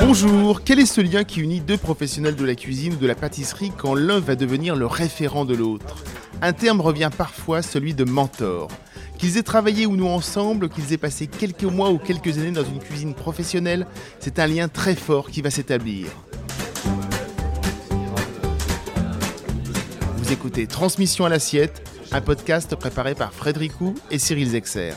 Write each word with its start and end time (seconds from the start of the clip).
Bonjour, 0.00 0.62
quel 0.62 0.78
est 0.78 0.86
ce 0.86 1.00
lien 1.00 1.24
qui 1.24 1.40
unit 1.40 1.60
deux 1.60 1.76
professionnels 1.76 2.36
de 2.36 2.44
la 2.44 2.54
cuisine 2.54 2.94
ou 2.94 2.96
de 2.96 3.06
la 3.06 3.14
pâtisserie 3.14 3.72
quand 3.76 3.94
l'un 3.94 4.20
va 4.20 4.36
devenir 4.36 4.76
le 4.76 4.86
référent 4.86 5.44
de 5.44 5.54
l'autre? 5.54 6.04
Un 6.42 6.52
terme 6.52 6.80
revient 6.80 7.10
parfois, 7.16 7.60
celui 7.62 7.92
de 7.92 8.04
mentor. 8.04 8.68
Qu'ils 9.18 9.36
aient 9.36 9.42
travaillé 9.42 9.86
ou 9.86 9.96
non 9.96 10.14
ensemble, 10.14 10.68
qu'ils 10.68 10.92
aient 10.92 10.98
passé 10.98 11.26
quelques 11.26 11.64
mois 11.64 11.90
ou 11.90 11.98
quelques 11.98 12.38
années 12.38 12.50
dans 12.50 12.64
une 12.64 12.78
cuisine 12.78 13.14
professionnelle, 13.14 13.86
c'est 14.20 14.38
un 14.38 14.46
lien 14.46 14.68
très 14.68 14.94
fort 14.94 15.30
qui 15.30 15.42
va 15.42 15.50
s'établir. 15.50 16.08
Vous 20.18 20.32
écoutez 20.32 20.66
Transmission 20.66 21.24
à 21.24 21.28
l'assiette, 21.28 21.82
un 22.12 22.20
podcast 22.20 22.74
préparé 22.76 23.14
par 23.14 23.32
Frédéric 23.32 23.80
Hou 23.80 23.94
et 24.10 24.18
Cyril 24.18 24.48
Zexer. 24.48 24.92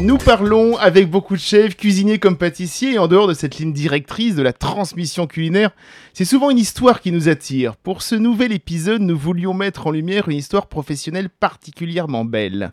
Nous 0.00 0.16
parlons 0.16 0.76
avec 0.76 1.10
beaucoup 1.10 1.34
de 1.34 1.40
chefs, 1.40 1.76
cuisiniers 1.76 2.20
comme 2.20 2.36
pâtissiers, 2.36 2.92
et 2.94 2.98
en 2.98 3.08
dehors 3.08 3.26
de 3.26 3.34
cette 3.34 3.58
ligne 3.58 3.72
directrice 3.72 4.36
de 4.36 4.42
la 4.42 4.52
transmission 4.52 5.26
culinaire, 5.26 5.72
c'est 6.12 6.24
souvent 6.24 6.50
une 6.50 6.58
histoire 6.58 7.00
qui 7.00 7.10
nous 7.10 7.28
attire. 7.28 7.74
Pour 7.76 8.02
ce 8.02 8.14
nouvel 8.14 8.52
épisode, 8.52 9.02
nous 9.02 9.18
voulions 9.18 9.54
mettre 9.54 9.88
en 9.88 9.90
lumière 9.90 10.28
une 10.28 10.36
histoire 10.36 10.68
professionnelle 10.68 11.28
particulièrement 11.28 12.24
belle. 12.24 12.72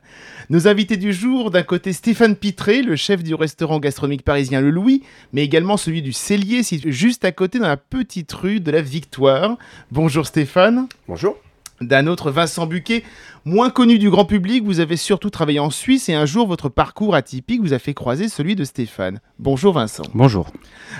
Nos 0.50 0.68
invités 0.68 0.98
du 0.98 1.14
jour, 1.14 1.50
d'un 1.50 1.64
côté 1.64 1.94
Stéphane 1.94 2.36
Pitré, 2.36 2.84
le 2.84 2.96
chef 2.96 3.24
du 3.24 3.34
restaurant 3.34 3.80
gastronomique 3.80 4.24
parisien 4.24 4.62
Le 4.62 4.70
Louis, 4.70 5.02
mais 5.34 5.44
également 5.44 5.78
celui 5.78 6.04
du 6.04 6.14
Cellier, 6.14 6.62
juste 6.86 7.26
à 7.26 7.32
côté 7.32 7.58
dans 7.58 7.68
la 7.68 7.78
petite 7.78 8.32
rue 8.34 8.60
de 8.60 8.72
la 8.72 8.82
Victoire. 8.82 9.58
Bonjour 9.92 10.28
Stéphane. 10.28 10.88
Bonjour 11.08 11.38
d'un 11.82 12.08
autre 12.08 12.32
Vincent 12.32 12.66
Buquet, 12.66 13.04
moins 13.44 13.70
connu 13.70 14.00
du 14.00 14.10
grand 14.10 14.26
public, 14.26 14.64
vous 14.64 14.80
avez 14.80 14.96
surtout 14.96 15.30
travaillé 15.30 15.60
en 15.60 15.70
Suisse 15.70 16.08
et 16.10 16.14
un 16.14 16.26
jour 16.26 16.48
votre 16.48 16.70
parcours 16.70 17.16
atypique 17.16 17.62
vous 17.62 17.74
a 17.74 17.80
fait 17.80 17.94
croiser 17.94 18.30
celui 18.30 18.56
de 18.56 18.64
Stéphane. 18.64 19.20
Bonjour 19.40 19.74
Vincent. 19.74 20.04
Bonjour. 20.14 20.48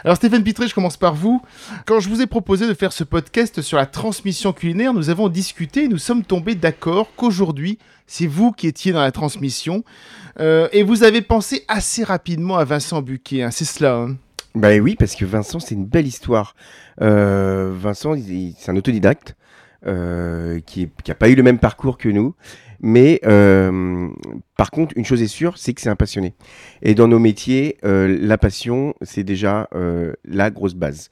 Alors 0.04 0.18
Stéphane 0.18 0.44
Pitré, 0.44 0.68
je 0.68 0.76
commence 0.76 0.98
par 0.98 1.16
vous. 1.16 1.42
Quand 1.86 2.00
je 2.00 2.10
vous 2.10 2.22
ai 2.22 2.28
proposé 2.28 2.68
de 2.68 2.74
faire 2.74 2.92
ce 2.92 3.04
podcast 3.04 3.62
sur 3.62 3.78
la 3.78 3.86
transmission 3.86 4.52
culinaire, 4.54 4.94
nous 4.94 5.10
avons 5.10 5.30
discuté 5.30 5.86
et 5.86 5.88
nous 5.88 5.98
sommes 5.98 6.24
tombés 6.24 6.56
d'accord 6.56 7.10
qu'aujourd'hui, 7.16 7.80
c'est 8.06 8.28
vous 8.28 8.52
qui 8.52 8.68
étiez 8.68 8.92
dans 8.92 9.02
la 9.02 9.12
transmission 9.12 9.84
euh, 10.40 10.68
et 10.74 10.84
vous 10.84 11.04
avez 11.04 11.22
pensé 11.22 11.64
assez 11.68 12.04
rapidement 12.04 12.58
à 12.58 12.66
Vincent 12.66 13.02
Buquet, 13.02 13.44
hein, 13.44 13.52
c'est 13.52 13.66
cela 13.66 13.96
hein 13.96 14.18
Ben 14.54 14.82
oui, 14.82 14.96
parce 14.96 15.16
que 15.16 15.24
Vincent, 15.24 15.60
c'est 15.60 15.76
une 15.76 15.86
belle 15.86 16.08
histoire. 16.08 16.56
Euh, 17.02 17.74
Vincent, 17.74 18.16
c'est 18.58 18.72
un 18.72 18.76
autodidacte. 18.76 19.36
Euh, 19.88 20.62
qui 20.66 20.90
n'a 21.08 21.14
pas 21.14 21.30
eu 21.30 21.36
le 21.36 21.44
même 21.44 21.60
parcours 21.60 22.00
que 22.00 22.10
nous. 22.10 22.34
Mais 22.82 23.20
euh, 23.24 24.10
par 24.58 24.72
contre, 24.72 24.94
une 24.98 25.06
chose 25.06 25.22
est 25.22 25.28
sûre, 25.28 25.60
c'est 25.60 25.74
que 25.76 25.82
c'est 25.82 25.90
un 25.90 25.96
passionné. 25.96 26.34
Et 26.82 26.96
dans 26.96 27.08
nos 27.08 27.20
métiers, 27.20 27.78
euh, 27.86 28.18
la 28.20 28.40
passion, 28.40 28.96
c'est 29.04 29.24
déjà 29.24 29.70
la 30.26 30.50
grosse 30.50 30.74
base. 30.74 31.12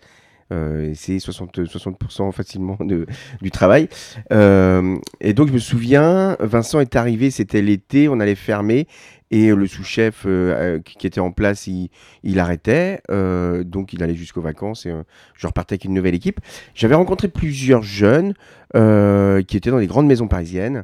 c'est 0.50 1.18
60%, 1.18 1.68
60 1.68 2.34
facilement 2.34 2.78
de, 2.80 3.06
du 3.42 3.52
travail. 3.52 3.90
et 4.32 5.34
donc, 5.34 5.50
je 5.50 5.54
me 5.54 5.60
souviens, 5.60 6.36
Vincent 6.40 6.80
est 6.80 6.96
arrivé, 6.96 7.30
c'était 7.30 7.62
l'été, 7.62 8.10
on 8.10 8.20
allait 8.20 8.34
fermer. 8.34 8.88
Et 9.36 9.50
le 9.50 9.66
sous-chef 9.66 10.26
euh, 10.28 10.78
euh, 10.78 10.80
qui 10.80 11.08
était 11.08 11.20
en 11.20 11.32
place, 11.32 11.66
il, 11.66 12.40
arrêtait. 12.40 13.02
Euh, 13.10 13.64
donc 13.64 13.92
il 13.92 14.04
allait 14.04 14.14
jusqu'aux 14.14 14.42
vacances 14.42 14.86
et 14.86 14.94
je 15.34 15.48
repartais 15.48 15.74
avec 15.74 15.86
une 15.86 15.96
nouvelle 15.96 16.14
équipe. 16.14 16.40
J'avais 16.76 16.94
rencontré 16.94 17.30
plusieurs 17.30 17.82
jeunes 17.82 18.36
qui 18.76 19.58
étaient 19.58 19.72
dans 19.72 19.80
les 19.80 19.88
grandes 19.88 20.06
maisons 20.06 20.28
parisiennes. 20.28 20.84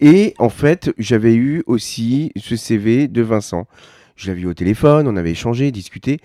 et 0.00 0.34
en 0.38 0.48
fait, 0.48 0.92
j'avais 0.98 1.34
eu 1.36 1.62
aussi 1.66 2.32
ce 2.36 2.56
CV 2.56 3.06
de 3.06 3.22
Vincent. 3.22 3.68
Je 4.16 4.26
l'avais 4.26 4.40
eu 4.40 4.46
au 4.46 4.54
téléphone, 4.54 5.06
on 5.06 5.16
avait 5.16 5.30
échangé, 5.30 5.70
discuté. 5.70 6.18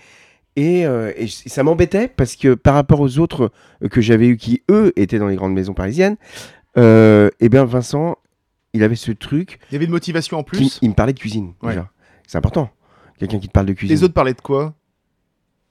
Et, 0.56 0.80
et 0.80 1.28
ça 1.28 1.62
m'embêtait 1.62 2.08
parce 2.08 2.34
que 2.34 2.54
par 2.54 2.74
rapport 2.74 2.98
aux 2.98 3.20
autres 3.20 3.52
que 3.88 4.00
j'avais 4.00 4.26
eu 4.26 4.36
qui, 4.36 4.64
eux, 4.68 4.92
étaient 4.96 5.20
dans 5.20 5.28
les 5.28 5.36
grandes 5.36 5.54
maisons 5.54 5.74
parisiennes, 5.74 6.16
eh 6.76 7.48
bien 7.48 7.64
Vincent 7.64 8.16
il 8.74 8.82
avait 8.82 8.96
ce 8.96 9.12
truc. 9.12 9.58
Il 9.70 9.74
y 9.74 9.76
avait 9.76 9.84
une 9.84 9.90
motivation 9.90 10.38
en 10.38 10.42
plus. 10.42 10.78
il 10.82 10.90
me 10.90 10.94
parlait 10.94 11.12
de 11.12 11.18
cuisine. 11.18 11.52
C'est 12.26 12.38
important. 12.38 12.70
Quelqu'un 13.18 13.38
qui 13.38 13.48
te 13.48 13.52
parle 13.52 13.66
de 13.66 13.72
cuisine. 13.72 13.96
Les 13.96 14.02
autres 14.02 14.14
parlaient 14.14 14.34
de 14.34 14.40
quoi? 14.40 14.74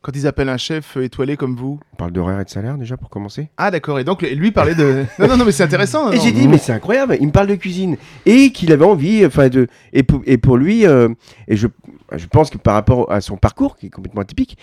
Quand 0.02 0.16
ils 0.16 0.26
appellent 0.26 0.50
un 0.50 0.58
chef 0.58 0.98
étoilé 0.98 1.38
comme 1.38 1.56
vous? 1.56 1.80
On 1.94 1.96
parle 1.96 2.12
d'horaire 2.12 2.40
et 2.40 2.46
de 2.46 2.50
salaire 2.50 2.76
déjà 2.78 2.98
pour 2.98 3.10
commencer. 3.10 3.50
Ah 3.58 3.70
d'accord, 3.70 4.00
et 4.00 4.04
donc 4.04 4.24
lui 4.24 4.52
parlait 4.52 4.74
de... 4.74 5.06
non, 5.20 5.28
non, 5.28 5.38
non, 5.38 5.46
mais 5.46 5.52
c'est 5.52 5.64
intéressant. 5.64 6.12
et 6.12 6.20
j'ai 6.20 6.32
dit, 6.32 6.48
mais 6.48 6.58
c'est 6.58 6.72
incroyable, 6.72 7.18
il 7.20 7.28
me 7.28 7.32
parle 7.32 7.48
de 7.48 7.56
cuisine. 7.56 7.98
Et 8.26 8.52
qu'il 8.52 8.72
avait 8.72 8.86
envie, 8.86 9.24
enfin, 9.26 9.50
de... 9.50 9.68
Et 9.94 10.02
pour, 10.02 10.22
et 10.26 10.40
pour 10.40 10.58
lui, 10.58 10.88
euh, 10.88 11.10
et 11.48 11.56
je, 11.56 11.68
je 12.16 12.26
pense 12.26 12.50
que 12.50 12.58
par 12.58 12.74
rapport 12.74 13.12
à 13.12 13.22
son 13.22 13.38
parcours, 13.38 13.78
qui 13.78 13.88
est 13.88 13.90
complètement 13.92 14.22
atypique, 14.22 14.58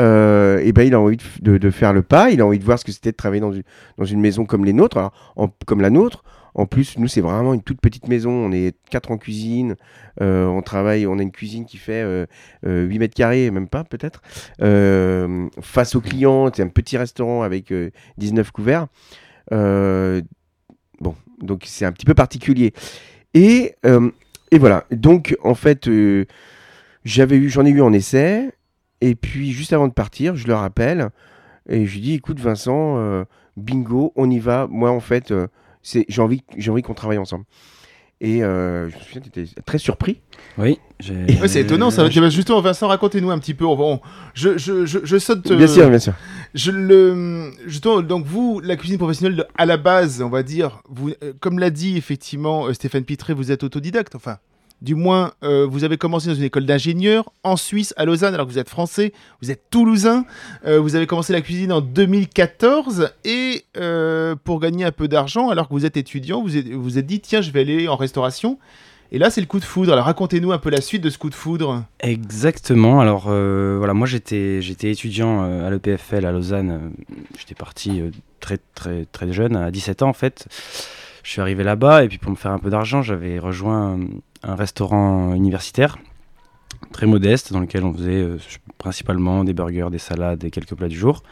euh, 0.00 0.58
et 0.58 0.72
ben 0.72 0.86
il 0.86 0.94
a 0.94 1.00
envie 1.00 1.18
de, 1.40 1.58
de, 1.58 1.70
faire 1.70 1.92
le 1.92 2.02
pas, 2.02 2.30
il 2.30 2.40
a 2.40 2.46
envie 2.46 2.58
de 2.58 2.64
voir 2.64 2.78
ce 2.78 2.84
que 2.84 2.92
c'était 2.92 3.12
de 3.12 3.16
travailler 3.16 3.40
dans 3.40 3.52
une, 3.52 3.62
dans 3.98 4.04
une 4.04 4.20
maison 4.20 4.44
comme 4.44 4.64
les 4.64 4.72
nôtres, 4.72 4.96
alors, 4.96 5.12
comme 5.66 5.80
la 5.80 5.90
nôtre, 5.90 6.22
en 6.54 6.66
plus, 6.66 6.98
nous, 6.98 7.08
c'est 7.08 7.20
vraiment 7.20 7.52
une 7.52 7.62
toute 7.62 7.80
petite 7.80 8.06
maison. 8.06 8.30
On 8.30 8.52
est 8.52 8.76
quatre 8.88 9.10
en 9.10 9.18
cuisine. 9.18 9.74
Euh, 10.20 10.46
on 10.46 10.62
travaille, 10.62 11.06
on 11.06 11.18
a 11.18 11.22
une 11.22 11.32
cuisine 11.32 11.66
qui 11.66 11.78
fait 11.78 12.02
8 12.02 12.04
euh, 12.04 12.26
euh, 12.66 12.98
mètres 12.98 13.14
carrés, 13.14 13.50
même 13.50 13.68
pas 13.68 13.82
peut-être. 13.82 14.22
face 15.60 15.96
aux 15.96 16.00
clients, 16.00 16.50
c'est 16.54 16.62
un 16.62 16.68
petit 16.68 16.96
restaurant 16.96 17.42
avec 17.42 17.74
19 18.18 18.52
couverts. 18.52 18.86
bon, 19.50 20.24
donc 21.40 21.64
c'est 21.66 21.84
un 21.84 21.92
petit 21.92 22.06
peu 22.06 22.14
particulier. 22.14 22.72
Et, 23.34 23.74
voilà. 24.52 24.84
Donc, 24.92 25.36
en 25.42 25.54
fait, 25.54 25.90
j'avais 27.04 27.48
j'en 27.48 27.66
ai 27.66 27.70
eu 27.70 27.80
en 27.80 27.92
essai. 27.92 28.50
Et 29.00 29.16
puis, 29.16 29.50
juste 29.50 29.72
avant 29.72 29.88
de 29.88 29.92
partir, 29.92 30.36
je 30.36 30.46
le 30.46 30.54
rappelle. 30.54 31.10
Et 31.68 31.84
je 31.84 31.94
lui 31.94 32.00
dis, 32.00 32.14
écoute, 32.14 32.38
Vincent, 32.38 33.24
bingo, 33.56 34.12
on 34.14 34.30
y 34.30 34.38
va. 34.38 34.68
Moi, 34.70 34.92
en 34.92 35.00
fait 35.00 35.34
j'ai 35.84 36.22
envie, 36.22 36.42
j'ai 36.56 36.70
envie 36.70 36.82
qu'on 36.82 36.94
travaille 36.94 37.18
ensemble. 37.18 37.44
Et 38.20 38.42
euh, 38.42 38.88
je 38.88 38.94
me 38.94 39.00
souviens, 39.00 39.20
tu 39.20 39.40
étais 39.40 39.60
très 39.62 39.78
surpris. 39.78 40.20
Oui. 40.56 40.78
c'est 41.46 41.60
étonnant, 41.60 41.90
ça. 41.90 42.08
Justement, 42.08 42.60
Vincent, 42.60 42.88
racontez-nous 42.88 43.30
un 43.30 43.38
petit 43.38 43.54
peu. 43.54 43.64
Bon, 43.64 44.00
je, 44.34 44.56
je, 44.56 44.86
je, 44.86 45.18
saute. 45.18 45.52
Bien 45.52 45.66
sûr, 45.66 45.90
bien 45.90 45.98
sûr. 45.98 46.14
Je 46.54 46.70
le, 46.70 47.50
justement, 47.66 48.00
donc 48.02 48.24
vous, 48.24 48.60
la 48.60 48.76
cuisine 48.76 48.98
professionnelle, 48.98 49.46
à 49.58 49.66
la 49.66 49.76
base, 49.76 50.22
on 50.22 50.30
va 50.30 50.42
dire, 50.42 50.80
vous, 50.88 51.10
euh, 51.22 51.32
comme 51.40 51.58
l'a 51.58 51.70
dit 51.70 51.96
effectivement 51.96 52.66
euh, 52.66 52.72
Stéphane 52.72 53.04
Pitré, 53.04 53.34
vous 53.34 53.50
êtes 53.50 53.64
autodidacte. 53.64 54.14
Enfin, 54.14 54.38
du 54.82 54.94
moins, 54.94 55.32
euh, 55.42 55.66
vous 55.68 55.84
avez 55.84 55.96
commencé 55.96 56.28
dans 56.28 56.34
une 56.34 56.42
école 56.42 56.66
d'ingénieur 56.66 57.32
en 57.42 57.56
Suisse, 57.56 57.94
à 57.96 58.04
Lausanne, 58.04 58.34
alors 58.34 58.46
que 58.46 58.52
vous 58.52 58.58
êtes 58.58 58.68
français, 58.68 59.12
vous 59.40 59.50
êtes 59.50 59.70
toulousain. 59.70 60.26
Euh, 60.66 60.78
vous 60.78 60.94
avez 60.94 61.06
commencé 61.06 61.32
la 61.32 61.40
cuisine 61.40 61.72
en 61.72 61.80
2014 61.80 63.10
et 63.24 63.64
euh, 63.76 64.34
pour 64.44 64.60
gagner 64.60 64.84
un 64.84 64.92
peu 64.92 65.08
d'argent, 65.08 65.48
alors 65.48 65.68
que 65.68 65.72
vous 65.74 65.86
êtes 65.86 65.96
étudiant, 65.96 66.42
vous 66.42 66.50
vous 66.74 66.98
êtes 66.98 67.06
dit 67.06 67.20
tiens, 67.20 67.40
je 67.40 67.50
vais 67.50 67.60
aller 67.60 67.88
en 67.88 67.96
restauration. 67.96 68.58
Et 69.12 69.18
là, 69.18 69.30
c'est 69.30 69.40
le 69.40 69.46
coup 69.46 69.60
de 69.60 69.64
foudre. 69.64 69.92
Alors, 69.92 70.06
racontez-nous 70.06 70.50
un 70.50 70.58
peu 70.58 70.70
la 70.70 70.80
suite 70.80 71.02
de 71.02 71.08
ce 71.08 71.18
coup 71.18 71.30
de 71.30 71.34
foudre. 71.34 71.84
Exactement. 72.00 73.00
Alors, 73.00 73.28
voilà, 73.28 73.94
moi, 73.94 74.08
j'étais, 74.08 74.60
j'étais 74.60 74.90
étudiant 74.90 75.42
à 75.42 75.70
l'EPFL 75.70 76.26
à 76.26 76.32
Lausanne. 76.32 76.90
J'étais 77.38 77.54
parti 77.54 78.02
très, 78.40 78.58
très, 78.74 79.04
très 79.04 79.32
jeune, 79.32 79.56
à 79.56 79.70
17 79.70 80.02
ans 80.02 80.08
en 80.08 80.14
fait. 80.14 80.48
Je 81.24 81.30
suis 81.30 81.40
arrivé 81.40 81.64
là-bas 81.64 82.04
et 82.04 82.08
puis 82.08 82.18
pour 82.18 82.30
me 82.30 82.36
faire 82.36 82.52
un 82.52 82.58
peu 82.60 82.70
d'argent, 82.70 83.02
j'avais 83.02 83.40
rejoint 83.40 83.98
un 84.44 84.54
restaurant 84.54 85.34
universitaire 85.34 85.98
très 86.92 87.06
modeste 87.06 87.52
dans 87.52 87.60
lequel 87.60 87.84
on 87.84 87.92
faisait 87.92 88.22
euh, 88.22 88.38
principalement 88.78 89.42
des 89.42 89.52
burgers, 89.52 89.88
des 89.90 89.98
salades 89.98 90.44
et 90.44 90.50
quelques 90.50 90.74
plats 90.74 90.88
du 90.88 90.96
jour. 90.96 91.22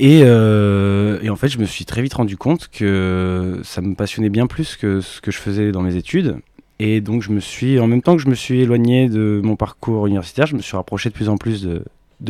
Euh, 0.00 1.18
et, 1.22 1.30
en 1.30 1.36
fait, 1.36 1.48
je 1.48 1.58
me 1.58 1.64
suis 1.64 1.84
très 1.84 2.02
vite 2.02 2.14
rendu 2.14 2.36
compte 2.36 2.68
que 2.68 3.60
ça 3.64 3.80
me 3.80 3.94
passionnait 3.94 4.28
bien 4.28 4.46
plus 4.46 4.76
que 4.76 5.00
ce 5.00 5.20
que 5.20 5.30
je 5.30 5.38
faisais 5.38 5.72
dans 5.72 5.80
mes 5.80 5.96
études. 5.96 6.36
Et 6.78 7.00
donc, 7.00 7.22
je 7.22 7.30
me 7.30 7.40
suis, 7.40 7.80
en 7.80 7.86
même 7.86 8.02
temps 8.02 8.16
que 8.16 8.22
je 8.22 8.28
me 8.28 8.34
suis 8.34 8.60
éloigné 8.60 9.08
de 9.08 9.40
mon 9.42 9.56
parcours 9.56 10.06
universitaire, 10.06 10.46
je 10.46 10.54
me 10.54 10.60
suis 10.60 10.76
rapproché 10.76 11.08
de 11.08 11.14
plus 11.14 11.30
en 11.30 11.38
plus 11.38 11.62
de, 11.62 11.82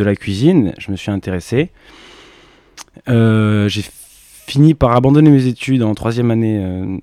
la 0.03 0.15
cuisine. 0.15 0.75
Je 0.79 0.93
me 0.93 0.97
suis 0.97 1.11
intéressé. 1.11 1.71
Euh, 3.09 3.69
fini 4.47 4.75
par 4.75 4.93
abandonner 4.93 5.31
mes 5.31 5.47
études 5.47 5.83
en 5.83 5.95
troisième 5.95 6.31
année 6.31 7.01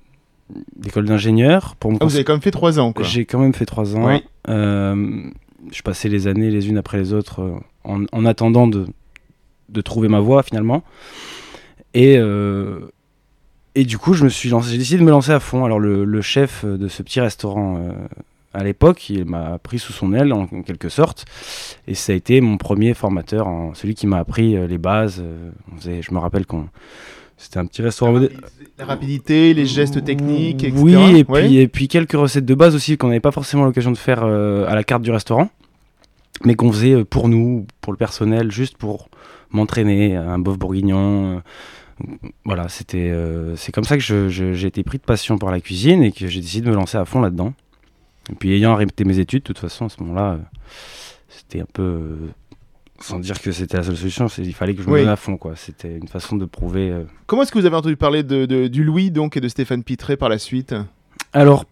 d'école 0.76 1.06
d'ingénieur. 1.06 1.76
Pour 1.76 1.92
ah, 2.00 2.04
vous 2.04 2.14
avez 2.14 2.24
quand 2.24 2.34
même 2.34 2.42
fait 2.42 2.50
trois 2.50 2.78
ans, 2.78 2.92
quoi. 2.92 3.04
J'ai 3.04 3.24
quand 3.24 3.38
même 3.38 3.54
fait 3.54 3.66
trois 3.66 3.96
ans. 3.96 4.20
Euh, 4.48 5.22
je 5.72 5.82
passais 5.82 6.08
les 6.08 6.26
années 6.26 6.50
les 6.50 6.68
unes 6.68 6.76
après 6.76 6.98
les 6.98 7.12
autres 7.12 7.40
euh, 7.40 8.06
en, 8.12 8.26
attendant 8.26 8.66
de, 8.66 8.86
de, 9.70 9.80
trouver 9.80 10.08
ma 10.08 10.20
voie 10.20 10.42
finalement. 10.42 10.82
Et, 11.94 12.16
euh, 12.18 12.80
et 13.74 13.84
du 13.84 13.98
coup, 13.98 14.12
je 14.12 14.24
me 14.24 14.28
suis 14.28 14.50
lancé, 14.50 14.70
j'ai 14.70 14.78
décidé 14.78 14.98
de 14.98 15.04
me 15.04 15.10
lancer 15.10 15.32
à 15.32 15.40
fond. 15.40 15.64
Alors 15.64 15.80
le, 15.80 16.04
le 16.04 16.22
chef 16.22 16.64
de 16.64 16.88
ce 16.88 17.02
petit 17.02 17.20
restaurant 17.20 17.80
à 18.52 18.62
l'époque, 18.62 19.08
il 19.10 19.24
m'a 19.24 19.58
pris 19.58 19.78
sous 19.78 19.92
son 19.92 20.12
aile 20.12 20.32
en, 20.32 20.46
quelque 20.46 20.88
sorte, 20.88 21.24
et 21.88 21.94
ça 21.94 22.12
a 22.12 22.14
été 22.14 22.40
mon 22.40 22.56
premier 22.56 22.94
formateur, 22.94 23.48
celui 23.74 23.94
qui 23.94 24.06
m'a 24.06 24.18
appris 24.18 24.56
les 24.68 24.78
bases. 24.78 25.24
je 25.82 26.14
me 26.14 26.18
rappelle 26.18 26.46
qu'on 26.46 26.68
c'était 27.36 27.58
un 27.58 27.66
petit 27.66 27.82
restaurant 27.82 28.18
La 28.78 28.84
rapidité, 28.84 29.54
les 29.54 29.66
gestes 29.66 30.04
techniques, 30.04 30.64
etc. 30.64 30.82
Oui, 30.82 31.18
et, 31.18 31.24
Puis, 31.24 31.58
et 31.58 31.68
puis 31.68 31.88
quelques 31.88 32.12
recettes 32.12 32.46
de 32.46 32.54
base 32.54 32.74
aussi 32.74 32.96
qu'on 32.96 33.08
n'avait 33.08 33.20
pas 33.20 33.32
forcément 33.32 33.64
l'occasion 33.64 33.92
de 33.92 33.98
faire 33.98 34.24
à 34.24 34.74
la 34.74 34.84
carte 34.84 35.02
du 35.02 35.10
restaurant, 35.10 35.50
mais 36.44 36.54
qu'on 36.54 36.72
faisait 36.72 37.04
pour 37.04 37.28
nous, 37.28 37.66
pour 37.80 37.92
le 37.92 37.96
personnel, 37.96 38.50
juste 38.50 38.76
pour 38.76 39.08
m'entraîner, 39.50 40.16
un 40.16 40.38
bœuf 40.38 40.58
bourguignon 40.58 41.42
voilà, 42.44 42.68
c'était, 42.68 43.10
euh, 43.10 43.56
c'est 43.56 43.72
comme 43.72 43.84
ça 43.84 43.96
que 43.96 44.28
j'ai 44.28 44.66
été 44.66 44.82
pris 44.82 44.98
de 44.98 45.04
passion 45.04 45.38
pour 45.38 45.50
la 45.50 45.60
cuisine 45.60 46.02
et 46.02 46.12
que 46.12 46.26
j'ai 46.26 46.40
décidé 46.40 46.66
de 46.66 46.70
me 46.70 46.76
lancer 46.76 46.98
à 46.98 47.04
fond 47.04 47.20
là-dedans. 47.20 47.54
Et 48.30 48.34
puis 48.34 48.52
ayant 48.54 48.72
arrêté 48.72 49.04
mes 49.04 49.18
études, 49.18 49.42
de 49.42 49.46
toute 49.46 49.58
façon, 49.58 49.86
à 49.86 49.88
ce 49.88 50.02
moment-là, 50.02 50.32
euh, 50.32 50.38
c'était 51.28 51.60
un 51.60 51.66
peu, 51.72 51.82
euh, 51.82 52.16
sans 53.04 53.18
dire 53.18 53.40
que 53.40 53.52
c'était 53.52 53.76
la 53.76 53.82
seule 53.82 53.96
solution, 53.96 54.26
il 54.38 54.54
fallait 54.54 54.74
que 54.74 54.82
je 54.82 54.88
me 54.88 54.94
mette 54.94 55.08
à 55.08 55.16
fond, 55.16 55.36
quoi. 55.36 55.56
C'était 55.56 55.96
une 55.96 56.08
façon 56.08 56.36
de 56.36 56.44
prouver. 56.44 56.94
Comment 57.26 57.42
est-ce 57.42 57.52
que 57.52 57.58
vous 57.58 57.66
avez 57.66 57.76
entendu 57.76 57.96
parler 57.96 58.22
de, 58.22 58.66
du 58.66 58.84
Louis 58.84 59.10
donc 59.10 59.36
et 59.36 59.40
de 59.40 59.48
Stéphane 59.48 59.82
Pitré 59.82 60.16
par 60.16 60.28
la 60.28 60.38
suite? 60.38 60.74
Alors, 61.32 61.64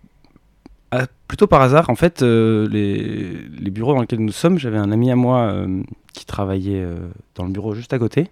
plutôt 1.28 1.46
par 1.46 1.62
hasard, 1.62 1.88
en 1.90 1.94
fait, 1.94 2.22
les, 2.22 3.32
les, 3.48 3.70
bureaux 3.70 3.94
dans 3.94 4.00
lesquels 4.00 4.20
nous 4.20 4.32
sommes, 4.32 4.58
j'avais 4.58 4.78
un 4.78 4.92
ami 4.92 5.10
à 5.10 5.16
moi 5.16 5.66
qui 6.12 6.26
travaillait 6.26 6.86
dans 7.34 7.44
le 7.44 7.50
bureau 7.50 7.74
juste 7.74 7.92
à 7.92 7.98
côté 7.98 8.28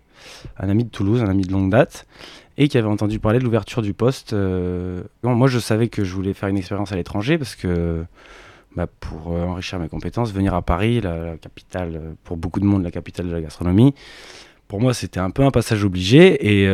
un 0.58 0.68
ami 0.68 0.84
de 0.84 0.90
Toulouse, 0.90 1.22
un 1.22 1.28
ami 1.28 1.42
de 1.42 1.52
longue 1.52 1.70
date, 1.70 2.06
et 2.58 2.68
qui 2.68 2.78
avait 2.78 2.88
entendu 2.88 3.18
parler 3.18 3.38
de 3.38 3.44
l'ouverture 3.44 3.82
du 3.82 3.94
poste. 3.94 4.32
Euh, 4.32 5.02
moi, 5.22 5.48
je 5.48 5.58
savais 5.58 5.88
que 5.88 6.04
je 6.04 6.14
voulais 6.14 6.34
faire 6.34 6.48
une 6.48 6.58
expérience 6.58 6.92
à 6.92 6.96
l'étranger 6.96 7.38
parce 7.38 7.54
que 7.54 8.04
bah, 8.76 8.86
pour 8.86 9.32
euh, 9.32 9.44
enrichir 9.44 9.78
mes 9.78 9.88
compétences, 9.88 10.32
venir 10.32 10.54
à 10.54 10.62
Paris, 10.62 11.00
la, 11.00 11.36
capitale, 11.36 11.92
euh, 11.94 12.12
pour 12.24 12.36
beaucoup 12.36 12.60
de 12.60 12.64
monde, 12.64 12.82
la 12.82 12.90
capitale 12.90 13.28
de 13.28 13.32
la 13.32 13.40
gastronomie, 13.40 13.94
pour 14.68 14.80
moi, 14.80 14.94
c'était 14.94 15.20
un 15.20 15.30
peu 15.30 15.42
un 15.42 15.50
passage 15.50 15.84
obligé. 15.84 16.46
Et, 16.46 16.64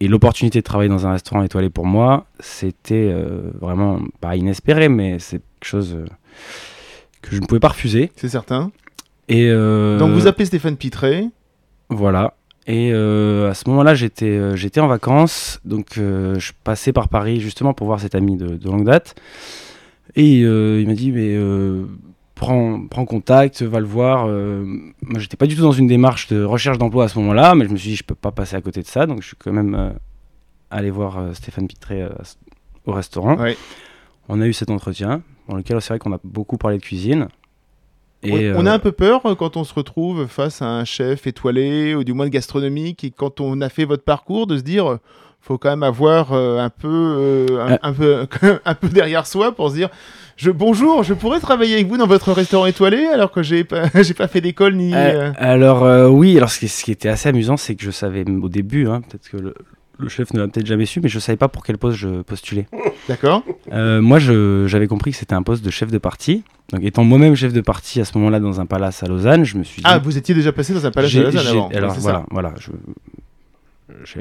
et 0.00 0.08
l'opportunité 0.08 0.58
de 0.58 0.64
travailler 0.64 0.88
dans 0.88 1.06
un 1.06 1.12
restaurant 1.12 1.44
étoilé 1.44 1.70
pour 1.70 1.86
moi, 1.86 2.26
c'était 2.40 3.14
vraiment 3.60 4.00
pas 4.20 4.34
inespéré, 4.34 4.88
mais 4.88 5.20
c'est 5.20 5.38
quelque 5.38 5.68
chose 5.68 5.96
que 7.22 7.36
je 7.36 7.40
ne 7.40 7.46
pouvais 7.46 7.60
pas 7.60 7.68
refuser. 7.68 8.10
C'est 8.16 8.30
certain. 8.30 8.72
Et 9.28 9.48
Donc 9.48 10.10
vous 10.10 10.26
appelez 10.26 10.46
Stéphane 10.46 10.76
Pitré. 10.76 11.28
Voilà. 11.88 12.34
Et 12.66 12.92
euh, 12.92 13.50
à 13.50 13.54
ce 13.54 13.68
moment-là, 13.68 13.94
j'étais 13.94 14.26
euh, 14.26 14.54
j'étais 14.54 14.80
en 14.80 14.86
vacances, 14.86 15.60
donc 15.64 15.98
euh, 15.98 16.38
je 16.38 16.52
passais 16.62 16.92
par 16.92 17.08
Paris 17.08 17.40
justement 17.40 17.74
pour 17.74 17.88
voir 17.88 17.98
cet 17.98 18.14
ami 18.14 18.36
de, 18.36 18.58
longue 18.64 18.84
date. 18.84 19.16
Et 20.16 20.40
il 20.40 20.86
m'a 20.86 20.94
dit, 20.94 21.12
mais 21.12 21.36
prends, 22.34 22.86
prends, 22.86 23.04
contact, 23.04 23.62
va 23.62 23.80
le 23.80 23.86
voir. 23.86 24.26
moi, 24.26 25.18
j'étais 25.18 25.36
pas 25.36 25.46
du 25.46 25.56
tout 25.56 25.62
dans 25.62 25.72
une 25.72 25.86
démarche 25.86 26.28
de 26.28 26.42
recherche 26.42 26.78
d'emploi 26.78 27.04
à 27.04 27.08
ce 27.08 27.18
moment-là, 27.18 27.54
mais 27.54 27.66
je 27.66 27.70
me 27.70 27.76
suis 27.76 27.90
dit, 27.90 27.96
je 27.96 28.04
peux 28.04 28.14
pas 28.14 28.32
passer 28.32 28.56
à 28.56 28.60
côté 28.60 28.82
de 28.82 28.86
ça, 28.86 29.06
donc 29.06 29.22
je 29.22 29.28
suis 29.28 29.36
quand 29.36 29.52
même 29.52 29.94
allé 30.70 30.90
voir 30.90 31.34
Stéphane 31.34 31.68
Pitré 31.68 32.06
au 32.86 32.92
restaurant. 32.92 33.36
On 34.28 34.40
a 34.40 34.46
eu 34.46 34.52
cet 34.52 34.70
entretien, 34.70 35.22
dans 35.48 35.56
lequel 35.56 35.80
c'est 35.80 35.88
vrai 35.88 35.98
qu'on 35.98 36.12
a 36.12 36.20
beaucoup 36.22 36.56
parlé 36.56 36.78
de 36.78 36.82
cuisine 36.82 37.28
on 38.24 38.66
a 38.66 38.70
euh, 38.70 38.74
un 38.74 38.78
peu 38.78 38.92
peur 38.92 39.24
euh, 39.24 39.34
quand 39.34 39.56
on 39.56 39.64
se 39.64 39.72
retrouve 39.72 40.26
face 40.26 40.60
à 40.62 40.66
un 40.66 40.84
chef 40.84 41.26
étoilé 41.26 41.94
ou 41.94 42.04
du 42.04 42.12
moins 42.12 42.28
gastronomique 42.28 43.04
et 43.04 43.10
quand 43.10 43.40
on 43.40 43.60
a 43.60 43.68
fait 43.68 43.84
votre 43.84 44.04
parcours 44.04 44.46
de 44.46 44.58
se 44.58 44.62
dire 44.62 44.90
euh, 44.90 45.00
faut 45.40 45.58
quand 45.58 45.70
même 45.70 45.82
avoir 45.82 46.32
un 46.32 46.70
peu 46.70 47.58
un, 47.82 47.92
peu 47.92 48.26
un 48.64 48.74
peu 48.74 48.88
derrière 48.88 49.26
soi 49.26 49.52
pour 49.52 49.70
se 49.70 49.74
dire 49.74 49.88
je, 50.36 50.50
bonjour, 50.50 51.02
je 51.02 51.12
pourrais 51.12 51.40
travailler 51.40 51.74
avec 51.74 51.86
vous 51.86 51.98
dans 51.98 52.06
votre 52.06 52.32
restaurant 52.32 52.66
étoilé 52.66 53.06
alors 53.06 53.30
que 53.30 53.42
j'ai 53.42 53.64
pas, 53.64 53.84
j'ai 54.02 54.14
pas 54.14 54.28
fait 54.28 54.40
d'école 54.40 54.74
ni. 54.74 54.94
alors 54.94 56.10
oui, 56.12 56.36
alors 56.36 56.50
ce 56.50 56.58
qui, 56.58 56.68
ce 56.68 56.84
qui, 56.84 56.92
était 56.92 57.08
assez 57.08 57.28
amusant, 57.28 57.56
c'est 57.56 57.74
que 57.74 57.84
je 57.84 57.90
savais 57.90 58.24
au 58.28 58.48
début, 58.48 58.86
hein, 58.86 59.02
peut-être 59.02 59.28
que 59.28 59.36
le, 59.36 59.54
le 60.00 60.08
chef 60.08 60.32
ne 60.32 60.40
l'a 60.40 60.48
peut-être 60.48 60.66
jamais 60.66 60.86
su, 60.86 61.00
mais 61.00 61.08
je 61.08 61.18
savais 61.18 61.36
pas 61.36 61.48
pour 61.48 61.62
quel 61.62 61.78
poste 61.78 61.98
je 61.98 62.22
postulais. 62.22 62.66
D'accord. 63.08 63.42
Euh, 63.72 64.00
moi, 64.00 64.18
j'avais 64.18 64.86
compris 64.86 65.12
que 65.12 65.16
c'était 65.16 65.34
un 65.34 65.42
poste 65.42 65.64
de 65.64 65.70
chef 65.70 65.90
de 65.90 65.98
parti. 65.98 66.42
Donc, 66.72 66.82
étant 66.84 67.04
moi-même 67.04 67.34
chef 67.34 67.52
de 67.52 67.60
parti 67.60 68.00
à 68.00 68.04
ce 68.04 68.16
moment-là 68.18 68.40
dans 68.40 68.60
un 68.60 68.66
palace 68.66 69.02
à 69.02 69.06
Lausanne, 69.06 69.44
je 69.44 69.58
me 69.58 69.64
suis 69.64 69.82
dit. 69.82 69.88
Ah, 69.88 69.98
vous 69.98 70.16
étiez 70.16 70.34
déjà 70.34 70.52
passé 70.52 70.72
dans 70.72 70.86
un 70.86 70.90
palace 70.90 71.14
à 71.14 71.20
Lausanne 71.20 71.46
avant. 71.46 71.68
Alors 71.68 71.94
voilà, 71.94 72.24
voilà. 72.30 72.54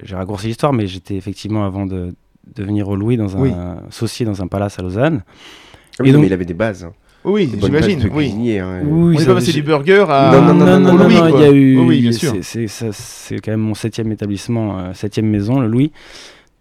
J'ai 0.03 0.15
raccourci 0.15 0.47
l'histoire, 0.47 0.73
mais 0.73 0.87
j'étais 0.87 1.15
effectivement 1.15 1.65
avant 1.65 1.85
de, 1.85 2.13
devenir 2.55 2.85
venir 2.85 2.89
au 2.89 2.95
Louis 2.95 3.17
dans 3.17 3.37
un 3.37 3.83
associé 3.89 4.25
dans 4.25 4.41
un 4.41 4.47
palace 4.47 4.79
à 4.79 4.81
Lausanne. 4.81 5.23
Ah 5.25 6.03
oui, 6.03 6.09
Et 6.09 6.11
donc, 6.11 6.21
mais 6.21 6.27
il 6.27 6.33
avait 6.33 6.45
des 6.45 6.53
bases. 6.53 6.87
Oui, 7.23 7.49
j'imagine. 7.61 8.09
Oui. 8.13 8.59
Hein. 8.59 8.81
oui, 8.85 9.17
on 9.17 9.21
est 9.21 9.25
pas 9.25 9.35
passé 9.35 9.51
du 9.51 9.61
burger 9.61 10.05
à. 10.09 10.31
Non, 10.31 10.53
non, 10.53 10.65
non, 10.65 10.79
non, 10.79 10.93
non, 10.93 11.09
il 11.09 11.39
y 11.39 11.43
a 11.43 11.51
eu. 11.51 11.77
Oui, 11.79 12.01
bien 12.01 12.11
sûr. 12.11 12.33
C'est 12.41 13.39
quand 13.39 13.51
même 13.51 13.59
mon 13.59 13.73
septième 13.73 14.11
établissement, 14.11 14.79
euh, 14.79 14.93
septième 14.93 15.27
maison, 15.27 15.59
le 15.59 15.67
Louis. 15.67 15.91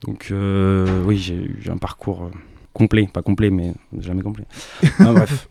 Donc, 0.05 0.29
euh, 0.31 1.03
oui, 1.07 1.17
j'ai 1.17 1.35
eu 1.35 1.71
un 1.71 1.77
parcours 1.77 2.25
euh, 2.25 2.39
complet, 2.79 3.09
pas 3.13 3.23
complet, 3.23 3.51
mais 3.51 3.75
jamais 4.01 4.23
complet. 4.23 4.45
bref. 4.99 5.49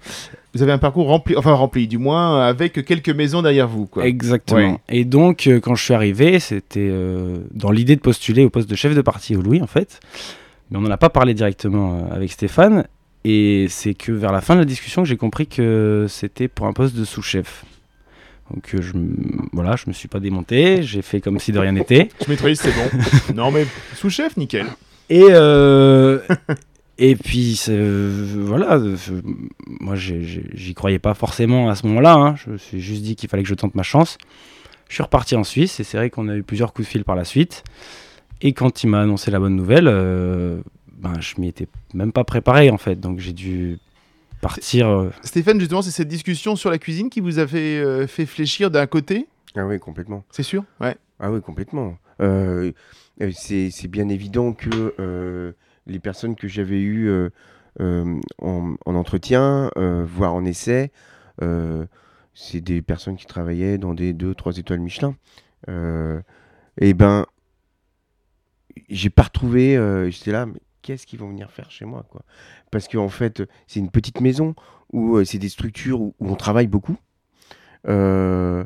Vous 0.53 0.63
avez 0.63 0.71
un 0.71 0.79
parcours 0.79 1.07
rempli, 1.07 1.35
enfin 1.38 1.53
rempli, 1.53 1.88
du 1.88 2.00
moins 2.00 2.47
avec 2.47 2.83
quelques 2.83 3.12
maisons 3.12 3.44
derrière 3.44 3.68
vous, 3.68 3.85
quoi. 3.85 4.07
Exactement. 4.07 4.81
Et 4.89 5.06
donc, 5.06 5.47
quand 5.62 5.75
je 5.75 5.83
suis 5.83 5.94
arrivé, 5.94 6.39
c'était 6.39 6.91
dans 7.51 7.69
l'idée 7.69 7.95
de 7.95 8.01
postuler 8.01 8.44
au 8.44 8.50
poste 8.50 8.68
de 8.68 8.75
chef 8.75 8.95
de 8.95 9.01
parti 9.01 9.35
au 9.35 9.41
Louis, 9.41 9.62
en 9.62 9.68
fait. 9.68 10.00
Mais 10.71 10.77
on 10.77 10.81
n'en 10.81 10.89
a 10.89 10.97
pas 10.97 11.09
parlé 11.09 11.35
directement 11.35 12.09
avec 12.12 12.31
Stéphane. 12.31 12.85
Et 13.24 13.68
c'est 13.69 13.94
que 13.94 14.12
vers 14.12 14.31
la 14.31 14.41
fin 14.41 14.56
de 14.56 14.59
la 14.59 14.65
discussion 14.65 15.03
que 15.03 15.09
j'ai 15.09 15.18
compris 15.18 15.47
que 15.47 16.06
c'était 16.07 16.47
pour 16.47 16.65
un 16.65 16.73
poste 16.73 16.95
de 16.95 17.03
sous-chef. 17.03 17.65
Donc 18.53 18.73
euh, 18.73 18.81
je, 18.81 18.94
voilà, 19.51 19.75
je 19.75 19.83
me 19.88 19.94
suis 19.94 20.07
pas 20.07 20.19
démonté, 20.19 20.81
j'ai 20.83 21.01
fait 21.01 21.19
comme 21.19 21.39
si 21.39 21.51
de 21.51 21.59
rien 21.59 21.73
n'était. 21.73 22.09
Je 22.23 22.30
maîtrise, 22.30 22.62
c'est 22.62 22.71
bon. 22.71 23.33
non 23.35 23.51
mais 23.51 23.65
sous-chef, 23.95 24.38
nickel. 24.38 24.68
Et 25.09 25.25
euh, 25.30 26.19
et 26.97 27.15
puis 27.15 27.61
voilà, 28.35 28.79
moi 29.79 29.95
j'y 29.95 30.73
croyais 30.73 30.99
pas 30.99 31.13
forcément 31.13 31.69
à 31.69 31.75
ce 31.75 31.85
moment-là. 31.88 32.13
Hein. 32.13 32.35
Je 32.35 32.51
me 32.51 32.57
suis 32.57 32.81
juste 32.81 33.03
dit 33.03 33.15
qu'il 33.15 33.29
fallait 33.29 33.44
que 33.44 33.49
je 33.49 33.55
tente 33.55 33.75
ma 33.75 33.83
chance. 33.83 34.17
Je 34.89 34.95
suis 34.95 35.03
reparti 35.03 35.35
en 35.35 35.44
Suisse 35.44 35.79
et 35.79 35.83
c'est 35.83 35.97
vrai 35.97 36.09
qu'on 36.09 36.29
a 36.29 36.35
eu 36.35 36.44
plusieurs 36.44 36.73
coups 36.73 36.88
de 36.88 36.91
fil 36.91 37.03
par 37.03 37.15
la 37.15 37.25
suite. 37.25 37.63
Et 38.41 38.53
quand 38.53 38.83
il 38.83 38.88
m'a 38.88 39.01
annoncé 39.01 39.31
la 39.31 39.39
bonne 39.39 39.55
nouvelle, 39.55 39.88
euh, 39.88 40.61
ben, 40.94 41.19
je 41.19 41.35
m'y 41.39 41.47
étais 41.47 41.67
même 41.94 42.11
pas 42.11 42.23
préparé 42.23 42.69
en 42.69 42.77
fait, 42.77 42.99
donc 42.99 43.19
j'ai 43.19 43.33
dû 43.33 43.79
partir. 44.41 44.88
Euh. 44.88 45.09
Stéphane, 45.23 45.59
justement, 45.59 45.81
c'est 45.81 45.91
cette 45.91 46.07
discussion 46.07 46.55
sur 46.55 46.69
la 46.69 46.77
cuisine 46.77 47.09
qui 47.09 47.19
vous 47.19 47.39
a 47.39 47.47
fait, 47.47 47.79
euh, 47.79 48.07
fait 48.07 48.25
fléchir 48.25 48.71
d'un 48.71 48.88
côté? 48.88 49.27
Ah 49.55 49.65
oui, 49.65 49.79
complètement. 49.79 50.23
C'est 50.31 50.44
sûr? 50.44 50.63
Ouais. 50.79 50.95
Ah 51.19 51.31
oui, 51.31 51.41
complètement. 51.41 51.97
Euh, 52.21 52.71
c'est 53.33 53.87
bien 53.87 54.09
évident 54.09 54.54
que 54.54 55.54
les 55.87 55.99
personnes 55.99 56.35
que 56.35 56.47
j'avais 56.47 56.81
eues 56.81 57.09
en, 57.79 58.19
en, 58.41 58.95
entretien, 58.95 59.71
voire 59.75 60.33
en 60.33 60.45
essai, 60.45 60.91
c'est 62.33 62.61
des 62.61 62.81
personnes 62.81 63.15
qui 63.15 63.25
travaillaient 63.25 63.77
dans 63.77 63.94
des 63.94 64.13
2-3 64.13 64.59
étoiles 64.59 64.79
Michelin. 64.79 65.15
et 65.67 66.94
ben, 66.94 67.25
j'ai 68.89 69.09
pas 69.09 69.23
retrouvé, 69.23 69.75
j'étais 70.11 70.31
là, 70.31 70.45
mais 70.45 70.61
qu'est-ce 70.87 71.06
qu'ils 71.06 71.19
vont 71.19 71.27
venir 71.27 71.51
faire 71.51 71.69
chez 71.69 71.83
moi 71.83 72.06
Parce 72.71 72.87
qu'en 72.87 73.09
fait, 73.09 73.44
c'est 73.67 73.81
une 73.81 73.91
petite 73.91 74.21
maison 74.21 74.56
où 74.94 75.17
euh, 75.17 75.25
c'est 75.25 75.37
des 75.37 75.49
structures 75.49 75.99
où, 75.99 76.15
on 76.21 76.35
travaille 76.35 76.67
beaucoup, 76.67 76.95
euh, 77.89 78.63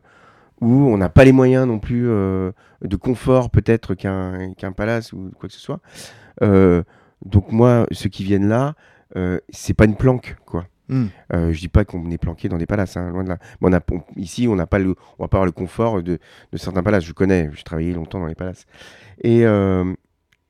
où 0.61 0.71
on 0.71 0.97
n'a 0.97 1.09
pas 1.09 1.25
les 1.25 1.31
moyens 1.31 1.65
non 1.65 1.79
plus 1.79 2.07
euh, 2.07 2.51
de 2.83 2.95
confort 2.95 3.49
peut-être 3.49 3.95
qu'un 3.95 4.71
palace 4.75 5.13
ou 5.13 5.31
quoi 5.39 5.49
que 5.49 5.55
ce 5.55 5.59
soit. 5.59 5.79
Donc 7.25 7.51
moi, 7.51 7.85
ceux 7.91 8.09
qui 8.09 8.23
viennent 8.23 8.47
là, 8.47 8.75
c'est 9.49 9.73
pas 9.73 9.85
une 9.85 9.95
planque 9.95 10.35
quoi. 10.45 10.65
Hmm. 10.89 11.07
je 11.31 11.57
dis 11.57 11.69
pas 11.69 11.85
qu'on 11.85 12.11
est 12.11 12.17
planqué 12.17 12.49
dans 12.49 12.57
des 12.57 12.65
palaces, 12.65 12.97
hein, 12.97 13.11
loin 13.11 13.23
de 13.23 13.29
là. 13.29 13.37
on 13.61 13.71
a, 13.71 13.79
ici, 14.17 14.49
on 14.49 14.57
n'a 14.57 14.67
pas 14.67 14.77
le, 14.77 14.95
on 15.19 15.23
va 15.23 15.29
pas 15.29 15.37
avoir 15.37 15.45
le 15.45 15.53
confort 15.53 16.03
de, 16.03 16.19
de 16.51 16.57
certains 16.57 16.83
palaces. 16.83 17.05
Je 17.05 17.13
connais, 17.13 17.49
j'ai 17.53 17.63
travaillé 17.63 17.93
longtemps 17.93 18.19
dans 18.19 18.25
les 18.25 18.35
palaces. 18.35 18.65
Et, 19.23 19.45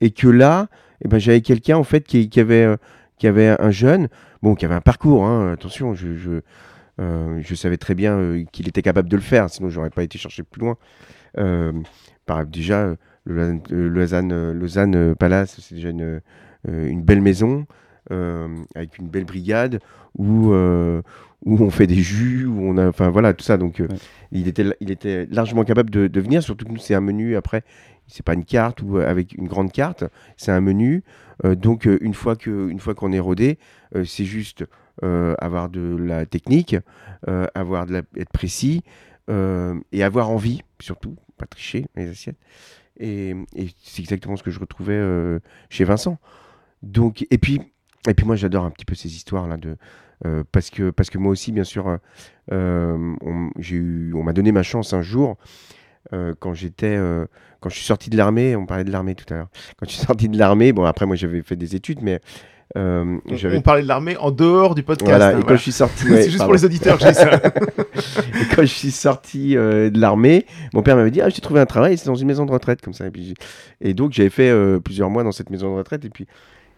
et 0.01 0.11
que 0.11 0.27
là, 0.27 0.67
eh 1.03 1.07
ben, 1.07 1.19
j'avais 1.19 1.41
quelqu'un 1.41 1.77
en 1.77 1.83
fait 1.83 2.01
qui, 2.01 2.39
avait, 2.39 2.63
euh, 2.63 2.77
qui 3.17 3.27
avait 3.27 3.55
un 3.59 3.71
jeune, 3.71 4.07
bon, 4.41 4.55
qui 4.55 4.65
avait 4.65 4.75
un 4.75 4.81
parcours, 4.81 5.25
hein, 5.25 5.51
attention, 5.53 5.93
je, 5.93 6.15
je, 6.15 6.41
euh, 6.99 7.39
je, 7.41 7.55
savais 7.55 7.77
très 7.77 7.95
bien 7.95 8.17
euh, 8.17 8.43
qu'il 8.51 8.67
était 8.67 8.81
capable 8.81 9.09
de 9.09 9.15
le 9.15 9.21
faire, 9.21 9.49
sinon 9.49 9.69
j'aurais 9.69 9.89
pas 9.89 10.03
été 10.03 10.17
chercher 10.17 10.43
plus 10.43 10.61
loin. 10.61 10.77
par, 12.25 12.45
déjà, 12.45 12.95
le 13.23 13.61
Lausanne, 13.69 14.51
Lausanne 14.51 15.15
Palace, 15.15 15.59
c'est 15.59 15.75
déjà 15.75 15.89
une, 15.89 16.21
une, 16.67 17.01
belle 17.01 17.21
maison. 17.21 17.65
avec 18.09 18.97
une 18.97 19.07
belle 19.07 19.25
brigade 19.25 19.79
où, 20.17 20.53
où 20.53 21.63
on 21.63 21.69
fait 21.69 21.87
des 21.87 21.95
jus, 21.95 22.45
où 22.45 22.61
on 22.61 22.77
a, 22.77 22.87
enfin 22.87 23.09
voilà, 23.09 23.33
tout 23.33 23.43
ça. 23.43 23.57
Donc, 23.57 23.81
il, 24.31 24.47
était, 24.47 24.65
il 24.79 24.91
était 24.91 25.27
largement 25.31 25.63
capable 25.63 25.89
de, 25.89 26.07
de 26.07 26.21
venir, 26.21 26.43
surtout 26.43 26.65
que 26.65 26.71
nous, 26.71 26.77
c'est 26.77 26.95
un 26.95 27.01
menu 27.01 27.35
après 27.35 27.63
c'est 28.11 28.25
pas 28.25 28.33
une 28.33 28.43
carte 28.43 28.81
ou 28.81 28.97
euh, 28.97 29.07
avec 29.09 29.33
une 29.33 29.47
grande 29.47 29.71
carte, 29.71 30.03
c'est 30.35 30.51
un 30.51 30.59
menu. 30.59 31.03
Euh, 31.45 31.55
donc 31.55 31.87
euh, 31.87 31.97
une 32.01 32.13
fois 32.13 32.35
que 32.35 32.69
une 32.69 32.79
fois 32.79 32.93
qu'on 32.93 33.13
est 33.13 33.19
rodé, 33.19 33.57
c'est 34.05 34.25
juste 34.25 34.65
euh, 35.03 35.33
avoir 35.39 35.69
de 35.69 35.95
la 35.97 36.25
technique, 36.25 36.75
euh, 37.27 37.47
avoir 37.55 37.85
de 37.85 37.93
la, 37.93 38.01
être 38.17 38.31
précis 38.31 38.83
euh, 39.29 39.79
et 39.91 40.03
avoir 40.03 40.29
envie, 40.29 40.61
surtout, 40.79 41.15
pas 41.37 41.45
tricher 41.45 41.85
les 41.95 42.09
assiettes. 42.09 42.37
Et, 42.99 43.31
et 43.55 43.69
c'est 43.81 44.01
exactement 44.01 44.35
ce 44.35 44.43
que 44.43 44.51
je 44.51 44.59
retrouvais 44.59 44.93
euh, 44.93 45.39
chez 45.69 45.85
Vincent. 45.85 46.19
Donc, 46.83 47.25
et 47.29 47.37
puis, 47.37 47.61
et 48.07 48.13
puis 48.13 48.25
moi, 48.25 48.35
j'adore 48.35 48.65
un 48.65 48.71
petit 48.71 48.85
peu 48.85 48.95
ces 48.95 49.09
histoires-là 49.15 49.57
de. 49.57 49.75
euh, 50.25 50.43
parce, 50.51 50.69
que, 50.69 50.89
parce 50.91 51.09
que 51.09 51.17
moi 51.17 51.31
aussi, 51.31 51.51
bien 51.51 51.63
sûr, 51.63 51.87
euh, 51.87 51.97
euh, 52.51 53.13
on, 53.21 53.49
j'ai 53.59 53.75
eu, 53.75 54.13
on 54.15 54.23
m'a 54.23 54.33
donné 54.33 54.51
ma 54.51 54.63
chance 54.63 54.93
un 54.93 55.01
jour 55.01 55.37
euh, 56.13 56.33
quand 56.39 56.53
j'étais, 56.53 56.97
quand 57.59 57.69
je 57.69 57.75
suis 57.75 57.85
sorti 57.85 58.09
de 58.09 58.17
l'armée. 58.17 58.55
On 58.55 58.65
parlait 58.65 58.83
de 58.83 58.91
l'armée 58.91 59.15
tout 59.15 59.31
à 59.33 59.37
l'heure. 59.37 59.49
Quand 59.77 59.85
je 59.87 59.91
suis 59.95 60.05
sorti 60.05 60.27
de 60.29 60.37
l'armée, 60.37 60.73
bon 60.73 60.83
après 60.85 61.05
moi 61.05 61.15
j'avais 61.15 61.41
fait 61.43 61.55
des 61.55 61.75
études, 61.75 61.99
mais 62.01 62.19
euh, 62.77 63.17
On, 63.53 63.61
parlait 63.61 63.83
de 63.83 63.87
l'armée 63.87 64.15
en 64.17 64.31
dehors 64.31 64.75
du 64.75 64.81
podcast. 64.83 65.09
voilà. 65.09 65.27
hein, 65.27 65.31
et 65.31 65.33
quand 65.35 65.41
voilà. 65.41 65.57
je 65.57 65.61
suis 65.61 65.71
sorti, 65.73 66.03
C'est 66.07 66.29
juste 66.29 66.43
pour 66.43 66.53
les 66.53 66.63
auditeurs 66.65 66.97
que 66.97 67.07
dis 67.07 67.13
ça. 67.13 67.35
Et 68.41 68.55
quand 68.55 68.61
je 68.61 68.65
suis 68.67 68.91
sorti 68.91 69.57
euh, 69.57 69.89
de 69.89 69.99
l'armée, 69.99 70.45
mon 70.73 70.81
père 70.81 70.95
m'avait 70.95 71.11
dit 71.11 71.19
ah 71.21 71.27
j'ai 71.29 71.41
trouvé 71.41 71.59
un 71.59 71.65
travail, 71.65 71.97
c'est 71.97 72.05
dans 72.07 72.15
une 72.15 72.27
maison 72.27 72.45
de 72.45 72.51
retraite 72.51 72.81
comme 72.81 72.93
ça. 72.93 73.07
Et, 73.07 73.11
puis 73.11 73.25
j'ai- 73.25 73.89
et 73.89 73.93
donc 73.93 74.13
j'avais 74.13 74.29
fait 74.29 74.49
euh, 74.49 74.79
plusieurs 74.79 75.09
mois 75.09 75.23
dans 75.23 75.33
cette 75.33 75.49
maison 75.49 75.71
de 75.73 75.77
retraite. 75.77 76.05
Et 76.05 76.09
puis 76.09 76.27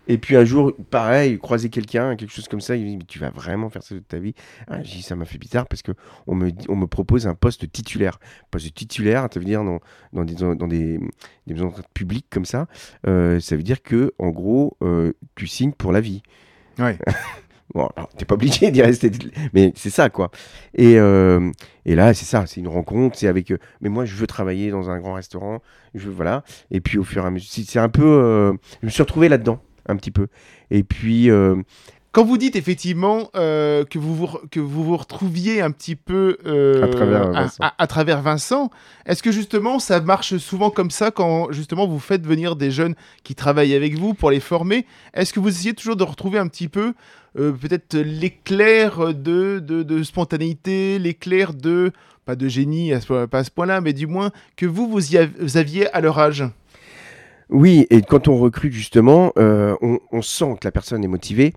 et 0.08 0.18
puis 0.18 0.36
un 0.36 0.46
jour, 0.46 0.74
pareil, 0.90 1.40
croiser 1.40 1.70
quelqu'un, 1.70 2.16
quelque 2.16 2.32
chose 2.34 2.48
comme 2.48 2.62
ça, 2.62 2.76
il 2.76 2.84
me 2.84 2.90
dit 2.90 2.98
mais 2.98 3.06
tu 3.06 3.20
vas 3.20 3.30
vraiment 3.32 3.70
faire 3.70 3.84
ça 3.84 3.96
toute 3.96 4.08
ta 4.08 4.20
vie? 4.20 4.34
Ah, 4.68 4.84
J'ai 4.84 4.98
dit 4.98 5.02
ça 5.02 5.16
m'a 5.16 5.26
fait 5.26 5.38
bizarre 5.38 5.68
parce 5.68 5.82
que 5.82 5.92
on 6.28 6.36
me 6.36 6.52
on 6.70 6.76
me 6.76 6.88
propose 6.88 7.28
un 7.28 7.36
poste 7.36 7.72
titulaire. 7.72 8.20
Poste 8.52 8.74
titulaire, 8.74 9.28
ça 9.34 9.40
veut 9.40 9.46
dire 9.46 9.64
dans, 9.64 9.80
dans 10.14 10.26
des 10.26 10.34
dans 10.36 10.68
des, 10.68 11.00
des 11.48 11.54
maisons 11.54 11.74
publiques 11.94 12.28
comme 12.30 12.46
ça, 12.46 12.68
euh, 13.08 13.40
ça 13.40 13.56
veut 13.56 13.64
dire 13.64 13.82
que 13.82 14.14
en 14.20 14.30
gros 14.30 14.78
euh, 14.82 15.14
tu 15.36 15.48
signes 15.48 15.72
pour 15.74 15.92
la 15.92 16.02
vie. 16.02 16.22
Ouais. 16.80 16.98
Bon, 17.74 17.90
alors, 17.96 18.10
t'es 18.10 18.26
pas 18.26 18.36
obligé 18.36 18.70
d'y 18.72 18.82
rester, 18.84 19.10
mais 19.54 19.74
c'est 19.76 19.90
ça, 19.90 20.10
quoi. 20.10 20.30
Et, 20.76 21.00
euh, 21.00 21.52
et 21.86 21.96
là, 21.96 22.14
c'est 22.14 22.26
ça, 22.26 22.46
c'est 22.46 22.60
une 22.60 22.68
rencontre, 22.68 23.18
c'est 23.18 23.28
avec. 23.28 23.50
euh, 23.52 23.58
mais 23.82 23.90
moi, 23.90 24.06
je 24.06 24.14
veux 24.16 24.28
travailler 24.28 24.70
dans 24.70 24.90
un 24.92 25.00
grand 25.00 25.14
restaurant, 25.14 25.62
je 25.96 26.06
veux, 26.08 26.12
voilà. 26.14 26.44
Et 26.70 26.82
puis, 26.82 27.00
au 27.00 27.04
fur 27.04 27.24
et 27.24 27.28
à 27.28 27.32
mesure, 27.32 27.50
c'est 27.52 27.64
c'est 27.64 27.80
un 27.80 27.90
peu. 27.90 28.04
euh, 28.06 28.54
je 28.82 28.86
me 28.88 28.92
suis 28.92 29.02
retrouvé 29.02 29.28
là-dedans, 29.28 29.60
un 29.88 29.96
petit 29.96 30.12
peu. 30.12 30.28
Et 30.72 30.84
puis, 30.84 31.30
euh, 31.30 31.56
Quand 32.12 32.24
vous 32.24 32.38
dites 32.38 32.56
effectivement 32.56 33.30
euh, 33.36 33.86
que, 33.86 33.98
vous 33.98 34.14
vous, 34.16 34.28
que 34.52 34.60
vous 34.60 34.84
vous 34.84 34.98
retrouviez 34.98 35.62
un 35.62 35.72
petit 35.72 35.96
peu 35.96 36.38
euh, 36.46 36.84
À 36.84 36.88
travers 36.88 37.32
Vincent. 37.32 37.64
à- 37.64 37.74
à 37.82 37.88
travers 37.88 38.22
Vincent, 38.22 38.70
est-ce 39.08 39.24
que 39.24 39.32
justement 39.32 39.80
ça 39.80 40.00
marche 40.00 40.38
souvent 40.38 40.70
comme 40.70 40.92
ça 40.92 41.10
quand 41.10 41.52
justement 41.52 41.88
vous 41.88 41.98
faites 42.00 42.26
venir 42.28 42.56
des 42.56 42.70
jeunes 42.70 42.94
qui 43.24 43.34
travaillent 43.34 43.74
avec 43.74 43.98
vous 43.98 44.14
pour 44.14 44.30
les 44.30 44.40
former? 44.40 44.86
Est-ce 45.16 45.34
que 45.34 45.40
vous 45.40 45.50
essayez 45.50 45.74
toujours 45.74 45.96
de 45.96 46.04
retrouver 46.04 46.38
un 46.38 46.48
petit 46.48 46.68
peu 46.68 46.94
euh, 47.40 47.52
peut-être 47.52 47.98
l'éclair 47.98 49.14
de, 49.16 49.58
de, 49.60 49.82
de 49.82 50.04
spontanéité, 50.04 51.00
l'éclair 51.00 51.54
de, 51.56 51.92
pas 52.26 52.36
de 52.36 52.48
génie 52.48 52.94
à 52.94 53.02
ce, 53.02 53.26
pas 53.26 53.40
à 53.40 53.44
ce 53.44 53.50
point-là, 53.50 53.82
mais 53.82 53.94
du 53.94 54.06
moins 54.06 54.30
que 54.56 54.68
vous, 54.68 54.88
vous, 54.88 55.14
y 55.14 55.18
av- 55.18 55.32
vous 55.40 55.58
aviez 55.58 55.90
à 55.92 56.00
leur 56.00 56.20
âge? 56.20 56.44
Oui, 57.54 57.86
et 57.92 58.02
quand 58.02 58.28
on 58.28 58.38
recrute, 58.38 58.74
justement, 58.74 59.32
euh, 59.38 59.76
on, 60.12 60.22
sent 60.24 60.56
que 60.60 60.68
la 60.68 60.72
personne 60.72 61.04
est 61.04 61.08
motivée. 61.08 61.54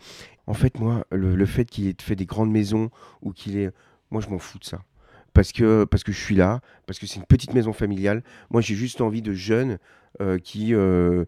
En 0.47 0.53
fait, 0.53 0.79
moi, 0.79 1.07
le, 1.11 1.47
fait 1.47 1.65
qu'il 1.65 1.89
ait 1.89 1.97
fait 2.01 2.15
des 2.15 2.27
grandes 2.27 2.51
maisons 2.53 2.91
ou 3.23 3.33
qu'il 3.33 3.57
est. 3.57 3.71
Moi, 4.11 4.21
je 4.21 4.29
m'en 4.29 4.39
fous 4.39 4.59
de 4.59 4.65
ça. 4.65 4.83
Parce 5.33 5.53
que, 5.53 5.85
parce 5.85 6.05
que 6.05 6.13
je 6.13 6.21
suis 6.21 6.35
là, 6.37 6.61
parce 6.87 6.99
que 6.99 7.07
c'est 7.07 7.17
une 7.17 7.25
petite 7.25 7.55
maison 7.55 7.73
familiale. 7.73 8.23
Moi, 8.51 8.61
j'ai 8.61 8.75
juste 8.75 9.01
envie 9.01 9.23
de 9.23 9.33
jeunes 9.33 9.79
euh, 10.21 10.39
qui. 10.39 10.75
euh, 10.75 11.25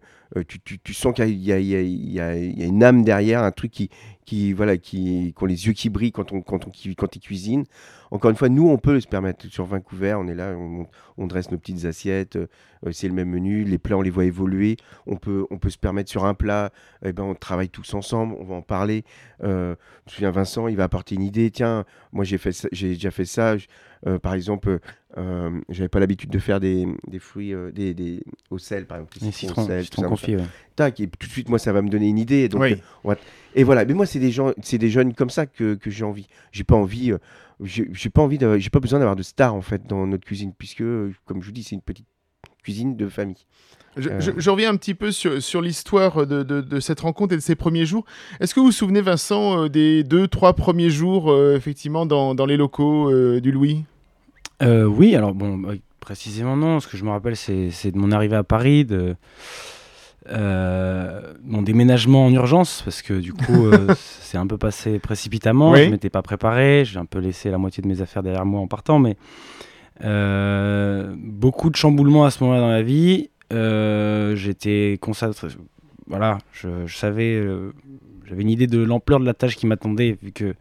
tu, 0.47 0.93
sens 0.93 1.15
qu'il 1.15 1.29
y 1.29 1.51
y 1.51 2.19
a 2.19 2.35
une 2.35 2.83
âme 2.83 3.03
derrière, 3.03 3.43
un 3.43 3.51
truc 3.51 3.71
qui. 3.71 3.89
Qui 4.29 4.53
voilà, 4.53 4.77
qui, 4.77 5.33
qui 5.35 5.43
ont 5.43 5.47
les 5.47 5.65
yeux 5.67 5.73
qui 5.73 5.89
brillent 5.89 6.11
quand 6.11 6.31
on, 6.31 6.41
quand 6.41 6.67
on, 6.67 6.71
quand 6.95 7.15
ils 7.15 7.19
cuisinent. 7.19 7.63
Encore 8.11 8.29
une 8.31 8.37
fois, 8.37 8.49
nous, 8.49 8.67
on 8.69 8.77
peut 8.77 8.99
se 8.99 9.07
permettre. 9.07 9.47
Sur 9.47 9.65
20 9.65 9.81
couverts, 9.81 10.19
on 10.19 10.27
est 10.27 10.35
là, 10.35 10.55
on, 10.57 10.87
on 11.17 11.27
dresse 11.27 11.51
nos 11.51 11.57
petites 11.57 11.85
assiettes, 11.85 12.35
euh, 12.37 12.47
c'est 12.91 13.07
le 13.07 13.13
même 13.13 13.29
menu, 13.29 13.63
les 13.63 13.77
plats, 13.77 13.97
on 13.97 14.01
les 14.01 14.09
voit 14.09 14.25
évoluer. 14.25 14.77
On 15.05 15.17
peut, 15.17 15.45
on 15.51 15.57
peut 15.57 15.69
se 15.69 15.77
permettre 15.77 16.09
sur 16.09 16.25
un 16.25 16.33
plat, 16.33 16.71
eh 17.03 17.11
ben, 17.11 17.23
on 17.23 17.35
travaille 17.35 17.69
tous 17.69 17.93
ensemble, 17.93 18.35
on 18.39 18.43
va 18.45 18.55
en 18.55 18.61
parler. 18.61 19.03
Euh, 19.43 19.75
je 20.07 20.11
me 20.11 20.15
souviens, 20.15 20.31
Vincent, 20.31 20.67
il 20.67 20.75
va 20.75 20.83
apporter 20.85 21.15
une 21.15 21.23
idée. 21.23 21.51
Tiens, 21.51 21.85
moi, 22.11 22.23
j'ai 22.25 22.37
fait 22.37 22.67
j'ai 22.71 22.89
déjà 22.89 23.11
fait 23.11 23.25
ça. 23.25 23.57
Je- 23.57 23.67
euh, 24.07 24.17
par 24.17 24.33
exemple, 24.33 24.79
euh, 25.17 25.59
j'avais 25.67 25.89
pas 25.89 25.99
l'habitude 25.99 26.29
de 26.29 26.39
faire 26.39 26.61
des, 26.61 26.87
des 27.09 27.19
fruits 27.19 27.53
euh, 27.53 27.69
des, 27.69 27.93
des, 27.93 28.23
au 28.49 28.57
sel, 28.57 28.85
par 28.87 28.97
exemple. 28.99 29.17
Les 29.21 29.31
citrons 29.31 29.63
au 29.63 29.65
citrons, 29.65 29.67
sel, 29.67 29.83
citrons 29.83 30.01
tout 30.03 30.07
ça, 30.07 30.09
confits, 30.09 30.35
ouais. 30.37 30.43
Tac, 30.79 30.99
et 30.99 31.07
tout 31.07 31.27
de 31.27 31.31
suite, 31.31 31.49
moi, 31.49 31.59
ça 31.59 31.71
va 31.73 31.81
me 31.81 31.89
donner 31.89 32.07
une 32.07 32.17
idée. 32.17 32.47
Donc, 32.49 32.61
Oui. 32.61 32.73
euh, 32.73 32.77
on 33.03 33.09
va- 33.09 33.17
et 33.55 33.63
voilà. 33.63 33.85
Mais 33.85 33.93
moi, 33.93 34.05
c'est 34.05 34.19
des 34.19 34.31
gens, 34.31 34.51
c'est 34.63 34.77
des 34.77 34.89
jeunes 34.89 35.13
comme 35.13 35.29
ça 35.29 35.45
que, 35.45 35.75
que 35.75 35.89
j'ai 35.89 36.03
envie. 36.05 36.27
J'ai 36.51 36.63
pas 36.63 36.75
envie, 36.75 37.11
euh, 37.11 37.17
j'ai 37.63 37.87
j'ai 37.91 38.09
pas 38.09 38.21
envie, 38.21 38.39
j'ai 38.57 38.69
pas 38.69 38.79
besoin 38.79 38.99
d'avoir 38.99 39.15
de 39.15 39.23
stars 39.23 39.53
en 39.55 39.61
fait 39.61 39.85
dans 39.87 40.07
notre 40.07 40.25
cuisine, 40.25 40.53
puisque, 40.57 40.83
comme 41.25 41.41
je 41.41 41.45
vous 41.45 41.51
dis, 41.51 41.63
c'est 41.63 41.75
une 41.75 41.81
petite 41.81 42.07
cuisine 42.63 42.95
de 42.95 43.07
famille. 43.09 43.45
Je, 43.97 44.09
Euh. 44.09 44.19
je- 44.19 44.31
je 44.37 44.49
reviens 44.49 44.69
un 44.71 44.77
petit 44.77 44.93
peu 44.93 45.11
sur, 45.11 45.41
sur 45.41 45.61
l'histoire 45.61 46.25
de, 46.27 46.43
de- 46.43 46.61
de 46.61 46.79
cette 46.79 46.99
rencontre 47.01 47.33
et 47.33 47.37
de 47.37 47.41
ces 47.41 47.55
premiers 47.55 47.85
jours. 47.85 48.05
Est-ce 48.39 48.53
que 48.53 48.59
vous 48.59 48.67
vous 48.67 48.71
souvenez, 48.71 49.01
Vincent, 49.01 49.63
euh, 49.63 49.67
des 49.69 50.03
deux, 50.03 50.27
trois 50.27 50.53
premiers 50.53 50.89
jours, 50.91 51.31
euh, 51.31 51.55
effectivement, 51.57 52.05
dans, 52.05 52.35
dans 52.35 52.45
les 52.45 52.55
locaux 52.57 53.09
euh, 53.11 53.39
du 53.41 53.51
Louis? 53.51 53.85
Euh, 54.61 54.85
oui, 54.85 55.15
alors 55.15 55.33
bon, 55.33 55.57
bah, 55.57 55.73
précisément 55.99 56.55
non. 56.55 56.79
Ce 56.79 56.87
que 56.87 56.97
je 56.97 57.03
me 57.03 57.09
rappelle, 57.09 57.35
c'est 57.35 57.71
c'est 57.71 57.91
de 57.91 57.97
mon 57.97 58.11
arrivée 58.11 58.35
à 58.35 58.43
Paris, 58.43 58.85
de 58.85 59.15
euh, 60.27 61.33
mon 61.43 61.61
déménagement 61.61 62.25
en 62.25 62.33
urgence, 62.33 62.81
parce 62.83 63.01
que 63.01 63.13
du 63.13 63.33
coup, 63.33 63.67
euh, 63.67 63.93
c'est 64.21 64.37
un 64.37 64.45
peu 64.47 64.57
passé 64.57 64.99
précipitamment. 64.99 65.71
Oui. 65.71 65.85
Je 65.85 65.89
m'étais 65.89 66.09
pas 66.09 66.21
préparé, 66.21 66.83
j'ai 66.85 66.99
un 66.99 67.05
peu 67.05 67.19
laissé 67.19 67.49
la 67.49 67.57
moitié 67.57 67.81
de 67.81 67.87
mes 67.87 68.01
affaires 68.01 68.23
derrière 68.23 68.45
moi 68.45 68.59
en 68.59 68.67
partant, 68.67 68.99
mais 68.99 69.15
euh, 70.03 71.13
beaucoup 71.17 71.69
de 71.69 71.75
chamboulements 71.75 72.25
à 72.25 72.31
ce 72.31 72.43
moment-là 72.43 72.61
dans 72.61 72.69
la 72.69 72.83
vie. 72.83 73.29
Euh, 73.51 74.35
J'étais 74.35 74.97
concentré. 75.01 75.47
Voilà, 76.07 76.37
je, 76.51 76.85
je 76.85 76.95
savais, 76.95 77.35
euh, 77.35 77.73
j'avais 78.27 78.41
une 78.41 78.49
idée 78.49 78.67
de 78.67 78.79
l'ampleur 78.79 79.19
de 79.19 79.25
la 79.25 79.33
tâche 79.33 79.55
qui 79.55 79.67
m'attendait, 79.67 80.17
vu 80.21 80.31
que 80.31 80.55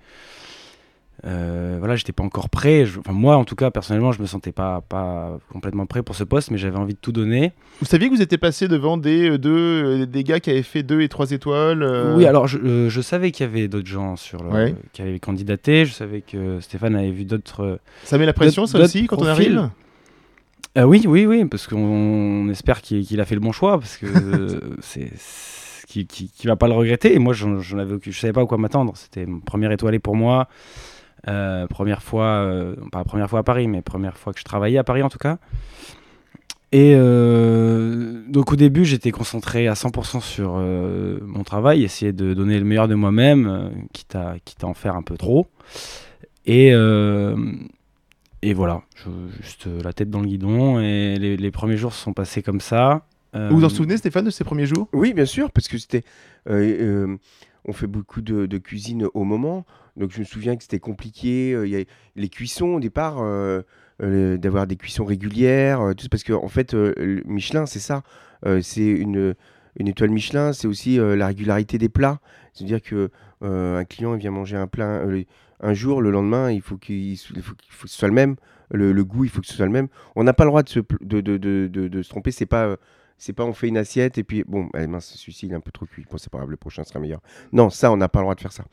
euh, 1.26 1.76
voilà, 1.78 1.96
j'étais 1.96 2.12
pas 2.12 2.22
encore 2.22 2.48
prêt. 2.48 2.86
Je- 2.86 3.00
enfin, 3.00 3.12
moi, 3.12 3.36
en 3.36 3.44
tout 3.44 3.56
cas, 3.56 3.70
personnellement, 3.70 4.12
je 4.12 4.20
me 4.22 4.26
sentais 4.26 4.52
pas, 4.52 4.80
pas 4.88 5.38
complètement 5.52 5.86
prêt 5.86 6.02
pour 6.02 6.14
ce 6.14 6.24
poste, 6.24 6.50
mais 6.50 6.58
j'avais 6.58 6.76
envie 6.76 6.94
de 6.94 6.98
tout 7.00 7.12
donner. 7.12 7.52
Vous 7.80 7.86
saviez 7.86 8.08
que 8.08 8.14
vous 8.14 8.22
étiez 8.22 8.38
passé 8.38 8.68
devant 8.68 8.96
des, 8.96 9.30
euh, 9.30 9.38
deux, 9.38 10.02
euh, 10.02 10.06
des 10.06 10.22
gars 10.24 10.38
qui 10.40 10.50
avaient 10.50 10.62
fait 10.62 10.82
deux 10.82 11.00
et 11.00 11.08
trois 11.08 11.30
étoiles 11.32 11.82
euh, 11.82 12.16
Oui, 12.16 12.24
alors 12.26 12.46
je, 12.46 12.88
je 12.88 13.00
savais 13.00 13.30
qu'il 13.32 13.46
y 13.46 13.48
avait 13.48 13.68
d'autres 13.68 13.88
gens 13.88 14.16
sur 14.16 14.42
le, 14.42 14.50
Ouais. 14.50 14.74
qui 14.92 15.02
avaient 15.02 15.18
candidaté. 15.18 15.84
Je 15.84 15.92
savais 15.92 16.20
que 16.20 16.60
Stéphane 16.60 16.94
avait 16.94 17.10
vu 17.10 17.24
d'autres. 17.24 17.80
Ça 18.04 18.16
met 18.18 18.26
la 18.26 18.32
pression, 18.32 18.66
ça 18.66 18.78
aussi, 18.78 19.06
quand 19.06 19.20
on 19.20 19.26
arrive 19.26 19.70
oui, 20.76 21.04
oui, 21.08 21.26
oui, 21.26 21.44
parce 21.44 21.66
qu'on 21.66 21.76
on 21.76 22.48
espère 22.50 22.82
qu'il 22.82 23.20
a 23.20 23.24
fait 23.24 23.34
le 23.34 23.40
bon 23.40 23.50
choix, 23.50 23.80
parce 23.80 23.96
que 23.96 24.06
c'est 24.80 25.10
qu'il 25.88 26.28
va 26.44 26.56
pas 26.56 26.68
le 26.68 26.74
regretter. 26.74 27.14
Et 27.14 27.18
moi, 27.18 27.32
j'en 27.34 27.58
avais 27.78 27.96
je 28.00 28.18
savais 28.18 28.32
pas 28.32 28.42
à 28.42 28.46
quoi 28.46 28.58
m'attendre. 28.58 28.92
C'était 28.96 29.26
mon 29.26 29.40
première 29.40 29.72
étoilée 29.72 29.98
pour 29.98 30.14
moi, 30.14 30.48
Euh, 31.26 31.66
première 31.66 32.02
fois, 32.02 32.24
euh, 32.26 32.76
pas 32.92 32.98
la 32.98 33.04
première 33.04 33.28
fois 33.28 33.40
à 33.40 33.42
Paris, 33.42 33.66
mais 33.66 33.82
première 33.82 34.16
fois 34.16 34.32
que 34.32 34.38
je 34.38 34.44
travaillais 34.44 34.78
à 34.78 34.84
Paris 34.84 35.02
en 35.02 35.08
tout 35.08 35.18
cas. 35.18 35.38
Et 36.70 36.92
euh, 36.94 38.22
donc 38.28 38.52
au 38.52 38.56
début, 38.56 38.84
j'étais 38.84 39.10
concentré 39.10 39.68
à 39.68 39.72
100% 39.74 40.20
sur 40.20 40.56
euh, 40.58 41.18
mon 41.22 41.42
travail, 41.42 41.82
essayer 41.82 42.12
de 42.12 42.34
donner 42.34 42.58
le 42.58 42.64
meilleur 42.64 42.88
de 42.88 42.94
moi-même, 42.94 43.46
euh, 43.48 43.68
quitte, 43.92 44.14
à, 44.14 44.34
quitte 44.44 44.62
à 44.64 44.66
en 44.66 44.74
faire 44.74 44.94
un 44.94 45.02
peu 45.02 45.16
trop. 45.16 45.46
Et, 46.44 46.70
euh, 46.74 47.36
et 48.42 48.52
voilà, 48.52 48.82
je- 48.96 49.42
juste 49.42 49.66
la 49.82 49.92
tête 49.94 50.10
dans 50.10 50.20
le 50.20 50.26
guidon. 50.26 50.78
Et 50.78 51.16
les, 51.18 51.36
les 51.38 51.50
premiers 51.50 51.78
jours 51.78 51.92
se 51.94 52.02
sont 52.02 52.12
passés 52.12 52.42
comme 52.42 52.60
ça. 52.60 53.06
Euh, 53.34 53.48
Vous 53.50 53.58
vous 53.58 53.64
en 53.64 53.68
souvenez, 53.70 53.96
Stéphane, 53.96 54.24
de 54.26 54.30
ces 54.30 54.44
premiers 54.44 54.66
jours? 54.66 54.88
Oui, 54.92 55.14
bien 55.14 55.26
sûr, 55.26 55.50
parce 55.50 55.68
que 55.68 55.78
c'était. 55.78 56.04
On 57.64 57.72
fait 57.72 57.86
beaucoup 57.86 58.20
de, 58.20 58.58
cuisine 58.58 59.06
au 59.14 59.24
moment, 59.24 59.66
donc 59.96 60.10
je 60.12 60.20
me 60.20 60.24
souviens 60.24 60.56
que 60.56 60.62
c'était 60.62 60.78
compliqué. 60.78 61.52
euh, 61.52 61.66
y 61.66 61.76
a 61.76 61.84
les 62.16 62.28
cuissons 62.28 62.74
au 62.74 62.80
départ, 62.80 63.18
euh, 63.20 63.62
euh, 64.02 64.36
d'avoir 64.36 64.66
des 64.66 64.76
cuissons 64.76 65.04
régulières, 65.04 65.80
euh, 65.80 65.94
tout 65.94 66.08
parce 66.10 66.22
que 66.22 66.32
en 66.32 66.48
fait, 66.48 66.74
Michelin, 66.74 67.66
c'est 67.66 67.80
ça. 67.80 68.02
c'est 68.62 68.86
une, 68.86 69.34
étoile 69.78 70.10
Michelin, 70.10 70.52
c'est 70.52 70.68
aussi 70.68 70.98
la 70.98 71.26
régularité 71.26 71.78
des 71.78 71.88
plats. 71.88 72.20
C'est-à-dire 72.52 72.82
que 72.82 73.10
un 73.42 73.84
client 73.84 74.14
vient 74.16 74.30
manger 74.30 74.56
un 74.56 74.66
plat 74.66 75.04
un 75.60 75.74
jour, 75.74 76.00
le 76.00 76.10
lendemain, 76.10 76.52
il 76.52 76.62
faut 76.62 76.76
qu'il 76.76 77.12
il 77.12 77.42
faut, 77.42 77.54
que 77.54 77.88
ce 77.88 77.98
soit 77.98 78.08
le 78.08 78.14
même. 78.14 78.36
Le, 78.70 79.02
goût, 79.02 79.24
il 79.24 79.30
faut 79.30 79.40
que 79.40 79.46
ce 79.46 79.54
soit 79.54 79.66
le 79.66 79.72
même. 79.72 79.88
On 80.14 80.24
n'a 80.24 80.34
pas 80.34 80.44
le 80.44 80.50
droit 80.50 80.62
de 80.62 80.68
se, 80.68 80.80
de, 81.00 82.02
se 82.02 82.08
tromper. 82.08 82.30
C'est 82.30 82.46
pas, 82.46 82.76
c'est 83.18 83.32
pas 83.32 83.44
on 83.44 83.52
fait 83.52 83.68
une 83.68 83.76
assiette 83.76 84.16
et 84.16 84.24
puis 84.24 84.44
bon, 84.46 84.68
allez, 84.74 84.86
mince, 84.86 85.12
celui-ci 85.14 85.46
il 85.46 85.52
est 85.52 85.56
un 85.56 85.60
peu 85.60 85.70
trop 85.72 85.86
cuit. 85.86 86.06
Bon, 86.10 86.16
c'est 86.18 86.30
pas 86.30 86.38
grave, 86.38 86.50
le 86.50 86.56
prochain 86.56 86.84
sera 86.84 87.00
meilleur. 87.00 87.20
Non, 87.52 87.68
ça, 87.68 87.90
on 87.92 87.96
n'a 87.96 88.08
pas 88.08 88.20
le 88.20 88.24
droit 88.24 88.34
de 88.34 88.40
faire 88.40 88.52
ça. 88.52 88.64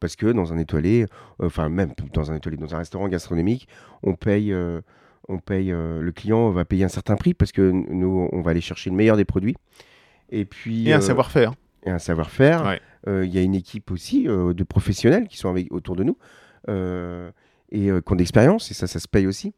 Parce 0.00 0.16
que 0.16 0.26
dans 0.32 0.52
un 0.52 0.58
étoilé, 0.58 1.02
euh, 1.42 1.46
enfin 1.46 1.68
même 1.68 1.92
dans 2.14 2.30
un 2.32 2.36
étoilé, 2.36 2.56
dans 2.56 2.74
un 2.74 2.78
restaurant 2.78 3.06
gastronomique, 3.08 3.68
on 4.02 4.14
paye, 4.14 4.52
euh, 4.52 4.80
on 5.28 5.38
paye, 5.38 5.70
euh, 5.72 6.00
le 6.00 6.12
client 6.12 6.50
va 6.50 6.64
payer 6.64 6.84
un 6.84 6.88
certain 6.88 7.16
prix 7.16 7.34
parce 7.34 7.52
que 7.52 7.70
nous, 7.70 8.28
on 8.32 8.40
va 8.40 8.52
aller 8.52 8.62
chercher 8.62 8.88
le 8.90 8.96
meilleur 8.96 9.18
des 9.18 9.26
produits. 9.26 9.56
Et 10.30 10.46
puis 10.46 10.88
Et 10.88 10.92
un 10.94 10.98
euh, 10.98 11.02
savoir-faire. 11.02 11.52
et 11.84 11.90
un 11.90 11.98
savoir-faire. 11.98 12.64
Ouais. 12.64 12.80
euh, 13.08 13.26
il 13.26 13.34
y 13.34 13.38
a 13.38 13.42
une 13.42 13.54
équipe 13.54 13.90
aussi 13.90 14.24
de 14.24 14.64
professionnels 14.64 15.28
qui 15.28 15.36
sont 15.36 15.50
avec, 15.50 15.70
autour 15.72 15.96
de 15.96 16.04
nous 16.04 16.16
et 17.72 17.86
qui 17.88 18.12
ont 18.12 18.16
d'expérience, 18.16 18.70
et 18.70 18.74
ça, 18.74 18.86
ça 18.86 18.98
se 18.98 19.06
paye 19.06 19.26
aussi. 19.26 19.52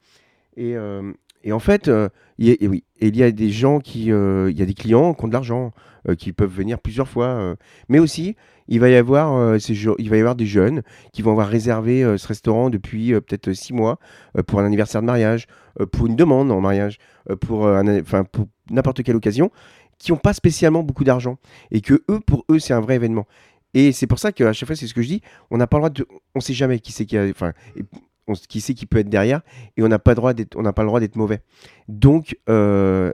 Et, 0.57 0.75
et 1.45 1.53
en 1.53 1.59
fait, 1.59 1.89
euh, 1.89 2.09
il 2.39 2.49
y 2.49 2.53
a, 2.53 2.69
oui, 2.69 2.85
il 3.01 3.17
y 3.17 3.23
a 3.23 3.31
des 3.31 3.51
gens 3.51 3.81
qui, 3.81 4.13
euh, 4.13 4.51
il 4.51 4.59
y 4.59 4.63
a 4.63 4.67
des 4.67 4.75
clients 4.75 5.15
qui 5.15 5.25
ont 5.25 5.29
de 5.29 5.33
l'argent, 5.33 5.73
euh, 6.09 6.15
qui 6.15 6.33
peuvent 6.33 6.53
venir 6.53 6.79
plusieurs 6.81 7.09
fois, 7.09 7.57
mais 7.89 7.99
aussi 7.99 8.37
il 8.69 8.81
va 8.81 8.89
y 8.89 8.95
avoir, 8.95 9.57
il 9.99 10.09
va 10.11 10.17
y 10.17 10.21
avoir 10.21 10.37
des 10.37 10.47
jeunes 10.47 10.83
qui 11.13 11.21
vont 11.23 11.33
avoir 11.33 11.49
réservé 11.49 12.17
ce 12.17 12.27
restaurant 12.29 12.71
depuis 12.71 13.13
peut-être 13.13 13.53
six 13.53 13.73
mois 13.73 13.99
pour 14.47 14.61
un 14.61 14.65
anniversaire 14.65 15.01
de 15.03 15.07
mariage, 15.07 15.47
pour 15.91 16.07
une 16.07 16.17
demande 16.17 16.51
en 16.53 16.61
mariage, 16.61 16.99
pour, 17.41 17.69
n'importe 18.71 19.03
quelle 19.03 19.17
occasion, 19.17 19.51
qui 19.99 20.13
n'ont 20.13 20.19
pas 20.19 20.33
spécialement 20.33 20.83
beaucoup 20.83 21.05
d'argent 21.05 21.39
et 21.71 21.81
que 21.81 22.03
eux, 22.09 22.21
pour 22.21 22.45
eux, 22.51 22.59
c'est 22.61 22.73
un 22.73 22.81
vrai 22.81 22.95
événement. 22.97 23.27
Et 23.75 23.93
c'est 23.93 24.07
pour 24.07 24.19
ça 24.19 24.33
qu'à 24.33 24.53
chaque 24.53 24.67
fois, 24.67 24.77
c'est 24.77 24.87
ce 24.87 24.95
que 24.95 25.03
je 25.03 25.09
dis, 25.09 25.23
on 25.51 25.57
n'a 25.57 25.67
pas 25.67 25.79
le 25.79 25.81
droit 25.83 25.91
de, 25.91 26.07
on 26.35 26.41
sait 26.41 26.55
jamais 26.55 26.79
qui 26.79 26.93
c'est 26.93 27.07
qui, 27.07 27.17
a- 27.17 27.29
enfin, 27.31 27.53
on, 28.27 28.35
qui 28.35 28.61
c'est 28.61 28.75
qui 28.75 28.87
peut 28.87 28.99
être 28.99 29.09
derrière 29.09 29.43
et 29.77 29.83
on 29.83 29.89
n'a 29.89 29.99
pas 29.99 30.13
le 30.13 30.17
droit 30.17 30.35
d'être, 30.35 31.17
mauvais. 31.17 31.41
Donc 31.89 32.37
euh, 32.49 33.13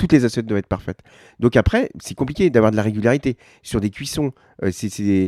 toutes 0.00 0.12
les 0.12 0.24
assiettes 0.24 0.46
doivent 0.46 0.58
être 0.60 0.66
parfaites. 0.66 1.00
Donc 1.38 1.56
après, 1.56 1.90
c'est 2.00 2.14
compliqué 2.14 2.48
d'avoir 2.48 2.72
de 2.72 2.76
la 2.76 2.82
régularité 2.82 3.36
sur 3.62 3.80
des 3.80 3.90
cuissons. 3.90 4.32
euh, 4.64 4.70
c'est 4.72 5.20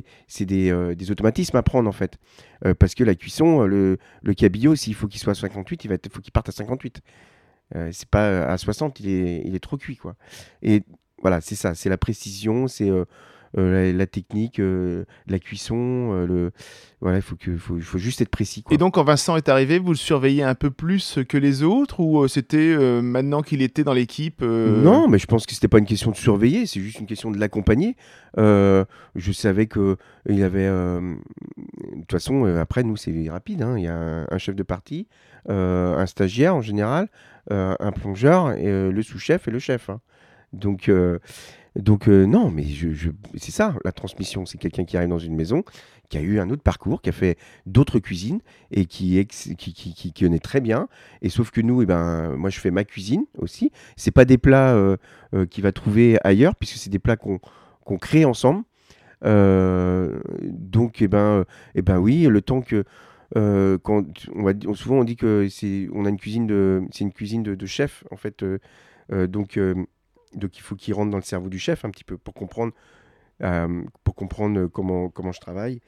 euh, 0.50 0.94
des 0.94 1.10
automatismes 1.10 1.56
à 1.56 1.62
prendre 1.62 1.88
en 1.88 1.92
fait, 1.92 2.18
parce 2.78 2.94
que 2.94 3.04
la 3.04 3.14
cuisson, 3.14 3.62
le, 3.62 3.98
cabillaud, 4.36 4.74
s'il 4.74 4.94
faut 4.94 5.08
qu'il 5.08 5.20
soit 5.20 5.32
à 5.32 5.34
58, 5.34 5.84
il 5.84 5.98
faut 6.10 6.20
qu'il 6.20 6.32
parte 6.32 6.48
à 6.48 6.52
58. 6.52 7.02
Euh, 7.74 7.90
c'est 7.92 8.08
pas 8.08 8.46
à 8.46 8.58
60, 8.58 9.00
il 9.00 9.08
est, 9.08 9.42
il 9.44 9.54
est 9.54 9.60
trop 9.60 9.76
cuit 9.76 9.96
quoi. 9.96 10.16
Et 10.62 10.82
voilà, 11.20 11.40
c'est 11.40 11.54
ça, 11.54 11.74
c'est 11.74 11.88
la 11.88 11.98
précision, 11.98 12.66
c'est 12.66 12.90
la, 13.54 13.92
la 13.92 14.06
technique, 14.06 14.58
euh, 14.60 15.04
la 15.26 15.38
cuisson, 15.38 16.10
euh, 16.12 16.26
le 16.26 16.50
voilà, 17.00 17.18
il 17.18 17.22
faut 17.22 17.34
que, 17.36 17.56
faut, 17.56 17.78
faut 17.80 17.98
juste 17.98 18.20
être 18.20 18.28
précis 18.30 18.62
quoi. 18.62 18.72
Et 18.74 18.78
donc, 18.78 18.94
quand 18.94 19.02
Vincent 19.04 19.36
est 19.36 19.48
arrivé, 19.48 19.78
vous 19.80 19.90
le 19.90 19.96
surveillez 19.96 20.42
un 20.44 20.54
peu 20.54 20.70
plus 20.70 21.18
que 21.28 21.36
les 21.36 21.62
autres 21.64 22.00
ou 22.00 22.22
euh, 22.22 22.28
c'était 22.28 22.58
euh, 22.58 23.02
maintenant 23.02 23.42
qu'il 23.42 23.60
était 23.60 23.82
dans 23.84 23.92
l'équipe 23.92 24.40
euh, 24.42 24.82
Non, 24.82 25.08
mais 25.08 25.18
je 25.18 25.26
pense 25.26 25.44
que 25.46 25.52
c'était 25.54 25.68
pas 25.68 25.78
une 25.78 25.84
question 25.86 26.10
de 26.12 26.16
surveiller, 26.16 26.64
c'est 26.66 26.80
juste 26.80 27.00
une 27.00 27.06
question 27.06 27.30
de 27.30 27.38
l'accompagner. 27.38 27.96
Euh, 28.38 28.84
je 29.16 29.32
savais 29.32 29.66
que 29.66 29.96
il 30.28 30.42
avait. 30.44 30.66
euh, 30.66 31.00
De 31.58 32.00
toute 32.02 32.12
façon, 32.12 32.46
euh, 32.46 32.60
après 32.60 32.82
nous, 32.84 32.96
c'est 32.96 33.28
rapide. 33.30 33.62
hein. 33.62 33.74
Il 33.76 33.84
y 33.84 33.88
a 33.88 33.94
un, 33.96 34.26
un 34.30 34.38
chef 34.38 34.54
de 34.54 34.62
partie, 34.62 35.08
euh, 35.50 35.96
un 35.98 36.06
stagiaire 36.06 36.54
en 36.54 36.60
général, 36.62 37.08
euh, 37.50 37.74
un 37.80 37.92
plongeur, 37.92 38.52
et, 38.52 38.66
euh, 38.68 38.92
le 38.92 39.02
sous-chef 39.02 39.48
et 39.48 39.50
le 39.50 39.58
chef. 39.58 39.90
hein. 39.90 40.00
Donc, 40.52 40.88
euh, 40.88 41.18
donc 41.76 42.08
euh, 42.08 42.26
non, 42.26 42.50
mais 42.50 42.64
c'est 43.36 43.50
ça, 43.50 43.74
la 43.84 43.92
transmission. 43.92 44.44
C'est 44.44 44.58
quelqu'un 44.58 44.84
qui 44.84 44.96
arrive 44.96 45.08
dans 45.08 45.18
une 45.18 45.34
maison, 45.34 45.64
qui 46.08 46.18
a 46.18 46.20
eu 46.20 46.38
un 46.38 46.50
autre 46.50 46.62
parcours, 46.62 47.00
qui 47.00 47.08
a 47.08 47.12
fait 47.12 47.38
d'autres 47.64 47.98
cuisines 47.98 48.40
et 48.70 48.84
qui, 48.84 49.26
connaît 50.18 50.38
très 50.38 50.60
bien. 50.60 50.88
Et 51.22 51.30
sauf 51.30 51.50
que 51.50 51.60
nous, 51.60 51.82
eh 51.82 51.86
ben, 51.86 52.36
moi, 52.36 52.50
je 52.50 52.60
fais 52.60 52.70
ma 52.70 52.84
cuisine 52.84 53.24
aussi. 53.38 53.72
C'est 53.96 54.10
pas 54.10 54.24
des 54.26 54.38
plats 54.38 54.74
euh, 54.74 54.96
euh, 55.34 55.46
qu'il 55.46 55.62
va 55.62 55.72
trouver 55.72 56.18
ailleurs, 56.24 56.54
puisque 56.56 56.76
c'est 56.76 56.90
des 56.90 56.98
plats 56.98 57.16
qu'on 57.16 57.98
crée 57.98 58.24
ensemble. 58.24 58.64
Donc, 59.22 61.00
eh 61.00 61.08
ben, 61.08 61.44
eh 61.74 61.82
ben 61.82 61.98
oui, 61.98 62.26
le 62.26 62.42
temps 62.42 62.60
que 62.60 62.84
quand 63.34 64.04
on 64.34 64.74
souvent 64.74 64.98
on 64.98 65.04
dit 65.04 65.16
que 65.16 65.48
c'est, 65.48 65.88
on 65.94 66.04
a 66.04 66.10
une 66.10 66.18
cuisine 66.18 66.46
de, 66.46 66.82
une 67.00 67.12
cuisine 67.12 67.42
de, 67.42 67.66
chef 67.66 68.04
en 68.10 68.16
fait. 68.16 68.44
donc, 69.10 69.58
donc 70.34 70.56
il 70.56 70.60
faut 70.60 70.76
qu'il 70.76 70.94
rentre 70.94 71.10
dans 71.10 71.18
le 71.18 71.22
cerveau 71.22 71.48
du 71.48 71.58
chef 71.58 71.84
un 71.84 71.90
petit 71.90 72.04
peu 72.04 72.18
pour 72.18 72.34
comprendre, 72.34 72.72
euh, 73.42 73.82
pour 74.04 74.14
comprendre 74.14 74.66
comment 74.66 75.08
comment 75.08 75.32
je 75.32 75.40
travaille. 75.40 75.80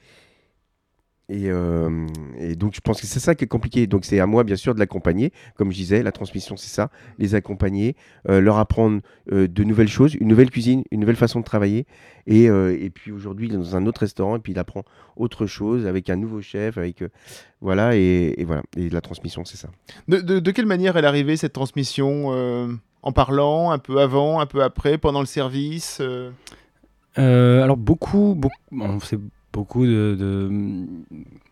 Et, 1.27 1.49
euh, 1.49 2.05
et 2.37 2.55
donc 2.55 2.75
je 2.75 2.81
pense 2.81 3.01
que 3.01 3.07
c'est 3.07 3.19
ça 3.19 3.33
qui 3.33 3.45
est 3.45 3.47
compliqué. 3.47 3.87
Donc 3.87 4.05
c'est 4.05 4.19
à 4.19 4.27
moi 4.27 4.43
bien 4.43 4.55
sûr 4.55 4.75
de 4.75 4.79
l'accompagner. 4.79 5.31
Comme 5.55 5.71
je 5.71 5.77
disais, 5.77 6.03
la 6.03 6.11
transmission 6.11 6.55
c'est 6.55 6.69
ça, 6.69 6.91
les 7.17 7.33
accompagner, 7.33 7.95
euh, 8.29 8.39
leur 8.41 8.57
apprendre 8.57 9.01
euh, 9.31 9.47
de 9.47 9.63
nouvelles 9.63 9.87
choses, 9.87 10.15
une 10.15 10.27
nouvelle 10.27 10.51
cuisine, 10.51 10.83
une 10.91 10.99
nouvelle 10.99 11.15
façon 11.15 11.39
de 11.39 11.45
travailler. 11.45 11.87
Et, 12.27 12.49
euh, 12.49 12.77
et 12.79 12.89
puis 12.89 13.11
aujourd'hui 13.11 13.47
il 13.47 13.53
est 13.53 13.57
dans 13.57 13.75
un 13.75 13.85
autre 13.87 14.01
restaurant 14.01 14.35
et 14.35 14.39
puis 14.39 14.51
il 14.53 14.59
apprend 14.59 14.83
autre 15.15 15.45
chose 15.45 15.87
avec 15.87 16.09
un 16.09 16.15
nouveau 16.15 16.41
chef, 16.41 16.77
avec 16.77 17.01
euh, 17.01 17.09
voilà 17.61 17.95
et, 17.95 18.43
voilà. 18.45 18.61
Et 18.77 18.89
la 18.89 19.01
transmission 19.01 19.45
c'est 19.45 19.57
ça. 19.57 19.69
de, 20.07 20.51
quelle 20.51 20.65
manière 20.67 20.95
est 20.97 21.05
arrivée 21.05 21.37
cette 21.37 21.53
transmission 21.53 22.27
euh, 22.33 22.67
En 23.05 23.11
parlant, 23.11 23.69
un 23.69 23.77
peu 23.77 24.01
avant, 24.01 24.39
un 24.39 24.47
peu 24.47 24.63
après, 24.63 24.97
pendant 24.97 25.19
le 25.19 25.27
service 25.27 25.99
euh 26.01 26.31
Euh, 27.17 27.63
alors 27.63 27.77
beaucoup, 27.77 28.39
on 28.71 28.99
faisait 28.99 29.19
beaucoup 29.53 29.85
de, 29.85 30.85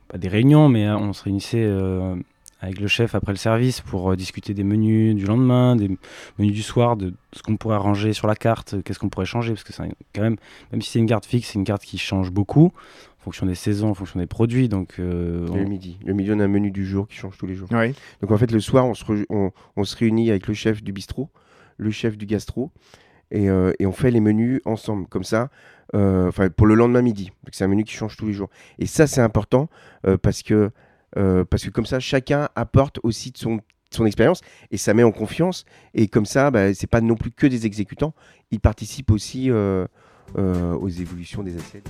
pas 0.09 0.17
des 0.17 0.27
réunions, 0.27 0.67
mais 0.67 0.87
euh, 0.87 0.97
on 0.97 1.13
se 1.13 1.23
réunissait 1.23 1.63
euh, 1.63 2.15
avec 2.59 2.81
le 2.81 2.87
chef 2.87 3.15
après 3.15 3.31
le 3.31 3.37
service 3.37 3.81
pour 3.81 4.15
discuter 4.15 4.53
des 4.53 4.63
menus 4.63 5.15
du 5.15 5.25
lendemain, 5.25 5.75
des 5.75 5.95
menus 6.37 6.53
du 6.53 6.63
soir, 6.63 6.97
de 6.97 7.13
ce 7.33 7.43
qu'on 7.43 7.55
pourrait 7.55 7.75
arranger 7.75 8.13
sur 8.13 8.27
la 8.27 8.35
carte, 8.35 8.81
qu'est-ce 8.83 8.99
qu'on 8.99 9.09
pourrait 9.09 9.25
changer, 9.25 9.53
parce 9.53 9.63
que 9.63 9.73
c'est 9.73 9.83
quand 10.13 10.21
même, 10.21 10.37
même 10.71 10.81
si 10.81 10.89
c'est 10.89 10.99
une 10.99 11.07
carte 11.07 11.25
fixe, 11.25 11.49
c'est 11.49 11.59
une 11.59 11.65
carte 11.65 11.83
qui 11.83 11.97
change 11.97 12.31
beaucoup 12.31 12.73
fonction 13.23 13.45
des 13.45 13.55
saisons, 13.55 13.89
en 13.89 13.93
fonction 13.93 14.19
des 14.19 14.27
produits, 14.27 14.69
donc 14.69 14.99
euh, 14.99 15.47
Le 15.53 15.63
midi, 15.63 15.97
le 16.05 16.13
midi 16.13 16.29
on 16.31 16.39
a 16.39 16.43
un 16.43 16.47
menu 16.47 16.71
du 16.71 16.85
jour 16.85 17.07
qui 17.07 17.15
change 17.15 17.37
tous 17.37 17.47
les 17.47 17.55
jours. 17.55 17.69
Donc 18.21 18.31
en 18.31 18.37
fait, 18.37 18.51
le 18.51 18.59
soir, 18.59 18.85
on 18.85 18.93
se, 18.93 19.05
re- 19.05 19.25
on, 19.29 19.51
on 19.77 19.83
se 19.83 19.95
réunit 19.95 20.29
avec 20.29 20.47
le 20.47 20.53
chef 20.53 20.83
du 20.83 20.91
bistrot, 20.91 21.29
le 21.77 21.89
chef 21.89 22.17
du 22.17 22.25
gastro, 22.25 22.71
et, 23.31 23.49
euh, 23.49 23.71
et 23.79 23.85
on 23.85 23.93
fait 23.93 24.11
les 24.11 24.19
menus 24.19 24.61
ensemble, 24.65 25.07
comme 25.07 25.23
ça, 25.23 25.49
euh, 25.95 26.31
pour 26.55 26.67
le 26.67 26.75
lendemain 26.75 27.01
midi. 27.01 27.31
C'est 27.51 27.63
un 27.63 27.67
menu 27.67 27.83
qui 27.83 27.93
change 27.93 28.17
tous 28.17 28.27
les 28.27 28.33
jours. 28.33 28.49
Et 28.77 28.85
ça, 28.85 29.07
c'est 29.07 29.21
important 29.21 29.69
parce, 30.21 30.43
que, 30.43 30.71
parce 31.13 31.63
que 31.63 31.69
comme 31.69 31.85
ça, 31.85 31.99
chacun 31.99 32.49
apporte 32.55 32.99
aussi 33.03 33.31
de 33.31 33.37
son, 33.37 33.59
expérience 34.05 34.41
et 34.71 34.77
ça 34.77 34.93
met 34.93 35.03
en 35.03 35.11
confiance. 35.11 35.65
Et 35.93 36.07
comme 36.07 36.25
ça, 36.25 36.51
bah, 36.51 36.73
c'est 36.73 36.87
pas 36.87 36.99
non 37.01 37.15
plus 37.15 37.31
que 37.31 37.47
des 37.47 37.65
exécutants, 37.65 38.13
ils 38.51 38.59
participent 38.59 39.11
aussi 39.11 39.49
aux 39.51 40.89
évolutions 40.89 41.43
des 41.43 41.55
assiettes. 41.57 41.89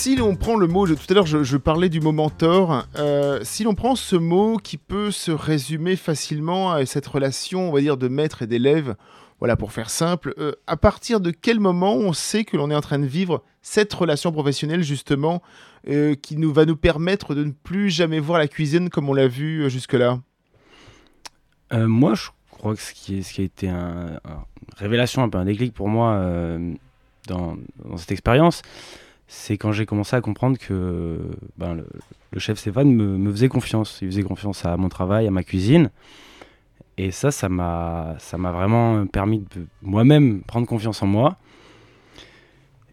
Si 0.00 0.16
l'on 0.16 0.34
prend 0.34 0.56
le 0.56 0.66
mot, 0.66 0.86
tout 0.86 0.94
à 1.10 1.12
l'heure 1.12 1.26
je, 1.26 1.56
parlais 1.58 1.90
du 1.90 2.00
mot 2.00 2.10
mentor, 2.10 2.86
euh, 2.96 3.40
si 3.42 3.64
l'on 3.64 3.74
prend 3.74 3.96
ce 3.96 4.16
mot 4.16 4.56
qui 4.56 4.78
peut 4.78 5.10
se 5.10 5.30
résumer 5.30 5.94
facilement 5.94 6.72
à 6.72 6.86
cette 6.86 7.06
relation, 7.06 7.68
on 7.68 7.70
va 7.70 7.82
dire, 7.82 7.98
de 7.98 8.08
maître 8.08 8.40
et 8.40 8.46
d'élève, 8.46 8.96
voilà, 9.40 9.56
pour 9.56 9.72
faire 9.72 9.90
simple, 9.90 10.32
euh, 10.38 10.54
à 10.66 10.78
partir 10.78 11.20
de 11.20 11.30
quel 11.30 11.60
moment 11.60 11.96
on 11.96 12.14
sait 12.14 12.44
que 12.44 12.56
l'on 12.56 12.70
est 12.70 12.74
en 12.74 12.80
train 12.80 12.98
de 12.98 13.04
vivre 13.04 13.42
cette 13.60 13.92
relation 13.92 14.32
professionnelle, 14.32 14.82
justement, 14.82 15.42
euh, 15.86 16.14
qui 16.14 16.38
nous 16.38 16.50
va 16.50 16.64
nous 16.64 16.76
permettre 16.76 17.34
de 17.34 17.44
ne 17.44 17.52
plus 17.52 17.90
jamais 17.90 18.20
voir 18.20 18.38
la 18.38 18.48
cuisine 18.48 18.88
comme 18.88 19.06
on 19.10 19.14
l'a 19.14 19.28
vu 19.28 19.68
jusque-là? 19.68 20.18
Moi, 21.72 22.14
je 22.14 22.30
crois 22.52 22.74
que 22.74 22.80
ce 22.80 22.94
qui, 22.94 23.22
a 23.38 23.44
été 23.44 23.68
un, 23.68 24.18
un- 24.24 24.44
une 24.62 24.78
révélation, 24.78 25.22
un 25.22 25.28
peu 25.28 25.36
un 25.36 25.44
déclic 25.44 25.74
pour 25.74 25.88
moi 25.88 26.18
dans 27.26 27.58
cette 27.98 28.12
expérience, 28.12 28.62
c'est 29.32 29.56
quand 29.56 29.70
j'ai 29.70 29.86
commencé 29.86 30.16
à 30.16 30.20
comprendre 30.20 30.58
que 30.58 31.18
ben, 31.56 31.74
le, 31.74 31.86
le 32.32 32.40
chef 32.40 32.58
Stéphane 32.58 32.92
me, 32.92 33.16
me 33.16 33.30
faisait 33.30 33.48
confiance. 33.48 33.98
Il 34.02 34.08
faisait 34.08 34.24
confiance 34.24 34.66
à 34.66 34.76
mon 34.76 34.88
travail, 34.88 35.28
à 35.28 35.30
ma 35.30 35.44
cuisine. 35.44 35.90
Et 36.98 37.12
ça, 37.12 37.30
ça 37.30 37.48
m'a 37.48 38.16
ça 38.18 38.36
m'a 38.38 38.50
vraiment 38.50 39.06
permis 39.06 39.38
de 39.38 39.66
moi-même 39.82 40.42
prendre 40.42 40.66
confiance 40.66 41.00
en 41.02 41.06
moi. 41.06 41.36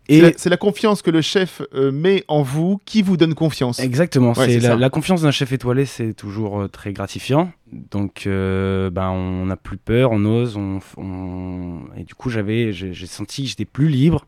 Et 0.09 0.21
C'est 0.37 0.49
la 0.49 0.57
confiance 0.57 1.01
que 1.01 1.11
le 1.11 1.21
chef 1.21 1.61
euh, 1.73 1.91
met 1.91 2.23
en 2.29 2.41
vous 2.43 2.79
qui 2.85 3.01
vous 3.01 3.17
donne 3.17 3.33
confiance. 3.33 3.79
Exactement, 3.79 4.31
Ouais, 4.33 4.59
c'est 4.59 4.77
la, 4.77 4.89
confiance 4.89 5.23
d'un 5.23 5.31
chef 5.31 5.51
étoilé, 5.51 5.85
c'est 5.85 6.13
toujours 6.13 6.61
euh, 6.61 6.67
très 6.69 6.93
gratifiant. 6.93 7.51
Donc, 7.73 8.25
euh, 8.25 8.89
ben, 8.89 9.09
on 9.09 9.47
n'a 9.47 9.57
plus 9.57 9.75
peur, 9.75 10.11
on 10.13 10.23
ose, 10.23 10.55
on, 10.55 10.77
f- 10.77 10.93
on- 10.97 11.81
et 11.97 12.03
du 12.05 12.15
coup, 12.15 12.29
j'avais, 12.29 12.71
j'ai 12.71 13.05
senti 13.05 13.43
que 13.43 13.49
j'étais 13.49 13.65
plus 13.65 13.89
libre, 13.89 14.25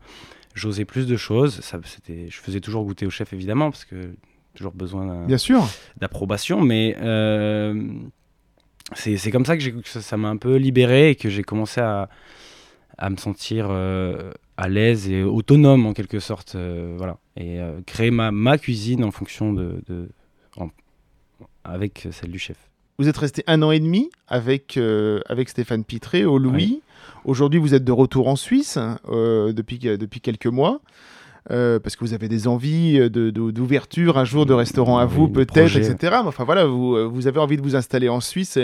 j'osais 0.54 0.84
plus 0.84 1.06
de 1.06 1.16
choses. 1.16 1.60
Ça, 1.60 1.78
c'était, 1.84 2.26
je 2.28 2.38
faisais 2.40 2.60
toujours 2.60 2.84
goûter 2.84 3.06
au 3.06 3.10
chef 3.10 3.32
évidemment 3.32 3.70
parce 3.70 3.84
que 3.84 4.14
toujours 4.54 4.72
besoin 4.72 5.06
d'un- 5.06 5.26
Bien 5.26 5.38
sûr. 5.38 5.66
d'approbation, 5.98 6.60
mais 6.60 6.96
euh, 7.00 7.82
c'est 8.94 9.16
c'est 9.16 9.30
comme 9.30 9.44
ça 9.44 9.56
que, 9.56 9.62
j'ai- 9.62 9.72
que 9.72 9.88
ça 9.88 10.00
ça 10.02 10.16
m'a 10.16 10.28
un 10.28 10.36
peu 10.36 10.56
libéré 10.56 11.10
et 11.10 11.14
que 11.14 11.28
j'ai 11.30 11.42
commencé 11.44 11.80
à, 11.80 12.08
à 12.98 13.10
me 13.10 13.16
sentir 13.16 13.68
euh, 13.70 14.32
à 14.56 14.68
l'aise 14.68 15.08
et 15.08 15.22
autonome 15.22 15.86
en 15.86 15.92
quelque 15.94 16.18
sorte, 16.18 16.54
euh, 16.56 16.94
voilà, 16.98 17.18
et 17.36 17.58
créer 17.86 18.10
ma, 18.10 18.30
ma 18.30 18.58
cuisine 18.58 19.04
en 19.04 19.10
fonction 19.10 19.52
de, 19.52 19.82
de- 19.88 20.08
en- 20.56 20.68
avec 21.64 22.08
celle 22.10 22.30
du 22.32 22.38
chef. 22.38 22.56
Vous 22.98 23.08
êtes 23.08 23.16
resté 23.16 23.42
un 23.46 23.62
an 23.62 23.70
et 23.70 23.80
demi 23.80 24.10
avec, 24.28 24.78
avec 25.26 25.48
Stéphane 25.48 25.84
Pitré 25.84 26.26
au 26.26 26.36
Louis. 26.36 26.82
Aujourd'hui, 27.24 27.60
vous 27.60 27.74
êtes 27.74 27.84
de 27.84 27.92
retour 27.92 28.28
en 28.28 28.36
Suisse 28.36 28.78
euh, 29.10 29.52
depuis, 29.52 29.78
depuis 29.78 30.20
quelques 30.20 30.46
mois. 30.46 30.80
euh, 31.50 31.78
parce 31.80 31.96
que 31.96 32.04
vous 32.04 32.12
avez 32.12 32.28
des 32.28 32.46
envies 32.48 32.98
de- 32.98 33.08
de- 33.30 33.50
d'ouverture, 33.50 34.18
un 34.18 34.26
jour 34.26 34.44
de 34.44 34.52
restaurant 34.52 34.98
à 34.98 35.06
vous 35.06 35.26
peut-être, 35.32 35.68
etc. 35.90 35.96
Mais 36.22 36.28
enfin 36.28 36.44
voilà, 36.44 36.66
vous, 36.66 36.94
euh, 36.94 37.04
vous 37.04 37.26
avez 37.26 37.40
envie 37.40 37.56
de 37.56 37.62
vous 37.62 37.76
installer 37.76 38.10
en 38.10 38.20
Suisse. 38.20 38.58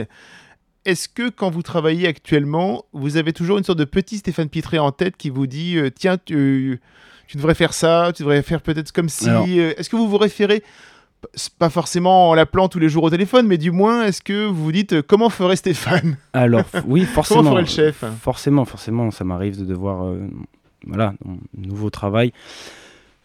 Est-ce 0.84 1.08
que 1.08 1.30
quand 1.30 1.50
vous 1.50 1.62
travaillez 1.62 2.06
actuellement, 2.06 2.84
vous 2.92 3.16
avez 3.16 3.32
toujours 3.32 3.56
une 3.58 3.64
sorte 3.64 3.78
de 3.78 3.84
petit 3.84 4.18
Stéphane 4.18 4.48
Pitré 4.50 4.78
en 4.78 4.92
tête 4.92 5.16
qui 5.16 5.30
vous 5.30 5.46
dit 5.46 5.78
tiens, 5.98 6.16
tu, 6.22 6.78
tu 7.26 7.36
devrais 7.38 7.54
faire 7.54 7.72
ça, 7.72 8.12
tu 8.14 8.22
devrais 8.22 8.42
faire 8.42 8.60
peut-être 8.60 8.92
comme 8.92 9.08
si. 9.08 9.24
Est-ce 9.58 9.88
que 9.88 9.96
vous 9.96 10.08
vous 10.08 10.18
référez 10.18 10.62
pas 11.58 11.70
forcément 11.70 12.30
en 12.30 12.34
l'appelant 12.34 12.68
tous 12.68 12.78
les 12.78 12.88
jours 12.88 13.04
au 13.04 13.10
téléphone, 13.10 13.46
mais 13.46 13.58
du 13.58 13.70
moins, 13.70 14.04
est-ce 14.04 14.22
que 14.22 14.46
vous 14.46 14.64
vous 14.64 14.72
dites 14.72 14.92
euh, 14.94 15.02
comment 15.06 15.30
ferait 15.30 15.56
Stéphane? 15.56 16.16
Alors, 16.32 16.64
oui, 16.86 17.04
forcément. 17.04 17.40
Comment 17.40 17.50
ferait 17.52 17.62
le 17.62 17.68
chef? 17.68 18.04
Forcément, 18.20 18.64
forcément, 18.64 19.10
ça 19.10 19.24
m'arrive 19.24 19.58
de 19.58 19.64
devoir, 19.64 20.04
euh, 20.04 20.28
voilà, 20.86 21.14
nouveau 21.56 21.90
travail. 21.90 22.32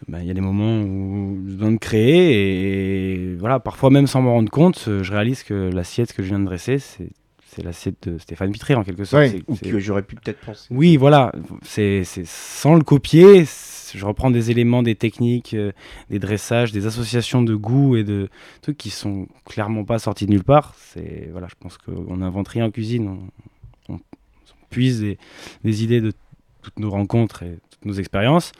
ben, 0.08 0.19
Il 0.21 0.27
y 0.27 0.32
a 0.32 0.34
des 0.34 0.41
moments 0.41 0.82
où 0.82 1.38
j'ai 1.47 1.56
besoin 1.56 1.71
de 1.71 1.77
créer 1.77 3.32
et, 3.32 3.36
voilà, 3.36 3.60
parfois 3.60 3.89
même 3.89 4.08
sans 4.08 4.21
m'en 4.21 4.34
rendre 4.34 4.51
compte, 4.51 4.86
euh, 4.88 5.04
je 5.04 5.12
réalise 5.12 5.43
que 5.43 5.69
l'assiette 5.73 6.13
que 6.13 6.23
je 6.23 6.30
viens 6.30 6.39
de 6.39 6.45
dresser, 6.45 6.80
c'est 6.80 7.10
c'est 7.54 7.64
l'assiette 7.64 8.08
de 8.08 8.18
Stéphane 8.18 8.52
Pitré 8.52 8.76
en 8.76 8.84
quelque 8.84 9.04
sorte. 9.04 9.24
Ouais. 9.24 9.30
C'est- 9.30 9.44
Ou 9.48 9.56
que 9.72 9.80
j'aurais 9.80 10.04
pu 10.04 10.16
peut-être 10.16 10.40
penser. 10.40 10.68
Oui, 10.72 10.96
voilà, 10.98 11.32
c'est 11.64 12.04
sans 12.26 12.76
le 12.76 12.82
copier, 12.84 13.44
je 13.94 14.06
reprends 14.06 14.32
des 14.32 14.52
éléments, 14.52 14.84
des 14.84 14.96
techniques, 14.96 15.54
euh, 15.54 15.72
des 16.10 16.20
dressages, 16.20 16.72
des 16.72 16.86
associations 16.86 17.42
de 17.42 17.54
goût 17.56 17.98
et 17.98 18.04
de 18.06 18.30
trucs 18.62 18.78
qui 18.78 18.90
sont 18.90 19.28
clairement 19.46 19.84
pas 19.84 20.00
sortis 20.00 20.26
de 20.28 20.32
nulle 20.32 20.44
part. 20.46 20.74
C'est 20.78 21.28
voilà, 21.32 21.48
je 21.50 21.56
pense 21.60 21.78
qu'on 21.78 22.18
n'invente 22.18 22.48
rien 22.48 22.66
en 22.68 22.72
cuisine, 22.72 23.08
on, 23.90 23.94
on- 23.94 24.00
on 24.00 24.66
puise 24.70 25.02
des, 25.02 25.18
des 25.66 25.84
idées 25.84 26.00
de 26.00 26.14
toutes 26.62 26.80
nos 26.80 26.90
rencontres 26.90 27.44
et 27.44 27.60
toutes 27.70 27.86
nos 27.86 27.94
expériences. 27.96 28.54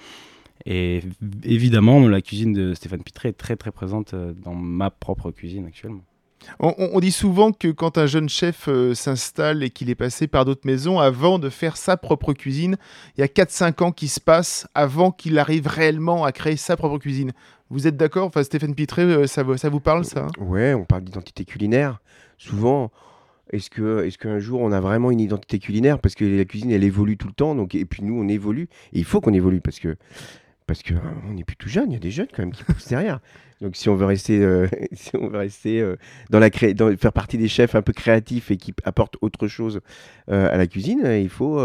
Et 0.65 1.01
évidemment, 1.43 2.08
la 2.08 2.21
cuisine 2.21 2.51
de 2.54 2.73
Stéphane 2.73 3.01
Pitré 3.01 3.30
est 3.30 3.34
très 3.34 3.56
très 3.56 3.71
présente 3.71 4.13
euh, 4.13 4.34
dans 4.34 4.54
ma 4.54 4.89
propre 4.91 5.32
cuisine 5.32 5.65
actuellement. 5.65 6.04
On, 6.60 6.99
dit 6.99 7.12
souvent 7.12 7.51
que 7.51 7.67
quand 7.69 7.97
un 7.97 8.06
jeune 8.06 8.30
chef 8.30 8.67
euh, 8.67 8.93
s'installe 8.93 9.63
et 9.63 9.69
qu'il 9.69 9.89
est 9.89 9.95
passé 9.95 10.27
par 10.27 10.45
d'autres 10.45 10.65
maisons, 10.65 10.99
avant 10.99 11.39
de 11.39 11.49
faire 11.49 11.77
sa 11.77 11.97
propre 11.97 12.34
cuisine, 12.34 12.77
il 13.17 13.21
y 13.21 13.23
a 13.23 13.27
4-5 13.27 13.84
ans 13.84 13.91
qui 13.91 14.08
se 14.08 14.19
passent 14.19 14.67
avant 14.73 15.12
qu'il 15.12 15.38
arrive 15.39 15.67
réellement 15.67 16.25
à 16.25 16.32
créer 16.32 16.58
sa 16.58 16.75
propre 16.77 16.97
cuisine. 16.97 17.32
Vous 17.69 17.88
êtes 17.88 17.95
d'accord? 17.95 18.27
Enfin, 18.27 18.43
Stéphane 18.43 18.75
Pitré, 18.75 19.04
euh, 19.04 19.27
ça, 19.27 19.43
vous- 19.43 19.58
ça 19.58 19.69
vous 19.69 19.80
parle 19.80 20.04
ça 20.04 20.25
hein? 20.25 20.43
Ouais, 20.43 20.73
on 20.73 20.84
parle 20.84 21.04
d'identité 21.04 21.45
culinaire. 21.45 22.01
Souvent, 22.38 22.91
est-ce 23.51 23.69
que, 23.69 24.04
est-ce 24.06 24.17
qu'un 24.17 24.39
jour 24.39 24.62
on 24.62 24.71
a 24.71 24.80
vraiment 24.80 25.12
une 25.12 25.19
identité 25.19 25.60
culinaire? 25.60 25.99
Parce 25.99 26.15
que 26.15 26.25
la 26.25 26.45
cuisine 26.45 26.71
elle 26.71 26.84
évolue 26.84 27.17
tout 27.17 27.27
le 27.27 27.34
temps, 27.34 27.54
donc 27.56 27.75
et 27.75 27.86
puis 27.86 28.04
nous 28.04 28.19
on 28.19 28.27
évolue 28.27 28.67
et 28.93 28.99
il 28.99 29.06
faut 29.06 29.21
qu'on 29.21 29.34
évolue 29.34 29.62
parce 29.62 29.80
que 29.80 29.95
parce 30.71 30.84
que 30.84 30.93
hein, 30.93 31.21
on 31.29 31.34
n'est 31.34 31.43
plus 31.43 31.55
tout 31.55 31.69
jeune, 31.69 31.91
il 31.91 31.93
y 31.93 31.97
a 31.97 31.99
des 31.99 32.12
jeunes 32.12 32.27
quand 32.34 32.43
même 32.43 32.53
qui 32.53 32.63
poussent 32.63 32.88
derrière. 32.88 33.19
Donc 33.60 33.75
si 33.75 33.89
on 33.89 33.95
veut 33.95 34.05
rester, 34.05 34.39
euh, 34.39 34.67
si 34.93 35.12
on 35.15 35.27
veut 35.27 35.38
rester 35.38 35.81
euh, 35.81 35.97
dans 36.29 36.39
la 36.39 36.49
cré... 36.49 36.73
dans, 36.73 36.95
faire 36.97 37.13
partie 37.13 37.38
des 37.38 37.47
chefs 37.47 37.75
un 37.75 37.81
peu 37.81 37.93
créatifs 37.93 38.51
et 38.51 38.57
qui 38.57 38.73
apportent 38.84 39.17
autre 39.21 39.47
chose 39.47 39.81
euh, 40.29 40.51
à 40.51 40.57
la 40.57 40.67
cuisine, 40.67 41.01
il 41.05 41.29
faut 41.29 41.60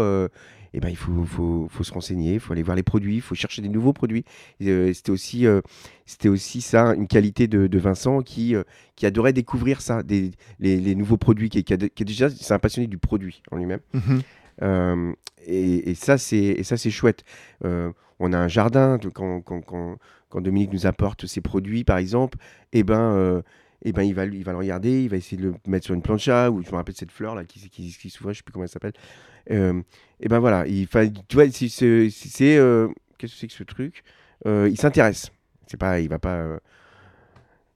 eh 0.73 0.79
ben, 0.79 0.89
il 0.89 0.95
faut, 0.95 1.23
faut, 1.25 1.67
faut 1.71 1.83
se 1.83 1.91
renseigner, 1.91 2.35
il 2.35 2.39
faut 2.39 2.53
aller 2.53 2.61
voir 2.61 2.75
les 2.75 2.83
produits, 2.83 3.15
il 3.15 3.21
faut 3.21 3.33
chercher 3.33 3.61
des 3.61 3.69
nouveaux 3.69 3.93
produits. 3.93 4.25
Euh, 4.61 4.93
c'était 4.93 5.11
aussi, 5.11 5.47
euh, 5.47 5.61
c'était 6.05 6.29
aussi 6.29 6.61
ça, 6.61 6.93
une 6.93 7.07
qualité 7.07 7.47
de, 7.47 7.67
de 7.67 7.79
Vincent 7.79 8.21
qui, 8.21 8.55
euh, 8.55 8.63
qui 8.95 9.05
adorait 9.05 9.33
découvrir 9.33 9.81
ça, 9.81 10.03
des, 10.03 10.31
les, 10.59 10.77
les 10.77 10.95
nouveaux 10.95 11.17
produits, 11.17 11.49
qui, 11.49 11.63
qui 11.63 11.73
a, 11.73 11.77
qui 11.77 12.03
a 12.03 12.05
déjà, 12.05 12.29
c'est 12.29 12.53
un 12.53 12.59
passionné 12.59 12.87
du 12.87 12.97
produit 12.97 13.41
en 13.51 13.57
lui-même. 13.57 13.79
Mhm. 13.93 14.21
Euh, 14.61 15.13
et, 15.45 15.91
et 15.91 15.95
ça, 15.95 16.17
c'est 16.17 16.37
et 16.37 16.63
ça, 16.63 16.77
c'est 16.77 16.91
chouette. 16.91 17.23
On 18.19 18.33
a 18.33 18.37
un 18.37 18.47
jardin, 18.47 18.97
quand, 19.13 19.41
quand, 19.41 19.61
quand, 19.61 19.97
quand 20.29 20.41
Dominique 20.41 20.73
nous 20.73 20.85
apporte 20.87 21.27
ses 21.27 21.41
produits, 21.41 21.83
par 21.83 21.97
exemple, 21.97 22.37
et 22.73 22.83
ben, 22.83 22.99
euh, 22.99 23.41
eh 23.83 23.93
ben, 23.93 24.01
il, 24.03 24.13
va, 24.15 24.25
il 24.25 24.43
va 24.43 24.53
le 24.53 24.57
regarder, 24.57 25.03
il 25.03 25.09
va 25.09 25.17
essayer 25.17 25.37
de 25.41 25.49
le 25.49 25.53
mettre 25.67 25.85
sur 25.85 25.93
une 25.93 26.01
plancha, 26.01 26.49
ou 26.49 26.63
je 26.63 26.71
me 26.71 26.75
rappelle 26.75 26.95
cette 26.95 27.11
fleur 27.11 27.35
là 27.35 27.43
qui, 27.45 27.69
qui, 27.69 27.95
qui 27.95 28.09
s'ouvrait, 28.09 28.33
je 28.33 28.39
sais 28.39 28.43
plus 28.43 28.51
comment 28.51 28.65
elle 28.65 28.69
s'appelle. 28.69 28.93
Euh, 29.51 29.81
et 30.19 30.27
ben 30.27 30.39
voilà, 30.39 30.65
il 30.67 30.87
tu 30.87 31.35
vois, 31.35 31.49
c'est- 31.51 32.57
euh, 32.57 32.89
Qu'est-ce 33.17 33.33
que 33.33 33.39
c'est 33.39 33.47
que 33.47 33.53
ce 33.53 33.63
truc? 33.63 34.03
Euh, 34.45 34.67
Il 34.69 34.77
s'intéresse. 34.77 35.31
C'est 35.67 35.77
pas, 35.77 35.99
il 35.99 36.09
va 36.09 36.19
pas. 36.19 36.59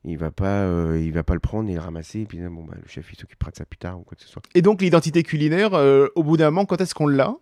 il 0.03 0.17
va 0.17 0.31
pas, 0.31 0.65
il 0.97 1.11
va 1.11 1.23
pas 1.23 1.33
le 1.35 1.39
prendre 1.39 1.69
et 1.69 1.73
le 1.73 1.79
ramasser 1.79 2.21
et 2.21 2.25
puis 2.25 2.39
bon 2.39 2.63
bah, 2.63 2.73
le 2.81 2.87
chef 2.87 3.11
il 3.13 3.17
s'occupera 3.19 3.51
de 3.51 3.55
ça 3.57 3.65
plus 3.65 3.77
tard 3.77 3.99
ou 3.99 4.03
quoi 4.03 4.15
que 4.15 4.23
ce 4.23 4.29
soit. 4.29 4.41
Et 4.55 4.61
donc, 4.61 4.81
l'identité 4.81 5.23
culinaire, 5.23 5.73
au 6.15 6.23
bout 6.23 6.37
d'un 6.37 6.45
moment, 6.51 6.65
quand 6.65 6.81
est-ce 6.81 6.93
qu'on 6.95 7.07
l'a? 7.07 7.35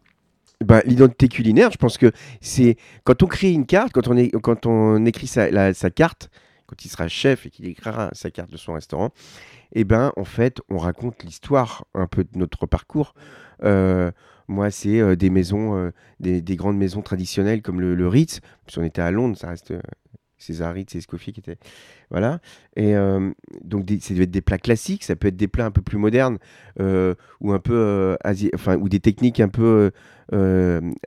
Bah, 0.63 0.81
l'identité 0.85 1.29
culinaire, 1.29 1.71
je 1.71 1.77
pense 1.77 1.97
que 1.97 2.11
c'est 2.41 2.75
quand 3.05 3.23
on 3.23 3.27
crée 3.27 3.51
une 3.51 3.65
carte, 3.65 3.93
quand 3.93 4.09
on, 4.09 4.39
quand 4.39 4.65
on 4.65 5.05
écrit 5.05 5.27
sa, 5.27 5.49
carte, 5.89 6.29
quand 6.65 6.83
il 6.83 6.89
sera 6.89 7.07
chef 7.07 7.45
et 7.45 7.49
qu'il 7.49 7.65
écrira 7.65 8.09
sa 8.11 8.29
carte 8.29 8.51
de 8.51 8.57
son 8.57 8.73
restaurant, 8.73 9.11
et 9.71 9.85
ben 9.85 10.11
en 10.17 10.25
fait, 10.25 10.59
on 10.69 10.77
raconte 10.77 11.23
l'histoire 11.23 11.85
un 11.93 12.07
peu 12.07 12.25
de 12.25 12.37
notre 12.37 12.65
parcours. 12.65 13.13
Euh, 13.63 14.11
moi, 14.49 14.69
c'est 14.69 14.99
euh, 14.99 15.15
des 15.15 15.29
maisons, 15.29 15.77
euh, 15.77 15.91
des, 16.19 16.41
des 16.41 16.55
grandes 16.57 16.77
maisons 16.77 17.01
traditionnelles 17.01 17.61
comme 17.61 17.79
le 17.79 18.07
Ritz. 18.09 18.41
Si 18.67 18.79
on 18.79 18.83
était 18.83 19.01
à 19.01 19.11
Londres, 19.11 19.37
ça 19.37 19.47
reste 19.47 19.73
César 20.39 20.73
Ritz 20.73 20.95
et 20.95 20.97
Escoffier 20.97 21.31
qui 21.33 21.41
étaient. 21.41 21.57
Voilà. 22.09 22.39
Et 22.75 22.95
euh, 22.95 23.29
donc, 23.63 23.85
des, 23.85 23.99
ça 23.99 24.13
doit 24.13 24.23
être 24.23 24.31
des 24.31 24.41
plats 24.41 24.57
classiques, 24.57 25.03
ça 25.03 25.15
peut 25.15 25.27
être 25.27 25.35
des 25.37 25.47
plats 25.47 25.65
un 25.65 25.71
peu 25.71 25.81
plus 25.81 25.97
modernes 25.97 26.37
euh, 26.79 27.13
ou 27.41 27.51
un 27.53 27.59
peu 27.59 27.75
euh, 27.75 28.15
asi- 28.23 28.49
enfin, 28.55 28.77
ou 28.77 28.89
des 28.89 28.99
techniques 28.99 29.39
un 29.39 29.49
peu 29.49 29.91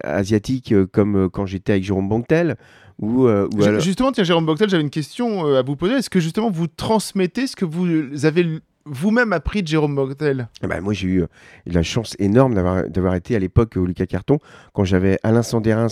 asiatiques 0.05 0.75
comme 0.93 1.31
quand 1.31 1.47
j'étais 1.47 1.73
avec 1.73 1.85
Jérôme 1.85 2.09
Banquetel 2.09 2.57
ou, 2.99 3.25
ou 3.25 3.27
alors- 3.63 3.81
Justement, 3.81 4.13
tiens, 4.13 4.25
Jérôme 4.25 4.47
Boctel, 4.47 4.69
j'avais 4.69 4.83
une 4.83 4.91
question 4.91 5.47
à 5.47 5.63
vous 5.63 5.77
poser. 5.77 5.95
Est-ce 5.95 6.11
que 6.11 6.21
justement 6.21 6.51
vous 6.51 6.67
transmettez 6.67 7.47
ce 7.47 7.57
que 7.57 7.65
vous 7.65 8.25
avez 8.27 8.59
vous-même 8.85 9.33
appris 9.33 9.63
de 9.63 9.69
Jérôme 9.69 9.95
Boctel 9.95 10.49
Ah 10.63 10.67
bah, 10.67 10.81
moi, 10.81 10.93
j'ai 10.93 11.09
eu 11.09 11.23
euh, 11.23 11.27
la 11.67 11.83
chance 11.83 12.17
énorme 12.19 12.55
d'avoir, 12.55 13.15
été 13.15 13.37
à 13.37 13.39
l'époque 13.39 13.77
au 13.77 13.87
Lucas 13.87 14.07
Carton, 14.07 14.39
quand 14.73 14.85
j'avais 14.85 15.19
Alain 15.23 15.43
Sandérins 15.43 15.87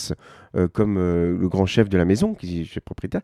euh, 0.57 0.67
comme 0.67 0.97
euh, 0.99 1.37
le 1.39 1.49
grand 1.49 1.67
chef 1.67 1.89
de 1.89 1.97
la 1.97 2.05
maison, 2.05 2.35
qui 2.35 2.63
est 2.63 2.65
chef 2.65 2.83
propriétaire, 2.83 3.21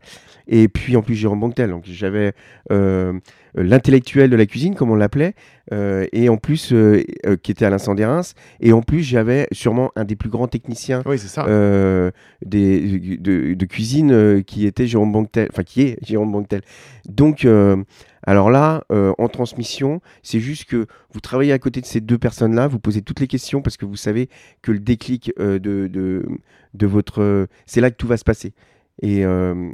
et 0.47 0.69
puis 0.69 0.97
en 0.97 1.03
plus 1.03 1.15
Jérôme 1.17 1.41
Banquetel. 1.41 1.71
Donc 1.71 1.83
j'avais 1.87 2.33
euh, 2.71 3.19
l'intellectuel 3.57 4.31
de 4.31 4.37
la 4.37 4.47
cuisine, 4.47 4.75
comme 4.77 4.91
on 4.91 4.95
l'appelait, 4.95 5.35
euh, 5.73 6.07
et 6.13 6.29
en 6.29 6.37
plus, 6.37 6.73
euh, 6.73 7.03
euh, 7.27 7.37
qui 7.37 7.51
était 7.51 7.65
Alain 7.65 7.79
Sandérins, 7.79 8.21
et 8.61 8.73
en 8.73 8.83
plus, 8.83 9.03
j'avais 9.03 9.49
sûrement 9.51 9.91
un 9.97 10.05
des 10.05 10.15
plus 10.15 10.31
grands 10.31 10.47
techniciens 10.47 11.03
Oui, 11.05 11.19
c'est 11.19 11.29
ça. 11.29 11.47
euh, 11.47 12.13
des, 12.45 13.19
de, 13.19 13.55
de 13.55 13.65
cuisine 13.67 14.13
euh, 14.13 14.43
qui 14.43 14.67
était 14.67 14.87
Jérôme 14.87 15.15
enfin 15.17 15.63
qui 15.65 15.83
est 15.83 15.99
Jérôme 16.07 16.31
Banquetel. 16.31 16.61
Donc, 17.09 17.45
euh, 17.45 17.83
alors 18.27 18.51
là, 18.51 18.85
euh, 18.91 19.15
en 19.19 19.29
transmission, 19.29 20.01
c'est 20.23 20.41
juste 20.41 20.65
que 20.65 20.87
vous 21.13 21.21
travaillez 21.21 21.53
à 21.53 21.59
côté 21.61 21.81
de 21.81 21.87
ces 21.87 22.01
deux 22.01 22.19
personnes-là, 22.19 22.67
vous 22.67 22.81
posez 22.81 23.01
toutes 23.01 23.21
les 23.21 23.29
questions 23.29 23.63
parce 23.63 23.77
que 23.77 23.87
vous 23.87 23.97
savez 23.97 24.29
que 24.63 24.73
le 24.73 24.81
déclic 24.81 25.33
euh, 25.39 25.61
de, 25.61 26.87
votre... 26.87 27.47
c'est 27.67 27.81
là 27.81 27.91
que 27.91 27.97
tout 27.97 28.09
va 28.09 28.17
se 28.17 28.25
passer. 28.25 28.53
Et, 29.01 29.25
euh, 29.25 29.71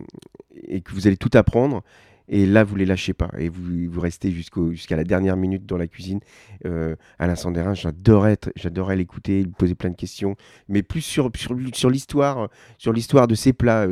que 0.84 0.92
vous 0.92 1.06
allez 1.06 1.16
tout 1.16 1.30
apprendre. 1.32 1.82
Et 2.28 2.46
là, 2.46 2.62
vous 2.62 2.76
les 2.76 2.86
lâchez 2.86 3.14
pas. 3.14 3.30
Et 3.38 3.48
vous, 3.48 3.62
vous 3.90 4.00
restez 4.00 4.30
jusqu'à 4.30 4.96
la 4.96 5.04
dernière 5.04 5.36
minute 5.36 5.66
dans 5.66 5.76
la 5.76 5.86
cuisine. 5.86 6.20
Alain 7.18 7.34
Sandérin, 7.34 7.74
j'adorais, 7.74 8.36
l'écouter, 8.96 9.42
lui 9.42 9.50
poser 9.50 9.74
plein 9.74 9.90
de 9.90 9.96
questions. 9.96 10.36
Mais 10.68 10.82
plus 10.82 11.00
sur, 11.00 11.30
l'histoire, 11.90 12.48
sur 12.78 12.92
l'histoire 12.92 13.26
de 13.26 13.34
ses 13.34 13.52
plats. 13.52 13.86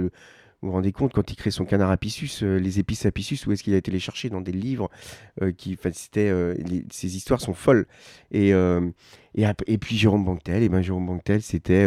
Vous 0.63 0.69
vous 0.69 0.75
rendez 0.75 0.93
compte, 0.93 1.15
quand 1.15 1.31
il 1.31 1.37
crée 1.37 1.51
son 1.51 1.65
canard 1.65 1.91
à 1.91 1.97
Pissus, 1.97 2.43
euh, 2.43 2.59
les 2.59 2.79
épices 2.79 3.07
à 3.07 3.11
Pissus, 3.11 3.39
où 3.47 3.53
est-ce 3.53 3.63
qu'il 3.63 3.73
a 3.73 3.79
été 3.79 3.91
les 3.91 3.99
chercher? 3.99 4.29
Dans 4.29 4.43
des 4.43 4.53
livres. 4.53 4.91
euh, 5.41 5.53
qui, 5.53 5.75
enfin, 5.79 5.91
c'était, 5.95 6.29
euh, 6.29 6.55
ces 6.91 7.17
histoires 7.17 7.41
sont 7.41 7.55
folles. 7.55 7.87
Et, 8.31 8.51
et, 8.51 9.79
puis 9.79 9.97
Jérôme 9.97 10.25
Banquetel, 10.25 10.63
et 10.63 10.69
ben 10.69 10.83
Jérôme 10.83 11.07
Banquetel, 11.07 11.41
c'était, 11.41 11.87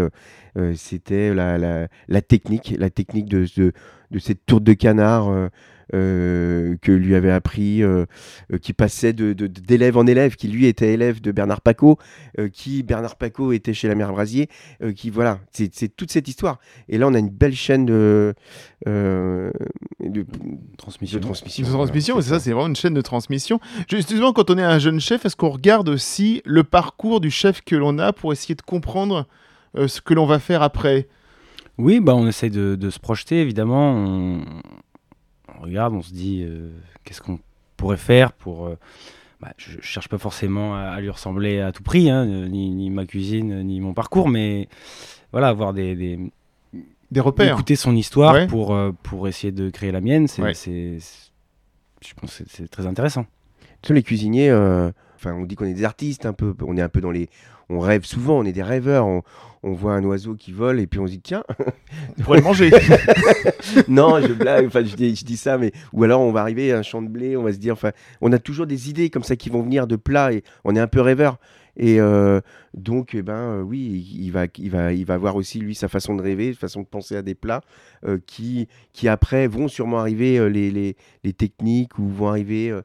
la, 1.33 1.87
la, 2.07 2.21
technique, 2.21 2.75
la 2.79 2.89
technique 2.89 3.25
de, 3.25 3.45
de, 3.55 3.73
de 4.11 4.19
cette 4.19 4.45
tourte 4.45 4.63
de 4.63 4.73
canard 4.73 5.49
euh, 5.93 6.75
que 6.81 6.91
lui 6.91 7.15
avait 7.15 7.31
appris, 7.31 7.83
euh, 7.83 8.05
euh, 8.51 8.57
qui 8.57 8.73
passait 8.73 9.13
de- 9.13 9.33
d'élève 9.33 9.97
en 9.97 10.05
élève, 10.07 10.35
qui 10.35 10.47
lui 10.47 10.65
était 10.67 10.93
élève 10.93 11.21
de 11.21 11.31
Bernard 11.31 11.61
Paco, 11.61 11.97
euh, 12.39 12.49
qui 12.49 12.83
Bernard 12.83 13.15
Paco 13.15 13.51
était 13.51 13.73
chez 13.73 13.87
la 13.87 13.95
mère 13.95 14.11
Brasier, 14.11 14.49
euh, 14.81 14.91
qui 14.93 15.09
voilà, 15.09 15.39
c'est, 15.51 15.69
toute 15.95 16.11
cette 16.11 16.27
histoire. 16.27 16.59
Et 16.89 16.97
là, 16.97 17.07
on 17.07 17.13
a 17.13 17.19
une 17.19 17.29
belle 17.29 17.55
chaîne 17.55 17.85
de, 17.85 18.33
euh, 18.87 19.51
de, 19.99 20.25
Transmission. 20.77 21.19
de 21.19 21.23
transmission. 21.23 21.63
De 21.63 21.71
transmission, 21.73 22.13
Voilà, 22.15 22.23
c'est 22.27 22.29
ça, 22.33 22.39
c'est 22.39 22.51
vraiment 22.51 22.67
une 22.67 22.75
chaîne 22.75 22.93
de 22.93 23.01
transmission. 23.01 23.59
Justement, 23.89 24.33
quand 24.33 24.49
on 24.49 24.57
est 24.57 24.63
un 24.63 24.79
jeune 24.79 24.99
chef, 24.99 25.25
est-ce 25.25 25.35
qu'on 25.35 25.49
regarde 25.49 25.89
aussi 25.89 26.41
le 26.45 26.63
parcours 26.63 27.19
du 27.21 27.31
chef 27.31 27.61
que 27.61 27.75
l'on 27.75 27.97
a 27.99 28.13
pour 28.13 28.31
essayer 28.33 28.55
de 28.55 28.61
comprendre 28.61 29.27
euh, 29.77 29.87
ce 29.87 30.01
que 30.01 30.13
l'on 30.13 30.25
va 30.25 30.39
faire 30.39 30.61
après? 30.61 31.07
Oui, 31.77 31.99
bah, 31.99 32.13
on 32.15 32.27
essaye 32.27 32.51
de, 32.51 32.75
de 32.75 32.89
se 32.89 32.99
projeter, 32.99 33.41
évidemment. 33.41 33.91
On, 33.93 34.41
on 35.59 35.63
regarde, 35.63 35.93
on 35.93 36.01
se 36.01 36.13
dit 36.13 36.43
euh, 36.47 36.69
qu'est-ce 37.03 37.21
qu'on 37.21 37.39
pourrait 37.77 37.97
faire 37.97 38.31
pour. 38.33 38.67
euh, 38.67 38.77
bah, 39.41 39.53
je, 39.57 39.71
je 39.73 39.81
cherche 39.81 40.07
pas 40.07 40.17
forcément 40.17 40.75
à, 40.75 40.81
à 40.81 41.01
lui 41.01 41.09
ressembler 41.09 41.59
à 41.59 41.71
tout 41.71 41.83
prix, 41.83 42.09
hein, 42.09 42.25
ni, 42.25 42.69
ni 42.71 42.89
ma 42.89 43.05
cuisine, 43.05 43.61
ni 43.63 43.79
mon 43.81 43.93
parcours, 43.93 44.29
mais 44.29 44.69
voilà, 45.31 45.49
avoir 45.49 45.73
des, 45.73 45.95
des- 45.95 46.19
Des 47.11 47.19
repères 47.19 47.53
écouter 47.53 47.75
son 47.75 47.95
histoire 47.95 48.33
Ouais. 48.33 48.47
pour, 48.47 48.73
euh, 48.73 48.91
pour 49.03 49.27
essayer 49.27 49.51
de 49.51 49.69
créer 49.69 49.91
la 49.91 50.01
mienne, 50.01 50.27
c'est, 50.27 50.41
Ouais. 50.41 50.53
c'est- 50.53 50.97
c'est- 50.99 51.29
je 52.07 52.13
pense 52.15 52.37
que 52.37 52.43
c'est- 52.45 52.49
c'est 52.63 52.67
très 52.69 52.87
intéressant. 52.87 53.25
Tu 53.81 53.89
sais, 53.89 53.93
les 53.93 54.01
cuisiniers, 54.03 54.49
euh, 54.49 54.91
enfin, 55.15 55.33
on 55.33 55.43
dit 55.45 55.55
qu'on 55.55 55.65
est 55.65 55.73
des 55.73 55.83
artistes 55.83 56.25
un 56.25 56.33
peu, 56.33 56.55
on 56.65 56.75
est 56.77 56.81
un 56.81 56.89
peu 56.89 57.01
dans 57.01 57.11
les, 57.11 57.29
on 57.69 57.79
rêve 57.79 58.05
souvent, 58.05 58.39
on 58.39 58.43
est 58.43 58.51
des 58.51 58.63
rêveurs, 58.63 59.05
on, 59.05 59.21
on 59.63 59.71
voit 59.71 59.93
un 59.93 60.03
oiseau 60.03 60.35
qui 60.35 60.51
vole 60.51 60.79
et 60.79 60.87
puis 60.87 60.99
on 60.99 61.07
se 61.07 61.13
dit 61.13 61.21
tiens, 61.21 61.43
On 62.19 62.23
pourrait 62.23 62.39
le 62.39 62.43
manger. 62.43 62.69
non, 63.87 64.19
je 64.21 64.33
blague, 64.33 64.67
enfin, 64.67 64.83
je 64.83 64.95
dis, 64.95 65.15
je 65.15 65.23
dis 65.23 65.37
ça, 65.37 65.57
mais 65.57 65.71
ou 65.93 66.03
alors 66.03 66.21
on 66.21 66.31
va 66.31 66.41
arriver 66.41 66.71
à 66.73 66.77
un 66.77 66.83
champ 66.83 67.01
de 67.01 67.07
blé, 67.07 67.37
on 67.37 67.43
va 67.43 67.53
se 67.53 67.57
dire, 67.57 67.73
enfin, 67.73 67.91
on 68.21 68.31
a 68.31 68.39
toujours 68.39 68.67
des 68.67 68.89
idées 68.89 69.09
comme 69.09 69.23
ça 69.23 69.35
qui 69.35 69.49
vont 69.49 69.61
venir 69.61 69.87
de 69.87 69.95
plats 69.95 70.33
et 70.33 70.43
on 70.65 70.75
est 70.75 70.79
un 70.79 70.87
peu 70.87 71.01
rêveur. 71.01 71.37
Et 71.75 71.99
donc, 72.75 73.15
eh 73.15 73.23
ben, 73.23 73.61
oui, 73.61 74.07
il 74.15 74.31
va, 74.31 74.45
il, 74.57 74.69
va, 74.69 74.93
il 74.93 75.05
va 75.05 75.13
avoir 75.15 75.35
aussi, 75.35 75.59
lui, 75.59 75.73
sa 75.73 75.87
façon 75.87 76.15
de 76.15 76.21
rêver, 76.21 76.53
sa 76.53 76.59
façon 76.59 76.81
de 76.81 76.87
penser 76.87 77.15
à 77.15 77.21
des 77.21 77.33
plats 77.35 77.61
qui, 78.27 78.67
qui, 78.91 79.07
après, 79.07 79.47
vont 79.47 79.67
sûrement 79.67 79.99
arriver, 79.99 80.49
les, 80.49 80.95
les, 81.23 81.33
techniques, 81.33 81.97
ou 81.97 82.07
vont 82.07 82.27
arriver 82.27 82.77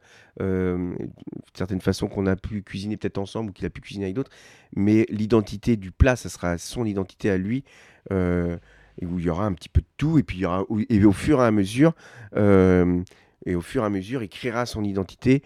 certaines 1.54 1.82
façons 1.82 2.08
qu'on 2.08 2.26
a 2.26 2.36
pu 2.36 2.62
cuisiner 2.62 2.96
peut-être 2.96 3.18
ensemble 3.18 3.50
ou 3.50 3.52
qu'il 3.52 3.66
a 3.66 3.70
pu 3.70 3.82
cuisiner 3.82 4.06
avec 4.06 4.16
d'autres. 4.16 4.30
Mais 4.74 5.04
l'identité 5.10 5.76
du 5.76 5.90
plat, 5.90 6.16
ça 6.16 6.30
sera 6.30 6.56
son 6.56 6.86
identité 6.86 7.28
à 7.28 7.36
lui. 7.36 7.64
où 8.10 9.18
il 9.18 9.24
y 9.24 9.28
aura 9.28 9.44
un 9.44 9.52
petit 9.52 9.68
peu 9.68 9.82
de 9.82 9.86
tout, 9.98 10.18
et 10.18 10.22
puis 10.22 10.38
il 10.38 10.40
y 10.42 10.46
aura, 10.46 10.64
et 10.88 11.04
au 11.04 11.12
fur 11.12 11.42
et 11.42 11.44
à 11.44 11.50
mesure, 11.50 11.92
et 12.34 13.54
au 13.54 13.60
fur 13.60 13.82
et 13.82 13.86
à 13.86 13.90
mesure, 13.90 14.22
il 14.22 14.30
créera 14.30 14.64
son 14.64 14.82
identité 14.82 15.42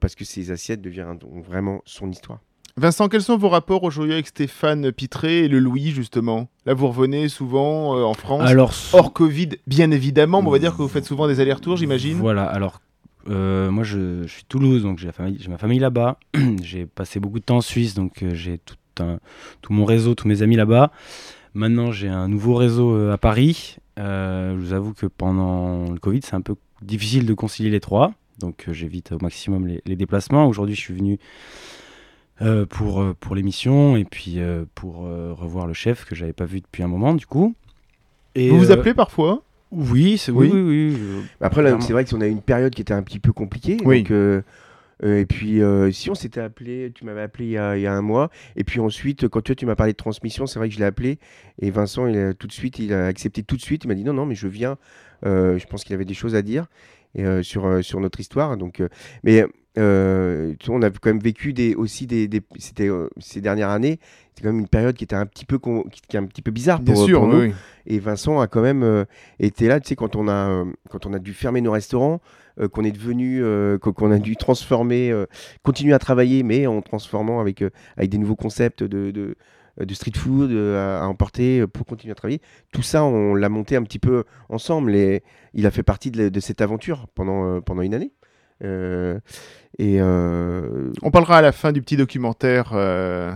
parce 0.00 0.14
que 0.14 0.24
ses 0.24 0.52
assiettes 0.52 0.80
deviendront 0.80 1.40
vraiment 1.40 1.82
son 1.86 2.08
histoire. 2.08 2.40
Vincent, 2.76 3.08
quels 3.08 3.22
sont 3.22 3.36
vos 3.38 3.48
rapports 3.50 3.84
aujourd'hui 3.84 4.14
avec 4.14 4.26
Stéphane 4.26 4.90
Pitré 4.90 5.44
et 5.44 5.48
le 5.48 5.60
Louis, 5.60 5.90
justement? 5.92 6.48
Là, 6.66 6.74
vous 6.74 6.88
revenez 6.88 7.28
souvent 7.28 7.96
euh, 7.96 8.02
en 8.02 8.14
France, 8.14 8.42
Alors, 8.42 8.72
hors 8.92 9.12
Covid, 9.12 9.50
bien 9.68 9.92
évidemment, 9.92 10.42
mais 10.42 10.48
on 10.48 10.50
va 10.50 10.58
dire 10.58 10.72
que 10.72 10.82
vous 10.82 10.88
faites 10.88 11.04
souvent 11.04 11.28
des 11.28 11.38
allers-retours, 11.38 11.76
j'imagine 11.76 12.16
Voilà, 12.18 12.44
alors 12.46 12.80
euh, 13.30 13.70
moi 13.70 13.84
je, 13.84 14.24
je 14.24 14.28
suis 14.28 14.44
Toulouse, 14.44 14.82
donc 14.82 14.98
j'ai 14.98 15.08
ma 15.48 15.56
famille 15.56 15.78
là-bas. 15.78 16.18
j'ai 16.62 16.84
passé 16.84 17.20
beaucoup 17.20 17.38
de 17.38 17.44
temps 17.44 17.58
en 17.58 17.60
Suisse, 17.60 17.94
donc 17.94 18.24
euh, 18.24 18.34
j'ai 18.34 18.58
tout, 18.58 18.74
un- 18.98 19.18
tout 19.62 19.72
mon 19.72 19.84
réseau, 19.84 20.16
tous 20.16 20.26
mes 20.26 20.42
amis 20.42 20.56
là-bas. 20.56 20.90
Maintenant 21.54 21.92
j'ai 21.92 22.08
un 22.08 22.26
nouveau 22.26 22.56
réseau 22.56 23.08
à 23.08 23.18
Paris. 23.18 23.76
Je 23.96 24.56
vous 24.56 24.72
avoue 24.72 24.92
que 24.94 25.06
pendant 25.06 25.88
le 25.92 25.98
Covid, 26.00 26.20
c'est 26.24 26.34
un 26.34 26.40
peu 26.40 26.56
difficile 26.82 27.24
de 27.24 27.34
concilier 27.34 27.70
les 27.70 27.78
trois, 27.78 28.12
donc 28.40 28.66
j'évite 28.72 29.12
au 29.12 29.18
maximum 29.22 29.68
les, 29.68 29.80
les 29.86 29.94
déplacements. 29.94 30.48
Aujourd'hui, 30.48 30.74
je 30.74 30.80
suis 30.80 30.94
venu 30.94 31.18
euh, 32.42 32.66
pour, 32.66 33.00
euh, 33.00 33.14
pour 33.18 33.34
l'émission 33.34 33.96
et 33.96 34.04
puis 34.04 34.34
euh, 34.38 34.64
pour 34.74 35.06
euh, 35.06 35.32
revoir 35.32 35.66
le 35.66 35.72
chef 35.72 36.04
que 36.04 36.14
j'avais 36.14 36.32
pas 36.32 36.44
vu 36.46 36.60
depuis 36.60 36.82
un 36.82 36.88
moment, 36.88 37.14
du 37.14 37.26
coup. 37.26 37.54
Et, 38.34 38.50
Vous 38.50 38.58
vous 38.58 38.70
euh, 38.70 38.74
appelez 38.74 38.94
parfois 38.94 39.42
Oui, 39.70 40.18
c'est 40.18 40.32
oui, 40.32 40.50
Oui. 40.52 40.60
oui, 40.60 40.90
oui, 40.90 40.96
je- 40.98 41.44
Après, 41.44 41.62
c'est 41.80 41.92
vrai 41.92 42.04
qu'on 42.04 42.20
a 42.20 42.26
eu 42.26 42.30
une 42.30 42.42
période 42.42 42.74
qui 42.74 42.82
était 42.82 42.94
un 42.94 43.02
petit 43.02 43.20
peu 43.20 43.32
compliquée. 43.32 43.76
Oui. 43.84 44.02
donc, 44.02 44.10
euh, 44.10 44.42
euh, 45.04 45.18
et 45.20 45.26
puis, 45.26 45.60
euh, 45.62 45.90
si 45.90 46.08
on 46.10 46.14
s'était 46.14 46.40
appelé, 46.40 46.90
tu 46.94 47.04
m'avais 47.04 47.22
appelé 47.22 47.46
il 47.46 47.50
y, 47.50 47.58
a, 47.58 47.76
il 47.76 47.82
y 47.82 47.86
a 47.86 47.92
un 47.92 48.00
mois. 48.02 48.30
Et 48.56 48.64
puis 48.64 48.78
ensuite, 48.80 49.28
quand 49.28 49.40
toi, 49.42 49.54
tu 49.54 49.66
m'as 49.66 49.74
parlé 49.74 49.92
de 49.92 49.96
transmission, 49.96 50.46
c'est 50.46 50.58
vrai 50.58 50.68
que 50.68 50.74
je 50.74 50.78
l'ai 50.78 50.84
appelé. 50.84 51.18
Et 51.60 51.70
Vincent, 51.70 52.06
il 52.06 52.16
a 52.16 52.32
tout 52.34 52.46
de 52.46 52.52
suite, 52.52 52.78
il 52.78 52.92
a 52.92 53.06
accepté 53.06 53.42
tout 53.42 53.56
de 53.56 53.62
suite. 53.62 53.84
Il 53.84 53.88
m'a 53.88 53.94
dit 53.94 54.04
non, 54.04 54.12
non, 54.12 54.24
mais 54.26 54.34
je 54.36 54.46
viens. 54.48 54.76
Euh, 55.26 55.58
je 55.58 55.66
pense 55.66 55.84
qu'il 55.84 55.94
avait 55.94 56.04
des 56.04 56.14
choses 56.14 56.34
à 56.34 56.42
dire 56.42 56.66
et, 57.14 57.24
euh, 57.24 57.42
sur, 57.42 57.66
euh, 57.66 57.82
sur 57.82 57.98
notre 58.00 58.20
histoire. 58.20 58.56
Donc, 58.56 58.80
euh, 58.80 58.88
mais 59.24 59.44
euh, 59.78 60.54
on 60.68 60.82
a 60.82 60.90
quand 60.90 61.06
même 61.10 61.18
vécu 61.20 61.52
des, 61.52 61.74
aussi 61.74 62.06
des, 62.06 62.28
des- 62.28 62.42
c'était 62.58 62.88
euh, 62.88 63.08
ces 63.18 63.40
dernières 63.40 63.70
années. 63.70 63.98
C'était 64.28 64.42
quand 64.42 64.52
même 64.52 64.60
une 64.60 64.68
période 64.68 64.96
qui 64.96 65.04
était 65.04 65.16
un 65.16 65.26
petit 65.26 65.44
peu, 65.44 65.58
con- 65.58 65.84
qui, 65.90 66.00
qui 66.00 66.16
est 66.16 66.20
un 66.20 66.26
petit 66.26 66.42
peu 66.42 66.50
bizarre 66.50 66.80
Bien 66.80 66.94
pour, 66.94 67.04
sûr, 67.04 67.20
pour 67.20 67.28
oui, 67.28 67.34
nous. 67.34 67.40
oui. 67.42 67.54
Et 67.86 67.98
Vincent 67.98 68.40
a 68.40 68.46
quand 68.46 68.62
même 68.62 68.82
euh, 68.82 69.04
été 69.38 69.68
là, 69.68 69.80
tu 69.80 69.88
sais, 69.88 69.96
quand 69.96 70.16
on 70.16 70.28
a, 70.28 70.64
quand 70.90 71.06
on 71.06 71.12
a 71.12 71.18
dû 71.18 71.32
fermer 71.34 71.60
nos 71.60 71.72
restaurants, 71.72 72.20
qu'on 72.72 72.84
est 72.84 72.92
devenu, 72.92 73.42
qu'on 73.80 74.12
a 74.12 74.18
dû 74.20 74.36
transformer, 74.36 75.12
continuer 75.64 75.92
à 75.92 75.98
travailler, 75.98 76.44
mais 76.44 76.68
en 76.68 76.82
transformant 76.82 77.40
avec, 77.40 77.64
avec 77.96 78.10
des 78.10 78.18
nouveaux 78.18 78.36
concepts 78.36 78.84
de, 78.84 79.10
de, 79.10 79.34
de 79.84 79.94
street 79.94 80.12
food 80.16 80.52
à, 80.52 81.02
à 81.02 81.06
emporter 81.06 81.66
pour 81.66 81.84
continuer 81.84 82.12
à 82.12 82.14
travailler. 82.14 82.40
Tout 82.72 82.82
ça, 82.82 83.02
on 83.02 83.34
l'a 83.34 83.48
monté 83.48 83.74
un 83.74 83.82
petit 83.82 83.98
peu 83.98 84.22
ensemble 84.48 84.94
et 84.94 85.24
il 85.52 85.66
a 85.66 85.72
fait 85.72 85.82
partie 85.82 86.12
de, 86.12 86.40
cette 86.40 86.60
aventure 86.60 87.08
pendant, 87.16 87.56
euh, 87.56 87.60
pendant 87.60 87.82
une 87.82 87.92
année. 87.92 88.12
Euh, 88.62 89.18
et 89.78 89.96
euh, 90.00 90.92
On 91.02 91.10
parlera 91.10 91.38
à 91.38 91.42
la 91.42 91.52
fin 91.52 91.72
du 91.72 91.82
petit 91.82 91.96
documentaire. 91.96 92.70
euh, 92.74 93.32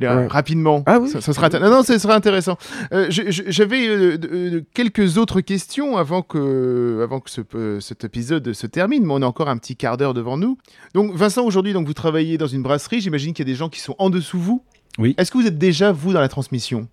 Ouais. 0.00 0.26
Rapidement. 0.26 0.82
Ah 0.86 0.98
oui. 0.98 1.08
Ça, 1.08 1.20
ça 1.20 1.32
sera 1.32 1.48
non, 1.48 1.70
non, 1.70 1.82
ça 1.84 1.96
sera 1.96 2.16
intéressant. 2.16 2.56
Euh, 2.92 3.06
J'avais 3.08 3.86
euh, 3.86 4.18
euh, 4.24 4.62
quelques 4.74 5.16
autres 5.16 5.40
questions 5.42 5.96
avant 5.96 6.22
que, 6.22 7.00
avant 7.04 7.20
que 7.20 7.30
ce, 7.30 7.42
cet 7.78 8.02
épisode 8.02 8.52
se 8.52 8.66
termine, 8.66 9.04
mais 9.06 9.12
on 9.12 9.22
a 9.22 9.26
encore 9.26 9.48
un 9.48 9.56
petit 9.58 9.76
quart 9.76 9.96
d'heure 9.98 10.12
devant 10.14 10.36
nous. 10.36 10.58
Donc, 10.94 11.14
Vincent, 11.14 11.44
aujourd'hui, 11.44 11.72
donc 11.72 11.86
vous 11.86 11.92
travaillez 11.94 12.36
dans 12.36 12.48
une 12.48 12.62
brasserie. 12.62 13.00
J'imagine 13.00 13.32
qu'il 13.32 13.46
y 13.46 13.48
a 13.48 13.52
des 13.52 13.56
gens 13.56 13.68
qui 13.68 13.78
sont 13.78 13.94
en 13.98 14.10
dessous 14.10 14.40
vous. 14.40 14.64
Oui. 14.98 15.14
Est-ce 15.18 15.30
que 15.30 15.38
vous 15.38 15.46
êtes 15.46 15.58
déjà 15.58 15.92
vous 15.92 16.12
dans 16.12 16.20
la 16.20 16.28
transmission? 16.28 16.88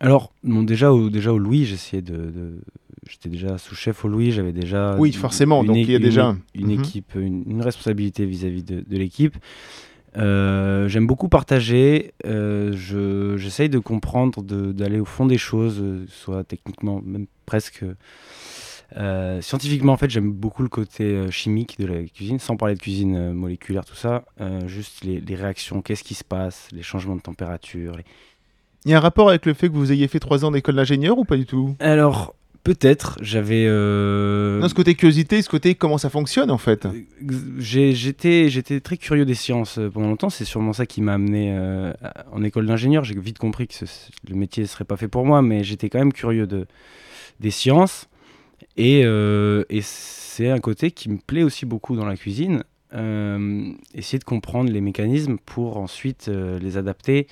Alors, 0.00 0.32
bon, 0.44 0.64
déjà, 0.64 0.92
au, 0.92 1.08
déjà 1.08 1.32
au 1.32 1.38
Louis, 1.38 1.64
j'essayais 1.64 2.02
de, 2.02 2.16
de- 2.16 2.60
J'étais 3.08 3.28
déjà 3.30 3.56
sous-chef 3.58 4.04
au 4.04 4.08
Louis, 4.08 4.30
j'avais 4.32 4.52
déjà. 4.52 4.96
Oui, 4.98 5.08
une- 5.10 5.14
forcément, 5.14 5.64
donc 5.64 5.76
é- 5.76 5.80
il 5.82 5.90
y 5.90 5.94
a 5.94 5.96
une 5.96 6.02
déjà- 6.02 6.36
Une, 6.54 6.66
Mhm. 6.66 6.72
équipe, 6.80 7.14
une, 7.16 7.42
une 7.50 7.62
responsabilité 7.62 8.26
vis-à-vis 8.26 8.62
de, 8.62 8.84
de 8.86 8.96
l'équipe. 8.96 9.36
Euh, 10.16 10.88
J'aime 10.88 11.06
beaucoup 11.06 11.28
partager. 11.28 12.12
euh, 12.26 12.72
je- 12.74 13.36
J'essaye 13.36 13.68
de 13.68 13.78
comprendre, 13.78 14.42
de- 14.42 14.72
d'aller 14.72 15.00
au 15.00 15.04
fond 15.04 15.26
des 15.26 15.38
choses, 15.38 15.82
soit 16.08 16.44
techniquement, 16.44 17.00
même 17.04 17.26
presque. 17.46 17.84
euh, 18.96 19.42
scientifiquement, 19.42 19.92
en 19.92 19.96
fait, 19.98 20.08
j'aime 20.08 20.32
beaucoup 20.32 20.62
le 20.62 20.70
côté 20.70 21.04
euh, 21.04 21.30
chimique 21.30 21.78
de 21.78 21.86
la 21.86 22.02
cuisine, 22.04 22.38
sans 22.38 22.56
parler 22.56 22.74
de 22.74 22.80
cuisine 22.80 23.32
moléculaire, 23.34 23.84
tout 23.84 23.94
ça. 23.94 24.24
juste 24.66 25.04
les, 25.04 25.20
les 25.20 25.34
réactions, 25.34 25.82
qu'est-ce 25.82 26.02
qui 26.04 26.14
se 26.14 26.24
passe, 26.24 26.68
les 26.72 26.82
changements 26.82 27.16
de 27.16 27.20
température, 27.20 27.96
les- 27.96 28.04
Il 28.86 28.92
y 28.92 28.94
a 28.94 28.96
un 28.96 29.00
rapport 29.00 29.28
avec 29.28 29.44
le 29.44 29.52
fait 29.52 29.68
que 29.68 29.74
vous 29.74 29.92
ayez 29.92 30.08
fait 30.08 30.20
trois 30.20 30.44
ans 30.46 30.50
d'école 30.52 30.76
d'ingénieur 30.76 31.18
ou 31.18 31.24
pas 31.26 31.36
du 31.36 31.44
tout? 31.44 31.74
Alors, 31.80 32.34
peut-être, 32.74 33.18
j'avais. 33.22 33.64
euh, 33.66 34.60
Non, 34.60 34.68
ce 34.68 34.74
côté 34.74 34.94
curiosité, 34.94 35.40
ce 35.42 35.48
côté 35.48 35.74
comment 35.74 35.98
ça 35.98 36.10
fonctionne 36.10 36.50
en 36.50 36.58
fait. 36.58 36.86
J'étais 37.58 38.48
j'étais 38.48 38.80
très 38.80 38.96
curieux 38.96 39.24
des 39.24 39.34
sciences 39.34 39.78
euh, 39.78 39.90
pendant 39.90 40.08
longtemps. 40.08 40.30
C'est 40.30 40.44
sûrement 40.44 40.72
ça 40.72 40.86
qui 40.86 41.00
m'a 41.02 41.14
amené 41.14 41.54
euh, 41.56 41.92
en 42.32 42.42
école 42.42 42.66
d'ingénieur. 42.66 43.04
J'ai 43.04 43.18
vite 43.18 43.38
compris 43.38 43.66
que 43.68 43.74
ce- 43.74 43.84
le 44.28 44.34
métier 44.34 44.62
ne 44.62 44.68
serait 44.68 44.84
pas 44.84 44.96
fait 44.96 45.08
pour 45.08 45.24
moi, 45.24 45.42
mais 45.42 45.64
j'étais 45.64 45.88
quand 45.88 45.98
même 45.98 46.12
curieux 46.12 46.46
de, 46.46 46.66
des 47.40 47.50
sciences. 47.50 48.08
Et, 48.76 49.02
euh, 49.04 49.64
et 49.70 49.80
c'est 49.82 50.50
un 50.50 50.58
côté 50.58 50.90
qui 50.90 51.08
me 51.10 51.18
plaît 51.18 51.42
aussi 51.42 51.66
beaucoup 51.66 51.96
dans 51.96 52.06
la 52.06 52.16
cuisine. 52.16 52.62
Essayer 53.94 54.18
de 54.18 54.24
comprendre 54.24 54.70
les 54.70 54.80
mécanismes 54.80 55.36
pour 55.44 55.76
ensuite 55.76 56.28
les 56.28 56.76
adapter. 56.78 57.26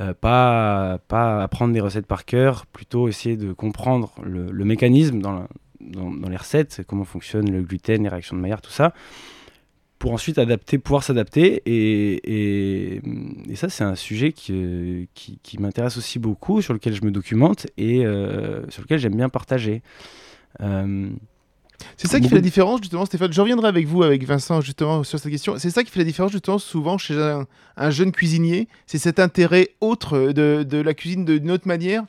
Euh, 0.00 0.12
pas, 0.12 0.98
pas 1.06 1.42
apprendre 1.42 1.72
des 1.72 1.80
recettes 1.80 2.06
par 2.06 2.24
cœur, 2.24 2.66
plutôt 2.66 3.06
essayer 3.08 3.36
de 3.36 3.52
comprendre 3.52 4.12
le, 4.24 4.50
le 4.50 4.64
mécanisme 4.64 5.20
dans, 5.20 5.46
dans, 5.80 6.28
les 6.28 6.36
recettes, 6.36 6.82
comment 6.86 7.04
fonctionne 7.04 7.50
le 7.50 7.62
gluten, 7.62 8.02
les 8.02 8.08
réactions 8.08 8.36
de 8.36 8.40
Maillard, 8.40 8.60
tout 8.60 8.72
ça, 8.72 8.92
pour 10.00 10.12
ensuite 10.12 10.38
adapter, 10.38 10.78
pouvoir 10.78 11.04
s'adapter. 11.04 11.62
Et, 11.66 13.00
et, 13.48 13.54
ça, 13.54 13.68
c'est 13.68 13.84
un 13.84 13.94
sujet 13.94 14.32
qui, 14.32 15.08
qui, 15.14 15.38
qui 15.42 15.58
m'intéresse 15.60 15.96
aussi 15.96 16.18
beaucoup, 16.18 16.60
sur 16.60 16.74
lequel 16.74 16.94
je 16.94 17.04
me 17.04 17.12
documente 17.12 17.68
et 17.76 18.04
euh, 18.04 18.68
sur 18.70 18.82
lequel 18.82 18.98
j'aime 18.98 19.16
bien 19.16 19.28
partager. 19.28 19.82
Euh, 20.60 21.10
C'est 21.96 22.08
ça 22.08 22.20
qui 22.20 22.28
fait 22.28 22.34
la 22.34 22.40
différence, 22.40 22.80
justement, 22.80 23.04
Stéphane. 23.06 23.32
Je 23.32 23.40
reviendrai 23.40 23.68
avec 23.68 23.86
vous, 23.86 24.02
avec 24.02 24.24
Vincent, 24.24 24.60
justement, 24.60 25.04
sur 25.04 25.18
cette 25.18 25.30
question. 25.30 25.56
C'est 25.58 25.70
ça 25.70 25.84
qui 25.84 25.90
fait 25.90 26.00
la 26.00 26.04
différence, 26.04 26.32
justement, 26.32 26.58
souvent 26.58 26.98
chez 26.98 27.14
un, 27.20 27.46
un 27.76 27.90
jeune 27.90 28.12
cuisinier. 28.12 28.68
C'est 28.86 28.98
cet 28.98 29.18
intérêt 29.18 29.70
autre 29.80 30.32
de, 30.32 30.80
la 30.80 30.94
cuisine 30.94 31.24
d'une 31.24 31.50
autre 31.50 31.68
manière. 31.68 32.04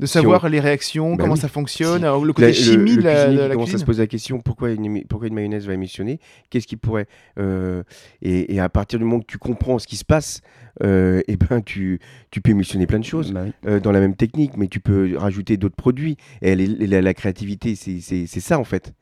De 0.00 0.06
savoir 0.06 0.48
les 0.48 0.58
réactions, 0.60 1.10
Bah 1.14 1.22
comment 1.22 1.34
oui. 1.34 1.40
ça 1.40 1.48
fonctionne, 1.48 1.98
Si. 2.02 2.04
le 2.26 2.32
côté 2.32 2.46
La- 2.48 2.52
chimie 2.52 2.92
le 2.96 3.02
de 3.02 3.02
la, 3.02 3.26
de 3.32 3.40
à 3.52 3.56
cuisine. 3.56 3.78
se 3.78 3.84
poser 3.84 4.02
la 4.02 4.06
question 4.06 4.40
pourquoi 4.40 4.70
une, 4.70 5.04
pourquoi 5.04 5.28
une 5.28 5.34
mayonnaise 5.34 5.66
va 5.66 5.74
émissionner? 5.74 6.18
Qu'est-ce 6.48 6.66
qui 6.66 6.76
pourrait 6.76 7.06
euh, 7.38 7.82
et, 8.22 8.54
et 8.54 8.60
à 8.60 8.68
partir 8.68 8.98
du 8.98 9.04
moment 9.04 9.20
que 9.20 9.26
tu 9.26 9.38
comprends 9.38 9.78
ce 9.78 9.86
qui 9.86 9.96
se 9.96 10.04
passe, 10.04 10.40
euh, 10.82 11.20
et 11.28 11.36
ben 11.36 11.60
tu, 11.60 12.00
tu 12.30 12.40
peux 12.40 12.50
émissionner 12.50 12.86
plein 12.86 12.98
de 12.98 13.04
choses 13.04 13.32
bah 13.32 13.42
oui. 13.44 13.52
euh, 13.66 13.78
dans 13.80 13.92
la 13.92 14.00
même 14.00 14.16
technique, 14.16 14.56
mais 14.56 14.68
tu 14.68 14.80
peux 14.80 15.16
rajouter 15.16 15.56
d'autres 15.58 15.76
produits. 15.76 16.16
Et 16.42 16.50
elle 16.50 16.78
la, 16.88 17.02
la 17.02 17.14
créativité, 17.14 17.74
c'est 17.76 18.00
c'est- 18.00 18.26
c'est 18.26 18.40
ça 18.40 18.58
en 18.58 18.64
fait. 18.64 18.94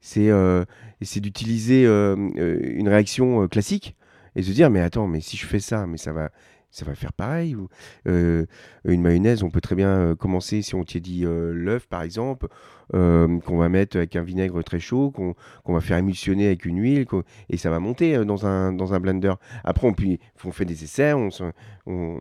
C'est 0.00 0.30
euh, 0.30 0.64
c'est 1.02 1.18
d'utiliser 1.20 1.84
une 1.84 2.88
réaction 2.88 3.48
classique 3.48 3.96
et 4.36 4.42
se 4.42 4.52
dire 4.52 4.70
mais 4.70 4.80
attends, 4.80 5.08
mais 5.08 5.20
si 5.20 5.36
je 5.36 5.46
fais 5.46 5.58
ça, 5.60 5.86
mais 5.86 5.96
ça 5.96 6.12
va 6.12 6.30
ça 6.78 6.84
va 6.84 6.94
faire 6.94 7.12
pareil 7.12 7.56
ou 7.56 7.68
euh, 8.06 8.46
une 8.84 9.02
mayonnaise 9.02 9.42
on 9.42 9.50
peut 9.50 9.60
très 9.60 9.74
bien 9.74 9.88
euh, 9.88 10.14
commencer 10.14 10.62
si 10.62 10.74
on 10.74 10.84
tiédit 10.84 11.24
euh, 11.24 11.52
l'œuf 11.52 11.86
par 11.88 12.02
exemple 12.02 12.46
euh, 12.94 13.38
qu'on 13.40 13.58
va 13.58 13.68
mettre 13.68 13.96
avec 13.96 14.14
un 14.16 14.22
vinaigre 14.22 14.62
très 14.62 14.78
chaud 14.80 15.10
qu'on 15.10 15.34
va 15.66 15.80
faire 15.80 15.98
émulsionner 15.98 16.46
avec 16.46 16.64
une 16.64 16.78
huile 16.78 17.06
et 17.50 17.56
ça 17.56 17.70
va 17.70 17.80
monter 17.80 18.24
dans 18.24 18.46
un 18.46 18.72
dans 18.72 18.94
un 18.94 19.00
blender. 19.00 19.34
Après 19.64 19.86
on 19.86 19.92
puis 19.92 20.20
on 20.44 20.52
fait 20.52 20.64
des 20.64 20.84
essais 20.84 21.12
on, 21.12 22.20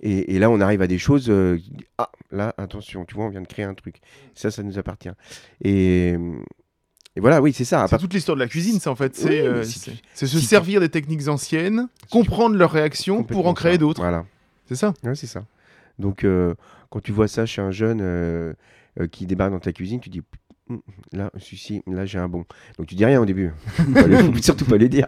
et, 0.00 0.34
et 0.34 0.38
là 0.38 0.50
on 0.50 0.60
arrive 0.60 0.82
à 0.82 0.86
des 0.86 0.98
choses 0.98 1.32
ah 1.98 2.10
là 2.30 2.54
attention 2.58 3.04
tu 3.04 3.14
vois 3.14 3.24
on 3.24 3.30
vient 3.30 3.40
de 3.40 3.46
créer 3.46 3.64
un 3.64 3.74
truc. 3.74 4.00
Ça 4.34 4.50
ça 4.50 4.62
nous 4.62 4.78
appartient. 4.78 5.08
Et 5.62 6.16
Et 7.16 7.20
voilà, 7.20 7.40
oui, 7.40 7.52
c'est 7.54 7.64
ça. 7.64 7.86
C'est 7.88 7.98
toute 7.98 8.12
l'histoire 8.12 8.36
de 8.36 8.42
la 8.42 8.48
cuisine, 8.48 8.78
ça 8.78 8.90
en 8.90 8.94
fait. 8.94 9.16
C'est 9.16 9.28
Oui, 9.28 9.38
euh, 9.38 9.64
se 9.64 10.26
si 10.26 10.40
servir 10.42 10.80
des 10.80 10.90
techniques 10.90 11.26
anciennes, 11.28 11.88
comprendre 12.10 12.56
leurs 12.56 12.70
réactions 12.70 13.24
pour 13.24 13.46
en 13.46 13.54
créer 13.54 13.78
d'autres. 13.78 14.02
Voilà. 14.02 14.26
C'est 14.68 14.76
ça. 14.76 14.92
Ouais, 15.02 15.14
c'est 15.14 15.26
ça. 15.26 15.44
Donc, 15.98 16.24
euh, 16.24 16.54
quand 16.90 17.00
tu 17.00 17.12
vois 17.12 17.26
ça 17.26 17.46
chez 17.46 17.62
un 17.62 17.70
jeune 17.70 18.00
euh, 18.02 18.52
qui 19.10 19.26
débarque 19.26 19.52
dans 19.52 19.60
ta 19.60 19.72
cuisine, 19.72 20.00
tu 20.00 20.10
dis 20.10 20.20
Hum, 20.68 20.80
là, 21.12 21.30
celui-ci, 21.38 21.82
là, 21.86 22.06
j'ai 22.06 22.18
un 22.18 22.28
bon. 22.28 22.44
Donc, 22.76 22.88
tu 22.88 22.96
dis 22.96 23.04
rien 23.04 23.20
au 23.20 23.24
début. 23.24 23.52
Surtout 24.42 24.64
pas 24.64 24.76
le 24.76 24.88
dire. 24.88 25.06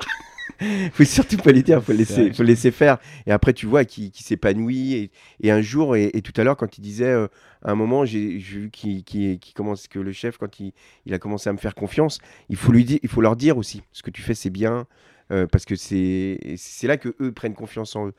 faut 0.92 1.04
surtout 1.04 1.36
pas 1.36 1.52
le 1.52 1.62
dire. 1.62 1.82
Faut 1.82 1.92
laisser, 1.92 2.32
faut 2.32 2.42
laisser 2.42 2.70
faire. 2.70 2.98
Et 3.26 3.32
après, 3.32 3.52
tu 3.52 3.66
vois 3.66 3.84
qu'il 3.84 4.12
s'épanouit. 4.14 4.94
Et, 4.94 5.10
et 5.40 5.50
un 5.50 5.60
jour, 5.60 5.96
et, 5.96 6.10
et 6.14 6.22
tout 6.22 6.32
à 6.36 6.44
l'heure, 6.44 6.56
quand 6.56 6.78
il 6.78 6.80
disait, 6.80 7.10
euh, 7.10 7.28
à 7.62 7.72
un 7.72 7.74
moment, 7.74 8.04
j'ai 8.04 8.38
vu 8.38 8.70
qu'il 8.70 9.38
commence 9.54 9.88
que 9.88 9.98
le 9.98 10.12
chef, 10.12 10.38
quand 10.38 10.60
il, 10.60 10.72
il 11.06 11.14
a 11.14 11.18
commencé 11.18 11.48
à 11.48 11.52
me 11.52 11.58
faire 11.58 11.74
confiance, 11.74 12.18
il 12.48 12.56
faut 12.56 12.72
lui 12.72 12.84
dire, 12.84 12.98
il 13.02 13.08
faut 13.08 13.20
leur 13.20 13.36
dire 13.36 13.56
aussi, 13.58 13.82
ce 13.92 14.02
que 14.02 14.10
tu 14.10 14.22
fais, 14.22 14.34
c'est 14.34 14.50
bien, 14.50 14.86
euh, 15.30 15.46
parce 15.46 15.64
que 15.64 15.76
c'est 15.76 16.38
c'est 16.56 16.86
là 16.86 16.96
que 16.96 17.14
eux 17.20 17.32
prennent 17.32 17.54
confiance 17.54 17.96
en 17.96 18.08
eux. 18.08 18.14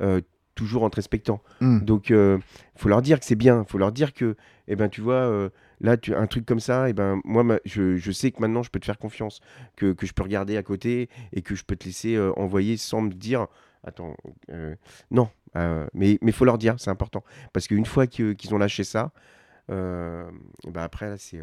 Euh, 0.00 0.20
toujours 0.54 0.84
en 0.84 0.90
te 0.90 0.96
respectant. 0.96 1.42
Mm. 1.60 1.80
Donc, 1.80 2.10
il 2.10 2.38
faut 2.76 2.88
leur 2.88 3.02
dire 3.02 3.18
que 3.18 3.24
c'est 3.24 3.34
bien. 3.34 3.64
Il 3.66 3.70
faut 3.70 3.78
leur 3.78 3.90
dire 3.90 4.14
que, 4.14 4.36
eh 4.68 4.76
ben, 4.76 4.88
tu 4.88 5.00
vois, 5.00 5.50
là, 5.80 5.96
tu, 5.96 6.14
un 6.14 6.26
truc 6.26 6.46
comme 6.46 6.60
ça, 6.60 6.88
eh 6.88 6.92
ben, 6.92 7.20
moi, 7.24 7.44
je, 7.64 7.96
je 7.96 8.12
sais 8.12 8.30
que 8.30 8.40
maintenant, 8.40 8.62
je 8.62 8.70
peux 8.70 8.80
te 8.80 8.84
faire 8.86 8.98
confiance, 8.98 9.40
que, 9.76 9.92
que 9.92 10.06
je 10.06 10.12
peux 10.12 10.22
regarder 10.22 10.56
à 10.56 10.62
côté 10.62 11.08
et 11.32 11.42
que 11.42 11.54
je 11.54 11.64
peux 11.64 11.76
te 11.76 11.84
laisser 11.84 12.14
euh, 12.16 12.32
envoyer 12.36 12.76
sans 12.76 13.00
me 13.02 13.10
dire, 13.12 13.46
attends, 13.84 14.16
euh, 14.50 14.74
non. 15.10 15.28
euh, 15.56 15.86
mais 15.94 16.18
il 16.22 16.32
faut 16.32 16.44
leur 16.44 16.58
dire, 16.58 16.74
c'est 16.78 16.90
important. 16.90 17.22
Parce 17.52 17.66
qu'une 17.68 17.86
fois 17.86 18.06
qu'ils 18.06 18.54
ont 18.54 18.58
lâché 18.58 18.84
ça, 18.84 19.12
ben, 19.68 20.30
après, 20.76 21.08
là, 21.08 21.16
c'est. 21.18 21.40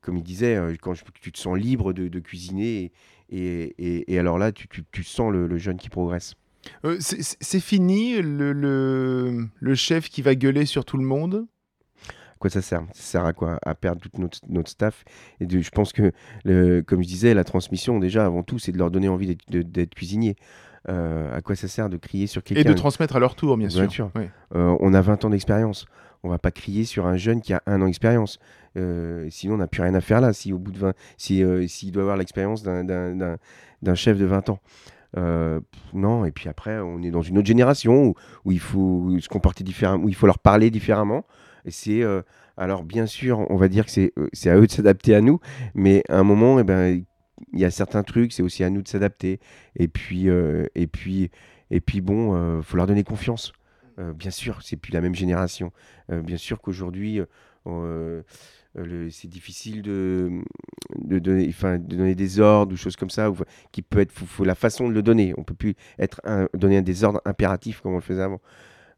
comme 0.00 0.16
il 0.16 0.22
disait, 0.22 0.58
quand 0.80 0.94
tu 1.20 1.32
te 1.32 1.38
sens 1.38 1.58
libre 1.58 1.92
de, 1.92 2.08
de 2.08 2.18
cuisiner, 2.20 2.92
et, 3.30 3.38
et, 3.38 3.74
et- 3.78 4.12
et 4.14 4.18
alors 4.18 4.38
là, 4.38 4.52
tu, 4.52 4.66
tu- 4.68 4.84
tu 4.90 5.04
sens 5.04 5.32
le, 5.32 5.46
le 5.46 5.58
jeune 5.58 5.76
qui 5.76 5.88
progresse. 5.90 6.34
C'est- 7.00 7.60
fini 7.60 8.20
le, 8.20 8.52
le 9.58 9.74
chef 9.74 10.08
qui 10.08 10.22
va 10.22 10.34
gueuler 10.34 10.66
sur 10.66 10.84
tout 10.84 10.96
le 10.96 11.04
monde? 11.04 11.46
À 12.40 12.42
quoi 12.44 12.48
ça 12.50 12.62
sert 12.62 12.80
Ça 12.94 13.02
sert 13.02 13.24
à 13.26 13.34
quoi? 13.34 13.58
À 13.66 13.74
perdre 13.74 14.00
tout 14.00 14.08
notre, 14.18 14.38
notre 14.48 14.70
staff? 14.70 15.04
Et 15.40 15.46
de- 15.46 15.60
je 15.60 15.68
pense 15.70 15.92
que, 15.92 16.10
le- 16.44 16.80
comme 16.80 17.02
je 17.02 17.06
disais, 17.08 17.34
la 17.34 17.44
transmission, 17.44 17.98
déjà, 17.98 18.24
avant 18.24 18.42
tout, 18.42 18.58
c'est 18.58 18.72
de 18.72 18.78
leur 18.78 18.90
donner 18.90 19.08
envie 19.10 19.36
d'être- 19.50 19.94
cuisinier. 19.94 20.36
Euh, 20.88 21.36
à 21.36 21.42
quoi 21.42 21.54
ça 21.54 21.68
sert 21.68 21.90
de 21.90 21.98
crier 21.98 22.26
sur 22.26 22.40
Et 22.40 22.44
quelqu'un? 22.54 22.70
de 22.70 22.74
transmettre 22.74 23.14
à 23.16 23.18
leur 23.18 23.34
tour, 23.34 23.58
bien 23.58 23.68
Bien 23.68 23.88
sûr. 23.90 24.10
Euh, 24.54 24.74
On 24.80 24.94
a 24.94 25.02
20 25.02 25.22
ans 25.26 25.28
d'expérience. 25.30 25.84
On 26.22 26.30
va 26.30 26.38
pas 26.38 26.50
crier 26.50 26.84
sur 26.84 27.06
un 27.06 27.18
jeune 27.18 27.42
qui 27.42 27.52
a 27.52 27.62
un 27.66 27.82
an 27.82 27.84
d'expérience. 27.84 28.38
Euh, 28.78 29.26
sinon, 29.28 29.54
on 29.54 29.58
n'a 29.58 29.66
plus 29.66 29.82
rien 29.82 29.94
à 29.94 30.00
faire 30.00 30.22
là. 30.22 30.32
Si 30.32 30.54
au 30.54 30.58
bout 30.58 30.72
de 30.72 30.78
20, 30.78 30.94
si, 31.18 31.44
s'il 31.68 31.92
doit 31.92 32.04
avoir 32.04 32.16
l'expérience 32.16 32.62
d'un- 32.62 33.36
chef 33.94 34.16
de 34.16 34.24
20 34.24 34.48
ans. 34.48 34.60
Euh, 35.18 35.60
non, 35.92 36.24
et 36.24 36.30
puis 36.30 36.48
après, 36.48 36.78
on 36.78 37.02
est 37.02 37.10
dans 37.10 37.20
une 37.22 37.36
autre 37.36 37.46
génération 37.48 38.06
où, 38.06 38.14
où 38.46 38.52
il 38.52 38.60
faut 38.60 39.10
se 39.20 39.28
comporter 39.28 39.62
différemment, 39.64 40.04
où 40.04 40.08
il 40.08 40.14
faut 40.14 40.26
leur 40.26 40.38
parler 40.38 40.70
différemment. 40.70 41.24
C'est 41.68 42.02
euh, 42.02 42.22
alors 42.56 42.84
bien 42.84 43.06
sûr, 43.06 43.46
on 43.50 43.56
va 43.56 43.68
dire 43.68 43.84
que 43.84 43.90
c'est 43.90 44.12
euh, 44.18 44.28
c'est 44.32 44.50
à 44.50 44.56
eux 44.56 44.66
de 44.66 44.70
s'adapter 44.70 45.14
à 45.14 45.20
nous, 45.20 45.40
mais 45.74 46.02
à 46.08 46.18
un 46.18 46.24
moment, 46.24 46.58
eh 46.58 46.64
ben, 46.64 47.02
il 47.52 47.58
y 47.58 47.64
a 47.64 47.70
certains 47.70 48.02
trucs, 48.02 48.32
c'est 48.32 48.42
aussi 48.42 48.64
à 48.64 48.70
nous 48.70 48.82
de 48.82 48.88
s'adapter. 48.88 49.40
Et 49.76 49.88
puis, 49.88 50.28
euh, 50.28 50.66
et 50.74 50.86
puis, 50.86 51.30
et 51.70 51.80
puis 51.80 52.00
bon, 52.00 52.34
euh, 52.34 52.62
faut 52.62 52.76
leur 52.76 52.86
donner 52.86 53.04
confiance. 53.04 53.52
Bien 54.14 54.30
sûr, 54.30 54.62
c'est 54.62 54.78
plus 54.78 54.92
la 54.92 55.02
même 55.02 55.14
génération. 55.14 55.72
Bien 56.08 56.38
sûr 56.38 56.62
qu'aujourd'hui, 56.62 57.20
c'est 59.10 59.28
difficile 59.28 59.82
de, 59.82 60.40
donner, 60.96 62.14
des 62.14 62.40
ordres 62.40 62.72
ou 62.72 62.76
choses 62.78 62.96
comme 62.96 63.10
ça. 63.10 63.30
Ou, 63.30 63.36
qui 63.72 63.82
peut 63.82 63.98
être, 63.98 64.10
faut, 64.10 64.44
la 64.44 64.54
façon 64.54 64.88
de 64.88 64.94
le 64.94 65.02
donner. 65.02 65.34
On 65.36 65.44
peut 65.44 65.52
plus 65.52 65.74
être 65.98 66.22
un- 66.24 66.48
donner 66.54 66.80
des 66.80 67.04
ordres 67.04 67.20
impératifs 67.26 67.82
comme 67.82 67.92
on 67.92 67.96
le 67.96 68.00
faisait 68.00 68.22
avant. 68.22 68.40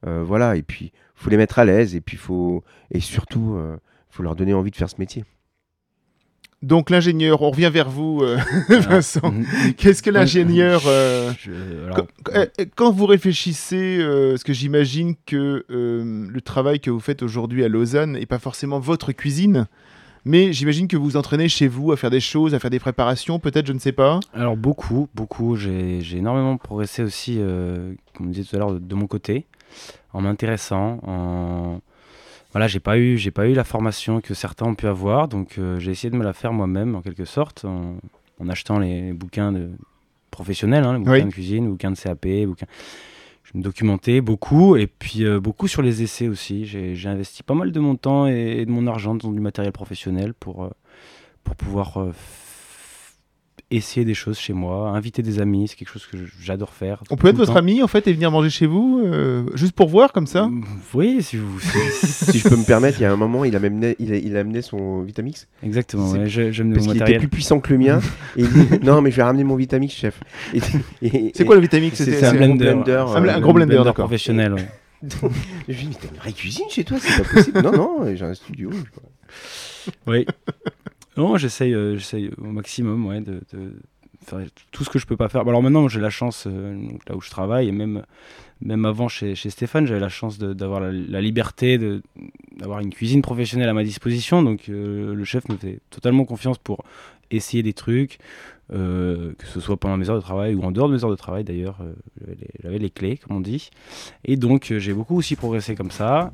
Euh, 0.06 0.22
voilà. 0.24 0.56
Et 0.56 0.62
puis, 0.62 0.92
faut 1.14 1.30
les 1.30 1.36
mettre 1.36 1.58
à 1.58 1.64
l'aise. 1.64 1.94
Et 1.94 2.00
puis, 2.00 2.16
faut 2.16 2.62
et 2.90 3.00
surtout, 3.00 3.54
euh, 3.56 3.76
faut 4.10 4.22
leur 4.22 4.36
donner 4.36 4.54
envie 4.54 4.70
de 4.70 4.76
faire 4.76 4.90
ce 4.90 4.96
métier. 4.98 5.24
Donc 6.62 6.90
l'ingénieur, 6.90 7.42
on 7.42 7.50
revient 7.50 7.70
vers 7.72 7.90
vous, 7.90 8.20
euh, 8.22 8.38
Alors, 8.68 8.82
Vincent. 8.84 9.32
mhm. 9.32 9.74
Qu'est-ce 9.76 10.00
que 10.00 10.10
l'ingénieur... 10.10 10.82
euh, 10.86 11.32
alors, 11.86 12.06
Quand, 12.22 12.46
quand 12.76 12.92
vous 12.92 13.06
réfléchissez, 13.06 13.98
euh, 14.00 14.30
parce 14.30 14.44
que 14.44 14.52
j'imagine 14.52 15.16
que 15.26 15.64
euh, 15.70 16.28
le 16.30 16.40
travail 16.40 16.78
que 16.78 16.88
vous 16.90 17.00
faites 17.00 17.22
aujourd'hui 17.24 17.64
à 17.64 17.68
Lausanne 17.68 18.12
n'est 18.12 18.26
pas 18.26 18.38
forcément 18.38 18.78
votre 18.78 19.10
cuisine, 19.10 19.66
mais 20.24 20.52
j'imagine 20.52 20.86
que 20.86 20.96
vous 20.96 21.02
vous 21.02 21.16
entraînez 21.16 21.48
chez 21.48 21.66
vous 21.66 21.90
à 21.90 21.96
faire 21.96 22.10
des 22.10 22.20
choses, 22.20 22.54
à 22.54 22.60
faire 22.60 22.70
des 22.70 22.78
préparations, 22.78 23.40
peut-être, 23.40 23.66
je 23.66 23.72
ne 23.72 23.80
sais 23.80 23.90
pas. 23.90 24.20
Alors 24.32 24.56
beaucoup, 24.56 25.08
beaucoup. 25.16 25.56
J'ai 25.56 26.00
j'ai 26.00 26.18
énormément 26.18 26.56
progressé 26.58 27.02
aussi, 27.02 27.38
euh, 27.40 27.92
comme 28.16 28.26
on 28.26 28.30
disait 28.30 28.44
tout 28.48 28.54
à 28.54 28.60
l'heure, 28.60 28.74
de, 28.74 28.78
de 28.78 28.94
mon 28.94 29.08
côté, 29.08 29.46
en 30.12 30.20
m'intéressant. 30.22 31.00
En... 31.06 31.80
Voilà, 32.52 32.66
j'ai 32.68 32.80
pas 32.80 32.98
eu, 32.98 33.16
j'ai 33.16 33.30
pas 33.30 33.46
eu 33.48 33.54
la 33.54 33.64
formation 33.64 34.20
que 34.20 34.34
certains 34.34 34.66
ont 34.66 34.74
pu 34.74 34.86
avoir, 34.86 35.28
donc 35.28 35.56
euh, 35.58 35.78
j'ai 35.78 35.90
essayé 35.90 36.10
de 36.10 36.16
me 36.16 36.24
la 36.24 36.32
faire 36.34 36.52
moi-même 36.52 36.94
en 36.94 37.00
quelque 37.00 37.24
sorte, 37.24 37.64
en, 37.64 37.96
en 38.38 38.48
achetant 38.48 38.78
les 38.78 39.12
bouquins 39.14 39.52
de 39.52 39.70
professionnels, 40.30 40.84
hein, 40.84 40.92
les 40.92 40.98
bouquins 40.98 41.12
Oui. 41.12 41.24
de 41.24 41.30
cuisine, 41.30 41.68
bouquins 41.70 41.90
de 41.90 41.98
CAP, 41.98 42.26
bouquins. 42.46 42.66
Je 43.44 43.58
me 43.58 43.62
documentais 43.62 44.20
beaucoup 44.20 44.76
et 44.76 44.86
puis 44.86 45.24
euh, 45.24 45.40
beaucoup 45.40 45.66
sur 45.68 45.82
les 45.82 46.02
essais 46.02 46.28
aussi. 46.28 46.64
J'ai 46.66 47.08
investi 47.08 47.42
pas 47.42 47.54
mal 47.54 47.72
de 47.72 47.80
mon 47.80 47.96
temps 47.96 48.26
et, 48.26 48.58
et 48.60 48.66
de 48.66 48.70
mon 48.70 48.86
argent 48.86 49.14
dans 49.14 49.30
du 49.32 49.40
matériel 49.40 49.72
professionnel 49.72 50.32
pour, 50.34 50.64
euh, 50.64 50.70
pour 51.44 51.56
pouvoir 51.56 51.98
essayer 53.76 54.04
des 54.04 54.14
choses 54.14 54.38
chez 54.38 54.52
moi, 54.52 54.90
inviter 54.90 55.22
des 55.22 55.40
amis, 55.40 55.68
c'est 55.68 55.76
quelque 55.76 55.90
chose 55.92 56.06
que 56.06 56.16
j'adore 56.40 56.70
faire. 56.72 57.02
On 57.10 57.16
peut 57.16 57.28
être 57.28 57.36
votre 57.36 57.52
temps. 57.52 57.58
ami, 57.58 57.82
en 57.82 57.86
fait, 57.88 58.06
et 58.06 58.12
venir 58.12 58.30
manger 58.30 58.50
chez 58.50 58.66
vous, 58.66 59.00
euh, 59.04 59.44
juste 59.54 59.72
pour 59.74 59.88
voir, 59.88 60.12
comme 60.12 60.26
ça? 60.26 60.46
Mm, 60.46 60.64
Oui, 60.94 61.22
si 61.22 61.36
vous. 61.36 61.58
si- 61.60 62.06
si 62.32 62.38
je 62.38 62.48
peux 62.48 62.56
me 62.56 62.64
permettre, 62.64 62.98
il 63.00 63.02
y 63.02 63.06
a 63.06 63.12
un 63.12 63.16
moment, 63.16 63.44
il 63.44 63.54
a 63.54 63.58
amené, 63.58 63.96
il 63.98 64.12
a, 64.12 64.16
il 64.16 64.36
a 64.36 64.40
amené 64.40 64.62
son 64.62 65.02
Vitamix. 65.02 65.48
Exactement, 65.62 66.06
C'est- 66.12 66.18
ouais, 66.18 66.28
je- 66.28 66.62
Parce 66.62 66.86
qu'il 66.86 67.02
était 67.02 67.18
plus 67.18 67.28
puissant 67.28 67.60
que 67.60 67.72
le 67.72 67.78
mien. 67.78 68.00
et 68.36 68.42
il 68.42 68.48
dit, 68.48 68.66
non, 68.84 69.00
mais 69.02 69.10
je 69.10 69.16
vais 69.16 69.22
ramener 69.22 69.44
mon 69.44 69.56
Vitamix, 69.56 69.94
chef. 69.94 70.20
Et- 70.54 70.60
et- 71.02 71.32
C'est 71.34 71.44
quoi 71.44 71.54
le 71.56 71.60
Vitamix? 71.62 71.96
C'est 71.96 72.24
un 72.24 72.30
c'est- 72.30 72.36
blender. 72.36 72.64
blender. 72.72 72.92
Un 73.08 73.20
bl- 73.20 73.30
un 73.30 73.36
euh, 73.36 73.40
gros 73.40 73.52
blender, 73.52 73.76
d'accord. 73.76 73.94
professionnel, 74.06 74.54
ouais. 74.54 74.68
Donc, 75.02 75.32
je 75.68 75.72
lui 75.72 75.82
dis, 75.82 75.88
mais 75.88 75.94
t'as 76.00 76.08
une 76.14 76.20
vraie 76.20 76.32
cuisine 76.32 76.66
chez 76.70 76.84
toi, 76.84 76.96
c'est 77.00 77.22
pas 77.22 77.28
possible. 77.28 77.60
non, 77.62 77.72
non, 77.72 78.14
j'ai 78.14 78.24
un 78.24 78.34
studio. 78.34 78.70
je. 78.72 79.90
Oui. 80.06 80.26
Non, 81.16 81.36
j'essaye, 81.36 81.74
euh, 81.74 81.96
j'essaye 81.98 82.30
au 82.38 82.46
maximum, 82.46 83.06
ouais, 83.06 83.20
de, 83.20 83.40
de 83.52 83.72
faire 84.24 84.38
tout 84.70 84.84
ce 84.84 84.90
que 84.90 84.98
je 84.98 85.06
peux 85.06 85.16
pas 85.16 85.28
faire. 85.28 85.44
Bah, 85.44 85.50
alors 85.50 85.62
maintenant, 85.62 85.88
j'ai 85.88 86.00
la 86.00 86.10
chance, 86.10 86.46
euh, 86.46 86.74
là 87.08 87.16
où 87.16 87.20
je 87.20 87.28
travaille, 87.30 87.68
et 87.68 87.72
même, 87.72 88.04
même 88.62 88.84
avant 88.86 89.08
chez, 89.08 89.34
chez 89.34 89.50
Stéphane, 89.50 89.86
j'avais 89.86 90.00
la 90.00 90.08
chance 90.08 90.38
d'avoir 90.38 90.80
la, 90.80 90.90
la 90.92 91.20
liberté 91.20 91.78
d'avoir 92.56 92.80
une 92.80 92.90
cuisine 92.90 93.20
professionnelle 93.22 93.68
à 93.68 93.74
ma 93.74 93.84
disposition. 93.84 94.42
Donc 94.42 94.68
euh, 94.68 95.14
le 95.14 95.24
chef 95.24 95.48
me 95.48 95.56
fait 95.56 95.80
totalement 95.90 96.24
confiance 96.24 96.58
pour 96.58 96.84
essayer 97.30 97.62
des 97.62 97.72
trucs, 97.72 98.18
que 98.70 99.34
ce 99.52 99.60
soit 99.60 99.76
pendant 99.76 99.96
mes 99.98 100.08
heures 100.08 100.16
de 100.16 100.22
travail 100.22 100.54
ou 100.54 100.62
en 100.62 100.70
dehors 100.70 100.88
de 100.88 100.94
mes 100.94 101.02
heures 101.04 101.10
de 101.10 101.16
travail 101.16 101.44
d'ailleurs. 101.44 101.78
j'avais 102.62 102.78
les- 102.78 102.90
clés, 102.90 103.16
comme 103.18 103.36
on 103.36 103.40
dit. 103.40 103.70
Et 104.24 104.36
donc 104.36 104.72
j'ai 104.78 104.92
beaucoup 104.94 105.16
aussi 105.16 105.34
progressé 105.36 105.74
comme 105.74 105.90
ça. 105.90 106.32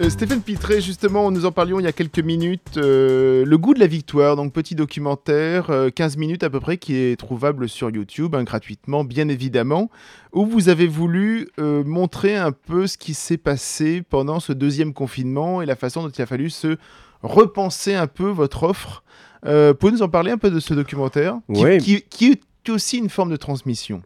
Euh, 0.00 0.08
Stéphane 0.08 0.40
Pitré, 0.40 0.80
justement, 0.80 1.30
nous 1.30 1.44
en 1.44 1.52
parlions 1.52 1.78
il 1.78 1.82
y 1.82 1.86
a 1.86 1.92
quelques 1.92 2.20
minutes. 2.20 2.78
euh, 2.78 3.44
le 3.44 3.58
goût 3.58 3.74
de 3.74 3.80
la 3.80 3.86
victoire, 3.86 4.34
donc 4.34 4.52
petit 4.52 4.74
documentaire, 4.74 5.68
euh, 5.68 5.90
15 5.90 6.16
minutes 6.16 6.42
à 6.42 6.48
peu 6.48 6.58
près, 6.58 6.78
qui 6.78 6.96
est 6.96 7.18
trouvable 7.18 7.68
sur 7.68 7.90
YouTube, 7.90 8.34
hein, 8.34 8.42
gratuitement, 8.44 9.04
bien 9.04 9.28
évidemment, 9.28 9.90
où 10.32 10.46
vous 10.46 10.70
avez 10.70 10.86
voulu 10.86 11.48
euh, 11.58 11.84
montrer 11.84 12.34
un 12.36 12.52
peu 12.52 12.86
ce 12.86 12.96
qui 12.96 13.12
s'est 13.12 13.36
passé 13.36 14.02
pendant 14.08 14.40
ce 14.40 14.54
deuxième 14.54 14.94
confinement 14.94 15.60
et 15.60 15.66
la 15.66 15.76
façon 15.76 16.02
dont 16.02 16.08
il 16.08 16.22
a 16.22 16.26
fallu 16.26 16.48
se 16.48 16.78
repenser 17.22 17.94
un 17.94 18.06
peu 18.06 18.28
votre 18.30 18.62
offre. 18.62 19.02
Euh, 19.44 19.74
pouvez 19.74 19.92
nous 19.92 20.02
en 20.02 20.08
parler 20.08 20.30
un 20.30 20.38
peu 20.38 20.50
de 20.50 20.60
ce 20.60 20.72
documentaire 20.72 21.36
qui, 21.52 21.62
Ouais. 21.62 21.78
qui- 21.78 22.02
qui 22.08 22.26
est 22.32 22.70
aussi 22.70 22.96
une 22.98 23.10
forme 23.10 23.30
de 23.30 23.36
transmission? 23.36 24.02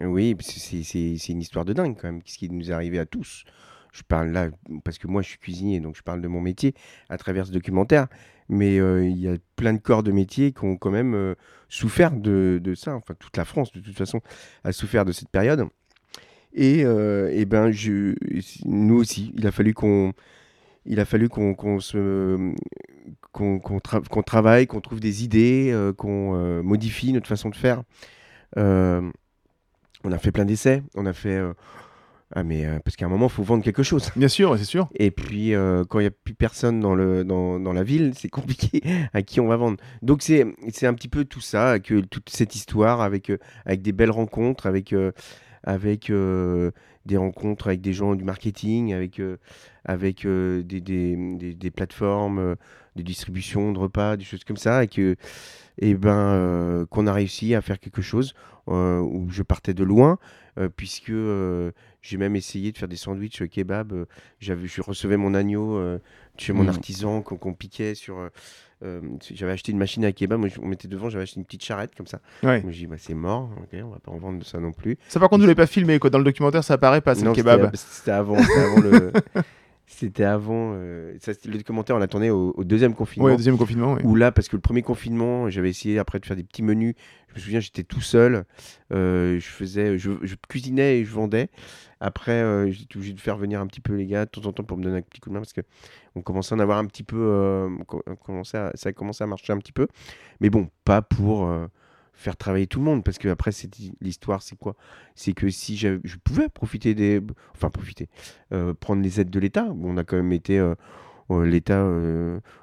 Oui, 0.00 0.36
c'est 0.40 1.28
une 1.32 1.40
histoire 1.40 1.64
de 1.64 1.72
dingue 1.72 1.96
quand 2.00 2.08
même, 2.08 2.20
ce 2.24 2.38
qui 2.38 2.48
nous 2.50 2.70
est 2.70 2.74
arrivé 2.74 3.00
à 3.00 3.06
tous. 3.06 3.42
Je 3.94 4.02
parle 4.02 4.30
là, 4.32 4.48
parce 4.82 4.98
que 4.98 5.06
moi 5.06 5.22
je 5.22 5.28
suis 5.28 5.38
cuisinier, 5.38 5.78
donc 5.78 5.96
je 5.96 6.02
parle 6.02 6.20
de 6.20 6.26
mon 6.26 6.40
métier 6.40 6.74
à 7.08 7.16
travers 7.16 7.46
ce 7.46 7.52
documentaire. 7.52 8.08
Mais 8.48 8.78
euh, 8.78 9.06
il 9.08 9.16
y 9.16 9.28
a 9.28 9.36
plein 9.56 9.72
de 9.72 9.78
corps 9.78 10.02
de 10.02 10.12
métier 10.12 10.52
qui 10.52 10.64
ont 10.64 10.76
quand 10.76 10.90
même 10.90 11.14
euh, 11.14 11.34
souffert 11.68 12.10
de, 12.10 12.60
de 12.62 12.74
ça. 12.74 12.94
Enfin, 12.96 13.14
toute 13.18 13.36
la 13.36 13.44
France, 13.44 13.72
de 13.72 13.80
toute 13.80 13.96
façon, 13.96 14.20
a 14.64 14.72
souffert 14.72 15.04
de 15.04 15.12
cette 15.12 15.30
période. 15.30 15.66
Et, 16.52 16.84
euh, 16.84 17.30
eh 17.32 17.46
ben, 17.46 17.70
je, 17.70 18.14
nous 18.66 18.96
aussi, 18.96 19.32
il 19.36 19.46
a 19.46 19.52
fallu 19.52 19.72
qu'on 19.74 20.12
il 20.86 21.00
a 21.00 21.04
fallu 21.04 21.28
qu'on 21.30 21.80
se 21.80 22.52
qu'on 23.32 23.58
qu'on 23.58 23.78
tra- 23.78 24.06
qu'on 24.06 24.22
travaille, 24.22 24.66
qu'on 24.66 24.80
trouve 24.80 25.00
des 25.00 25.24
idées, 25.24 25.72
qu'on 25.96 26.62
modifie 26.62 27.12
notre 27.12 27.28
façon 27.28 27.48
de 27.48 27.56
faire. 27.56 27.82
On 28.56 30.12
a 30.12 30.18
fait 30.18 30.32
plein 30.32 30.44
d'essais. 30.44 30.82
On 30.94 31.06
a 31.06 31.14
fait, 31.14 31.40
Ah, 32.32 32.42
mais 32.42 32.64
euh, 32.66 32.78
parce 32.84 32.96
qu'à 32.96 33.06
un 33.06 33.08
moment, 33.08 33.26
il 33.26 33.32
faut 33.32 33.42
vendre 33.44 33.62
quelque 33.62 33.82
chose. 33.82 34.10
Bien 34.16 34.28
sûr, 34.28 34.56
c'est 34.58 34.64
sûr. 34.64 34.88
Et 34.96 35.10
puis, 35.10 35.54
euh, 35.54 35.84
quand 35.84 36.00
il 36.00 36.04
n'y 36.04 36.08
a 36.08 36.10
plus 36.10 36.34
personne 36.34 36.80
dans, 36.80 36.94
le, 36.94 37.22
dans, 37.24 37.60
dans 37.60 37.72
la 37.72 37.84
ville, 37.84 38.12
c'est 38.16 38.28
compliqué 38.28 38.82
à 39.12 39.22
qui 39.22 39.40
on 39.40 39.46
va 39.46 39.56
vendre. 39.56 39.76
Donc, 40.02 40.22
c'est 40.22 40.44
c'est 40.72 40.86
un 40.86 40.94
petit 40.94 41.08
peu 41.08 41.24
tout 41.24 41.40
ça, 41.40 41.78
que, 41.78 42.00
toute 42.00 42.30
cette 42.30 42.56
histoire 42.56 43.02
avec, 43.02 43.30
euh, 43.30 43.38
avec 43.66 43.82
des 43.82 43.92
belles 43.92 44.10
rencontres, 44.10 44.66
avec, 44.66 44.92
euh, 44.92 45.12
avec 45.62 46.10
des 47.06 47.16
rencontres 47.16 47.68
avec 47.68 47.80
des 47.80 47.92
gens 47.92 48.14
du 48.14 48.24
marketing, 48.24 48.92
avec, 48.92 49.20
avec 49.84 50.26
des, 50.26 50.62
des, 50.62 50.80
des- 51.16 51.54
des 51.54 51.70
plateformes 51.70 52.56
de 52.96 53.02
distribution 53.02 53.72
de 53.72 53.78
repas, 53.78 54.16
des 54.16 54.24
choses 54.24 54.44
comme 54.44 54.56
ça, 54.58 54.84
et 54.84 54.88
que 54.88 55.16
et 55.78 55.94
ben, 55.94 56.10
euh, 56.16 56.86
qu'on 56.86 57.06
a 57.06 57.12
réussi 57.12 57.54
à 57.54 57.60
faire 57.62 57.80
quelque 57.80 58.02
chose 58.02 58.34
où 58.72 59.26
je 59.30 59.42
partais 59.42 59.74
de 59.74 59.84
loin, 59.84 60.18
euh, 60.58 60.68
puisque 60.74 61.10
euh, 61.10 61.70
j'ai 62.02 62.16
même 62.16 62.36
essayé 62.36 62.72
de 62.72 62.78
faire 62.78 62.88
des 62.88 62.96
sandwichs 62.96 63.42
euh, 63.42 63.46
kebab. 63.46 63.92
euh, 63.92 64.04
j'avais, 64.40 64.66
je 64.66 64.80
recevais 64.80 65.16
mon 65.16 65.34
agneau 65.34 65.76
euh, 65.76 65.98
chez 66.38 66.52
mon 66.52 66.62
Mhm. 66.62 66.68
artisan 66.70 67.22
qu'on, 67.22 67.52
piquait 67.54 67.94
sur. 67.94 68.18
euh, 68.18 68.28
euh, 68.82 69.00
j'avais 69.32 69.52
acheté 69.52 69.72
une 69.72 69.78
machine 69.78 70.04
à 70.04 70.12
kebab, 70.12 70.38
moi, 70.38 70.48
on 70.62 70.66
mettait 70.66 70.88
devant, 70.88 71.08
j'avais 71.08 71.22
acheté 71.22 71.38
une 71.40 71.44
petite 71.46 71.64
charrette 71.64 71.94
comme 71.96 72.06
ça. 72.06 72.20
Ouais. 72.42 72.60
Je 72.60 72.66
me 72.66 72.72
dis, 72.72 72.86
bah, 72.86 72.96
c'est 72.98 73.14
mort, 73.14 73.50
ok, 73.62 73.78
on 73.82 73.88
va 73.88 73.98
pas 73.98 74.10
en 74.12 74.18
vendre 74.18 74.44
ça 74.44 74.58
non 74.60 74.72
plus. 74.72 74.98
Ça, 75.08 75.18
par 75.20 75.28
contre, 75.28 75.40
vous 75.40 75.46
l'avez 75.46 75.54
pas 75.56 75.66
filmé, 75.66 75.98
quoi. 75.98 76.10
Dans 76.10 76.18
le 76.18 76.24
documentaire, 76.24 76.62
ça 76.64 76.74
apparaît 76.74 77.00
pas, 77.00 77.14
c'est 77.14 77.24
le 77.24 77.32
kebab. 77.32 77.70
C'était, 77.74 78.10
avant, 78.10 78.36
c'était 78.42 78.60
avant 78.60 78.80
le. 78.80 79.12
C'était 79.86 80.24
avant. 80.24 80.72
euh, 80.74 81.12
ça, 81.20 81.34
c'était- 81.34 81.48
le 81.50 81.58
documentaire, 81.58 81.94
on 81.96 81.98
l'a 81.98 82.06
tourné 82.08 82.30
au, 82.30 82.52
au 82.56 82.64
deuxième 82.64 82.94
confinement. 82.94 83.26
Ouais, 83.26 83.34
au 83.34 83.36
deuxième 83.36 83.58
confinement, 83.58 83.92
ouais. 83.94 84.02
Où 84.04 84.14
là, 84.16 84.32
parce 84.32 84.48
que 84.48 84.56
le 84.56 84.62
premier 84.62 84.80
confinement, 84.82 85.50
j'avais 85.50 85.68
essayé 85.68 85.98
après 85.98 86.18
de 86.18 86.24
faire 86.26 86.36
des 86.36 86.42
petits 86.42 86.62
menus. 86.62 86.94
Je 87.28 87.34
me 87.34 87.40
souviens, 87.40 87.60
j'étais 87.60 87.82
tout 87.82 88.00
seul. 88.00 88.44
euh, 88.92 89.38
je 89.38 89.46
faisais, 89.46 89.98
je, 89.98 90.12
je 90.22 90.34
cuisinais 90.48 91.00
et 91.00 91.04
je 91.04 91.12
vendais. 91.12 91.48
Après, 92.00 92.32
euh, 92.32 92.70
j'étais 92.70 92.96
obligé 92.96 93.12
de 93.12 93.20
faire 93.20 93.36
venir 93.36 93.60
un 93.60 93.66
petit 93.66 93.80
peu 93.80 93.94
les 93.94 94.06
gars 94.06 94.24
de 94.24 94.30
temps 94.30 94.46
en 94.46 94.52
temps 94.52 94.62
pour 94.64 94.76
me 94.78 94.82
donner 94.82 94.98
un 94.98 95.02
petit 95.02 95.20
coup 95.20 95.28
de 95.30 95.34
main 95.34 95.40
parce 95.40 95.52
que 95.52 95.60
on 96.14 96.22
commençait 96.22 96.54
à 96.54 96.56
en 96.56 96.60
avoir 96.60 96.78
un 96.78 96.86
petit 96.86 97.02
peu. 97.02 97.16
euh, 97.18 97.68
on- 98.06 98.16
commençait 98.16 98.58
à- 98.58 98.72
ça 98.74 98.88
a 98.88 98.92
commencé 98.92 99.22
à 99.22 99.26
marcher 99.26 99.52
un 99.52 99.58
petit 99.58 99.72
peu. 99.72 99.86
Mais 100.40 100.48
bon, 100.50 100.68
pas 100.84 101.02
pour 101.02 101.46
faire 102.14 102.36
travailler 102.36 102.66
tout 102.66 102.78
le 102.78 102.84
monde 102.84 103.04
parce 103.04 103.18
que 103.18 103.28
après, 103.28 103.50
l'histoire, 104.00 104.42
c'est 104.42 104.56
quoi? 104.56 104.76
C'est 105.14 105.32
que 105.32 105.50
si 105.50 105.76
je 105.76 105.98
pouvais 106.22 106.48
profiter 106.48 106.94
des, 106.94 107.20
enfin 107.54 107.70
profiter, 107.70 108.08
euh, 108.52 108.72
prendre 108.74 109.02
les 109.02 109.20
aides 109.20 109.30
de 109.30 109.40
l'État. 109.40 109.66
On 109.82 109.96
a 109.96 110.04
quand 110.04 110.16
même 110.16 110.32
été, 110.32 110.58
euh, 110.58 110.74
euh, 111.30 111.44
l'État 111.44 111.82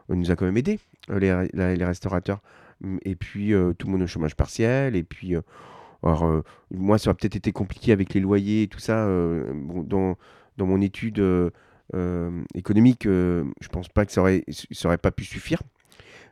nous 0.09 0.31
a 0.31 0.35
quand 0.35 0.45
même 0.45 0.57
aidés, 0.57 0.79
les, 1.09 1.47
les 1.53 1.85
restaurateurs. 1.85 2.41
Hum, 2.83 2.99
Et 3.03 3.15
puis 3.15 3.53
tout 3.77 3.87
le 3.87 3.91
monde 3.91 4.01
au 4.01 4.07
chômage 4.07 4.35
partiel. 4.35 4.95
Et 4.95 5.03
puis, 5.03 5.35
alors, 6.03 6.43
moi, 6.71 6.97
ça 6.97 7.09
aurait 7.09 7.17
peut-être 7.17 7.35
été 7.35 7.51
compliqué 7.51 7.91
avec 7.91 8.13
les 8.13 8.19
loyers 8.21 8.63
et 8.63 8.67
tout 8.67 8.79
ça. 8.79 9.05
dans, 9.05 10.17
dans 10.57 10.65
mon 10.65 10.81
étude 10.81 11.21
économique, 12.55 13.03
je 13.03 13.67
pense 13.71 13.89
pas 13.89 14.05
que 14.05 14.11
ça 14.11 14.21
aurait, 14.21 14.43
ça 14.49 14.87
aurait 14.87 14.97
pas 14.97 15.11
pu 15.11 15.25
suffire. 15.25 15.61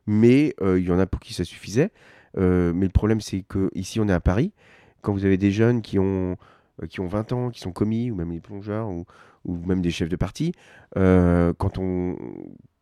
Mais 0.07 0.55
il 0.61 0.85
y 0.85 0.91
en 0.91 0.99
a 0.99 1.05
pour 1.05 1.19
qui 1.19 1.33
ça 1.33 1.43
suffisait. 1.43 1.91
Euh, 2.37 2.73
mais 2.73 2.85
le 2.85 2.91
problème, 2.91 3.21
c'est 3.21 3.41
que 3.41 3.69
ici, 3.73 3.99
on 3.99 4.07
est 4.07 4.13
à 4.13 4.19
Paris. 4.19 4.53
Quand 5.01 5.13
vous 5.13 5.25
avez 5.25 5.37
des 5.37 5.51
jeunes 5.51 5.81
qui 5.81 5.99
ont, 5.99 6.37
euh, 6.81 6.87
qui 6.87 6.99
ont 6.99 7.07
20 7.07 7.31
ans, 7.33 7.49
qui 7.49 7.59
sont 7.59 7.71
commis, 7.71 8.11
ou 8.11 8.15
même 8.15 8.31
les 8.31 8.39
plongeurs, 8.39 8.89
ou, 8.89 9.05
ou 9.45 9.55
même 9.65 9.81
des 9.81 9.91
chefs 9.91 10.09
de 10.09 10.15
parti, 10.15 10.53
euh, 10.97 11.53
quand, 11.57 11.77
on, 11.77 12.17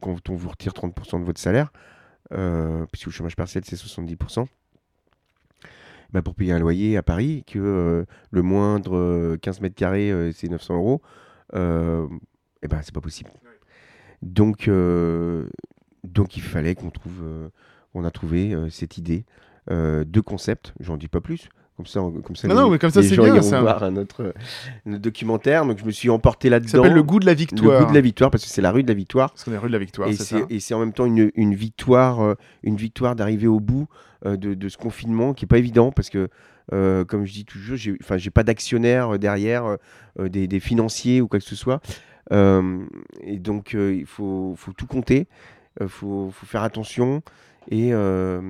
quand 0.01 0.29
on 0.29 0.35
vous 0.35 0.49
retire 0.49 0.73
30% 0.73 1.19
de 1.19 1.25
votre 1.25 1.39
salaire, 1.39 1.71
euh, 2.33 2.85
puisque 2.91 3.07
le 3.07 3.11
chômage 3.11 3.35
partiel, 3.35 3.63
c'est 3.65 3.75
70%, 3.75 4.47
bah, 6.11 6.21
pour 6.21 6.35
payer 6.35 6.53
un 6.53 6.59
loyer 6.59 6.97
à 6.97 7.03
Paris, 7.03 7.43
que 7.45 7.59
euh, 7.59 8.05
le 8.31 8.41
moindre 8.41 8.95
euh, 8.95 9.37
15 9.37 9.61
mètres 9.61 9.75
carrés, 9.75 10.31
c'est 10.33 10.49
900 10.49 10.75
euros, 10.75 11.01
et 11.53 12.67
ben 12.67 12.81
c'est 12.81 12.93
pas 12.93 13.01
possible. 13.01 13.29
Donc, 14.21 14.69
donc 16.03 16.37
il 16.37 16.41
fallait 16.43 16.75
qu'on 16.75 16.89
trouve, 16.89 17.23
on 17.97 18.05
a 18.05 18.11
trouvé 18.11 18.53
euh, 18.53 18.69
cette 18.69 18.97
idée 18.97 19.25
euh, 19.71 20.03
de 20.07 20.19
concept, 20.21 20.73
j'en 20.79 20.97
dis 20.97 21.07
pas 21.07 21.21
plus. 21.21 21.49
Comme 21.75 21.85
ça, 21.85 22.01
on- 22.01 22.11
comme 22.21 22.35
ça, 22.35 22.47
Non, 22.47 22.55
les, 22.55 22.61
non, 22.61 22.69
mais 22.71 22.79
comme 22.79 22.89
ça, 22.89 23.01
les 23.01 23.07
c'est 23.09 23.15
gens 23.15 23.23
bien, 23.23 23.35
iront 23.35 23.47
ça. 23.49 23.61
voir 23.61 23.83
un 23.83 23.91
notre 23.91 24.33
documentaire. 24.85 25.65
Donc 25.65 25.77
je 25.77 25.85
me 25.85 25.91
suis 25.91 26.09
emporté 26.09 26.47
Ça 26.47 26.51
là-dedans. 26.51 26.69
s'appelle 26.71 26.93
Le 26.93 27.03
goût 27.03 27.19
de 27.19 27.25
la 27.25 27.33
victoire. 27.35 27.79
Le 27.79 27.85
goût 27.85 27.91
de 27.91 27.95
la 27.95 28.01
victoire, 28.01 28.31
parce 28.31 28.43
que 28.43 28.49
c'est 28.49 28.61
la 28.63 28.71
rue 28.71 28.81
de 28.83 28.87
la 28.87 28.93
victoire. 28.95 29.29
Parce 29.31 29.43
qu'on 29.43 29.51
est 29.53 29.57
rue 29.57 29.67
de 29.67 29.73
la 29.73 29.79
victoire, 29.79 30.07
Et 30.09 30.13
c'est 30.13 30.59
ça. 30.59 30.75
en 30.75 30.79
même 30.79 30.93
temps 30.93 31.05
une, 31.05 31.31
une 31.35 31.53
victoire, 31.53 32.21
euh, 32.21 32.33
une 32.63 32.77
victoire 32.77 33.15
d'arriver 33.15 33.47
au 33.47 33.59
bout 33.59 33.87
euh, 34.25 34.37
de, 34.37 34.53
de 34.55 34.69
ce 34.69 34.77
confinement 34.77 35.33
qui 35.35 35.45
est 35.45 35.47
pas 35.47 35.59
évident 35.59 35.91
parce 35.91 36.09
que, 36.09 36.29
euh, 36.73 37.05
comme 37.05 37.25
je 37.25 37.33
dis 37.33 37.45
toujours, 37.45 37.75
j'ai, 37.77 37.95
j'ai 38.15 38.31
pas 38.31 38.43
d'actionnaire 38.43 39.19
derrière, 39.19 39.77
des, 40.19 40.47
des 40.47 40.59
financiers 40.59 41.21
ou 41.21 41.27
quoi 41.27 41.37
que 41.39 41.45
ce 41.45 41.55
soit. 41.55 41.79
Et 42.31 43.37
donc 43.39 43.73
il 43.73 44.05
faut, 44.05 44.55
faut 44.57 44.73
tout 44.73 44.87
compter, 44.87 45.27
il 45.79 45.87
faut, 45.87 46.31
faut 46.33 46.45
faire 46.45 46.63
attention. 46.63 47.21
Et, 47.69 47.93
euh, 47.93 48.41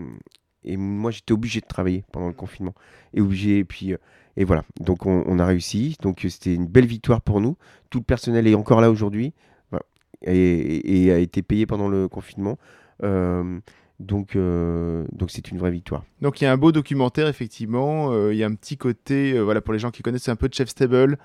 et 0.63 0.77
moi 0.77 1.11
j'étais 1.11 1.31
obligé 1.33 1.59
de 1.61 1.65
travailler 1.67 2.03
pendant 2.11 2.27
le 2.27 2.33
confinement. 2.33 2.73
Et 3.13 3.21
obligé, 3.21 3.59
et 3.59 3.65
puis 3.65 3.93
euh, 3.93 3.97
et 4.35 4.43
voilà. 4.45 4.63
Donc 4.79 5.05
on, 5.05 5.23
on 5.25 5.39
a 5.39 5.45
réussi. 5.45 5.97
Donc 6.01 6.25
c'était 6.29 6.53
une 6.53 6.67
belle 6.67 6.85
victoire 6.85 7.21
pour 7.21 7.41
nous. 7.41 7.57
Tout 7.89 7.99
le 7.99 8.03
personnel 8.03 8.47
est 8.47 8.55
encore 8.55 8.81
là 8.81 8.91
aujourd'hui 8.91 9.33
Voilà. 9.71 9.83
et, 10.23 11.03
et 11.05 11.11
a 11.11 11.17
été 11.19 11.41
payé 11.41 11.65
pendant 11.65 11.87
le 11.87 12.07
confinement. 12.07 12.57
Euh, 13.03 13.59
donc 13.99 14.35
euh, 14.35 15.05
donc 15.11 15.31
c'est 15.31 15.49
une 15.49 15.57
vraie 15.57 15.71
victoire. 15.71 16.03
Donc 16.21 16.39
il 16.39 16.43
y 16.43 16.47
a 16.47 16.51
un 16.51 16.57
beau 16.57 16.71
documentaire, 16.71 17.27
effectivement. 17.27 18.11
euh, 18.11 18.31
Il 18.33 18.37
y 18.37 18.43
a 18.43 18.47
un 18.47 18.53
petit 18.53 18.77
côté, 18.77 19.39
voilà, 19.39 19.61
pour 19.61 19.73
les 19.73 19.79
gens 19.79 19.89
qui 19.89 20.03
connaissent, 20.03 20.23
c'est 20.23 20.31
un 20.31 20.35
peu 20.35 20.49
de 20.49 20.53
Chef 20.53 20.69
Stable. 20.69 21.17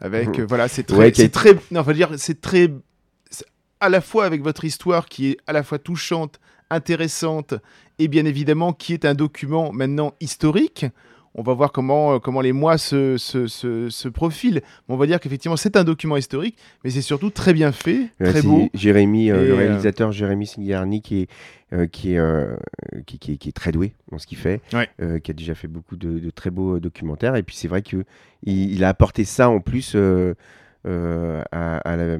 Avec, 0.00 0.38
Mhm. 0.38 0.44
voilà, 0.46 0.68
c'est 0.68 0.84
très. 0.84 0.96
Ouais, 0.96 1.12
c'est 1.14 1.28
très 1.28 1.56
non, 1.72 1.82
dire, 1.82 2.10
c'est 2.18 2.40
très. 2.40 2.72
À 3.80 3.88
la 3.88 4.00
fois 4.00 4.24
avec 4.26 4.42
votre 4.42 4.64
histoire 4.64 5.06
qui 5.06 5.30
est 5.30 5.36
à 5.46 5.52
la 5.52 5.62
fois 5.62 5.78
touchante, 5.78 6.40
intéressante, 6.70 7.54
et 7.98 8.08
bien 8.08 8.24
évidemment 8.24 8.72
qui 8.72 8.92
est 8.94 9.04
un 9.04 9.14
document 9.14 9.72
maintenant 9.72 10.14
historique. 10.20 10.86
On 11.34 11.42
va 11.42 11.52
voir 11.54 11.70
comment, 11.70 12.14
euh, 12.14 12.18
comment 12.18 12.40
les 12.40 12.52
mois 12.52 12.78
se, 12.78 13.16
se, 13.16 13.46
se, 13.46 13.90
se 13.90 14.08
profilent. 14.08 14.60
On 14.88 14.96
va 14.96 15.06
dire 15.06 15.20
qu'effectivement, 15.20 15.56
c'est 15.56 15.76
un 15.76 15.84
document 15.84 16.16
historique, 16.16 16.56
mais 16.82 16.90
c'est 16.90 17.02
surtout 17.02 17.30
très 17.30 17.52
bien 17.52 17.70
fait, 17.70 18.08
très 18.18 18.42
beau. 18.42 18.68
Jérémy, 18.74 19.30
euh, 19.30 19.44
le 19.44 19.50
euh, 19.52 19.56
réalisateur 19.56 20.10
Jérémy 20.10 20.46
Sigarni 20.46 21.00
qui 21.00 21.20
est, 21.22 21.28
euh, 21.74 21.86
qui, 21.86 22.14
est, 22.14 22.18
euh, 22.18 22.56
qui, 23.06 23.18
qui 23.20 23.32
est, 23.32 23.36
qui 23.36 23.50
est 23.50 23.52
très 23.52 23.70
doué 23.70 23.92
dans 24.10 24.18
ce 24.18 24.26
qu'il 24.26 24.38
fait, 24.38 24.62
Ouais. 24.72 24.88
euh, 25.00 25.20
qui 25.20 25.30
a 25.30 25.34
déjà 25.34 25.54
fait 25.54 25.68
beaucoup 25.68 25.96
de, 25.96 26.18
de 26.18 26.30
très 26.30 26.50
beaux 26.50 26.80
documentaires. 26.80 27.36
Et 27.36 27.42
puis 27.44 27.54
c'est 27.54 27.68
vrai 27.68 27.82
qu'il 27.82 28.04
il 28.42 28.82
a 28.82 28.88
apporté 28.88 29.24
ça 29.24 29.48
en 29.48 29.60
plus 29.60 29.94
à, 29.94 30.32
à 31.52 31.96
la, 31.96 32.18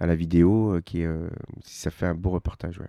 à 0.00 0.06
la 0.06 0.14
vidéo, 0.14 0.80
qui 0.84 1.04
ça 1.64 1.90
fait 1.90 2.06
un 2.06 2.14
beau 2.14 2.30
reportage. 2.30 2.78
ouais. 2.78 2.86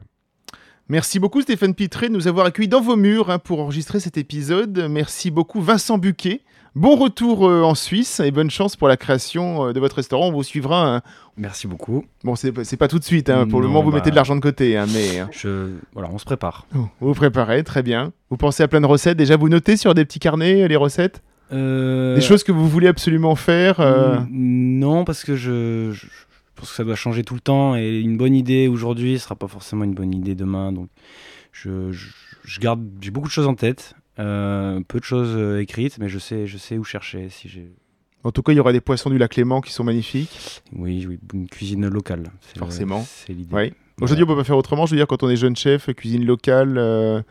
Merci 0.91 1.19
beaucoup 1.19 1.41
Stéphane 1.41 1.75
Pitré 1.75 2.09
de 2.09 2.13
nous 2.13 2.27
avoir 2.27 2.47
accueillis 2.47 2.67
dans 2.67 2.81
vos 2.81 2.95
murs 2.95 3.29
hein, 3.29 3.37
pour 3.37 3.59
enregistrer 3.61 3.99
cet 3.99 4.17
épisode. 4.17 4.87
Merci 4.89 5.29
beaucoup 5.29 5.61
Vincent 5.61 5.99
Buquet. 5.99 6.41
Bon 6.75 6.95
retour 6.95 7.47
euh, 7.47 7.61
en 7.63 7.75
Suisse 7.75 8.19
et 8.19 8.31
bonne 8.31 8.49
chance 8.49 8.75
pour 8.75 8.87
la 8.87 8.97
création 8.97 9.67
euh, 9.67 9.73
de 9.73 9.79
votre 9.79 9.97
restaurant. 9.97 10.29
On 10.29 10.31
vous 10.31 10.43
suivra. 10.43 10.95
hein. 10.95 11.01
Merci 11.37 11.67
beaucoup. 11.67 12.05
Bon, 12.23 12.35
c'est 12.35 12.51
pas 12.77 12.87
tout 12.87 12.97
de 12.99 13.03
suite. 13.03 13.29
hein. 13.29 13.47
Pour 13.47 13.61
le 13.61 13.67
moment, 13.67 13.83
vous 13.83 13.91
bah- 13.91 13.97
mettez 13.97 14.09
de 14.11 14.15
l'argent 14.15 14.35
de 14.35 14.41
côté. 14.41 14.77
hein, 14.77 14.85
mais. 14.91 15.23
Je... 15.31 15.67
Voilà, 15.93 16.09
on 16.11 16.17
se 16.17 16.25
prépare. 16.25 16.65
vous 16.71 16.87
vous 17.01 17.13
préparez, 17.13 17.63
très 17.63 17.83
bien. 17.83 18.11
Vous 18.31 18.37
pensez 18.37 18.63
à 18.63 18.67
plein 18.67 18.81
de 18.81 18.85
recettes. 18.87 19.17
Déjà, 19.17 19.35
vous 19.37 19.49
notez 19.49 19.77
sur 19.77 19.93
des 19.93 20.05
petits 20.05 20.19
carnets 20.19 20.63
euh, 20.63 20.67
les 20.67 20.75
recettes? 20.75 21.21
Euh, 21.51 22.15
Des 22.15 22.21
choses 22.21 22.43
que 22.43 22.51
vous 22.51 22.67
voulez 22.67 22.87
absolument 22.87 23.35
faire 23.35 23.77
Non, 24.31 25.05
parce 25.05 25.23
que 25.23 25.35
je 25.35 25.91
pense 26.59 26.69
que 26.69 26.75
ça 26.75 26.83
doit 26.83 26.95
changer 26.95 27.23
tout 27.23 27.33
le 27.33 27.39
temps 27.39 27.75
et 27.75 27.99
une 27.99 28.17
bonne 28.17 28.35
idée 28.35 28.67
aujourd'hui 28.67 29.17
sera 29.19 29.35
pas 29.35 29.47
forcément 29.47 29.83
une 29.83 29.93
bonne 29.93 30.13
idée 30.13 30.35
demain. 30.35 30.71
Donc, 30.71 30.89
je, 31.51 31.91
je- 31.91 32.09
je 32.43 32.59
garde, 32.59 32.81
j'ai 33.01 33.11
beaucoup 33.11 33.27
de 33.27 33.33
choses 33.33 33.47
en 33.47 33.55
tête, 33.55 33.93
euh, 34.19 34.79
peu 34.87 34.99
de 34.99 35.03
choses 35.05 35.33
euh, 35.35 35.61
écrites, 35.61 35.97
mais 35.99 36.09
je 36.09 36.19
sais, 36.19 36.47
je 36.47 36.57
sais 36.57 36.77
où 36.77 36.83
chercher. 36.83 37.29
Si 37.29 37.47
j'ai, 37.49 37.71
En 38.23 38.31
tout 38.31 38.41
cas, 38.43 38.51
il 38.53 38.55
y 38.55 38.59
aura 38.59 38.73
des 38.73 38.81
poissons 38.81 39.09
du 39.09 39.17
lac 39.17 39.35
Léman 39.35 39.61
qui 39.61 39.71
sont 39.71 39.83
magnifiques. 39.83 40.61
oui, 40.73 41.05
oui, 41.07 41.19
une 41.33 41.47
cuisine 41.47 41.87
locale. 41.87 42.23
Forcément. 42.57 43.03
c'est 43.07 43.33
l'idée. 43.33 43.53
Oui. 43.55 43.73
Aujourd'hui, 44.01 44.23
on 44.23 44.27
peut 44.27 44.35
pas 44.37 44.43
faire 44.45 44.57
autrement. 44.57 44.85
Je 44.85 44.91
veux 44.91 44.97
dire, 44.97 45.07
quand 45.07 45.23
on 45.23 45.29
est 45.29 45.35
jeune 45.35 45.55
chef, 45.57 45.93
cuisine 45.93 46.25
locale, 46.25 46.77
euh, 46.77 47.21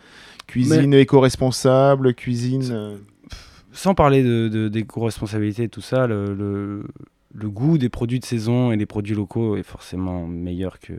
cuisine 0.46 0.92
éco-responsable, 0.94 2.14
cuisine. 2.14 2.68
euh, 2.70 2.96
Sans 3.72 3.94
parler 3.94 4.22
de, 4.22 4.48
de- 4.48 4.68
d'éco-responsabilité 4.68 5.64
et 5.64 5.68
tout 5.68 5.80
ça, 5.80 6.06
le, 6.06 6.34
le, 6.34 6.84
le 7.34 7.50
goût 7.50 7.78
des 7.78 7.88
produits 7.88 8.20
de 8.20 8.24
saison 8.24 8.72
et 8.72 8.76
des 8.76 8.86
produits 8.86 9.14
locaux 9.14 9.56
est 9.56 9.62
forcément 9.62 10.26
meilleur 10.26 10.78
que, 10.80 10.94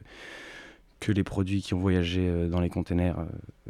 que 0.99 1.11
les 1.11 1.23
produits 1.23 1.61
qui 1.61 1.73
ont 1.73 1.79
voyagé 1.79 2.27
euh, 2.27 2.47
dans 2.49 2.59
les 2.59 2.69
containers. 2.69 3.19
euh, 3.19 3.25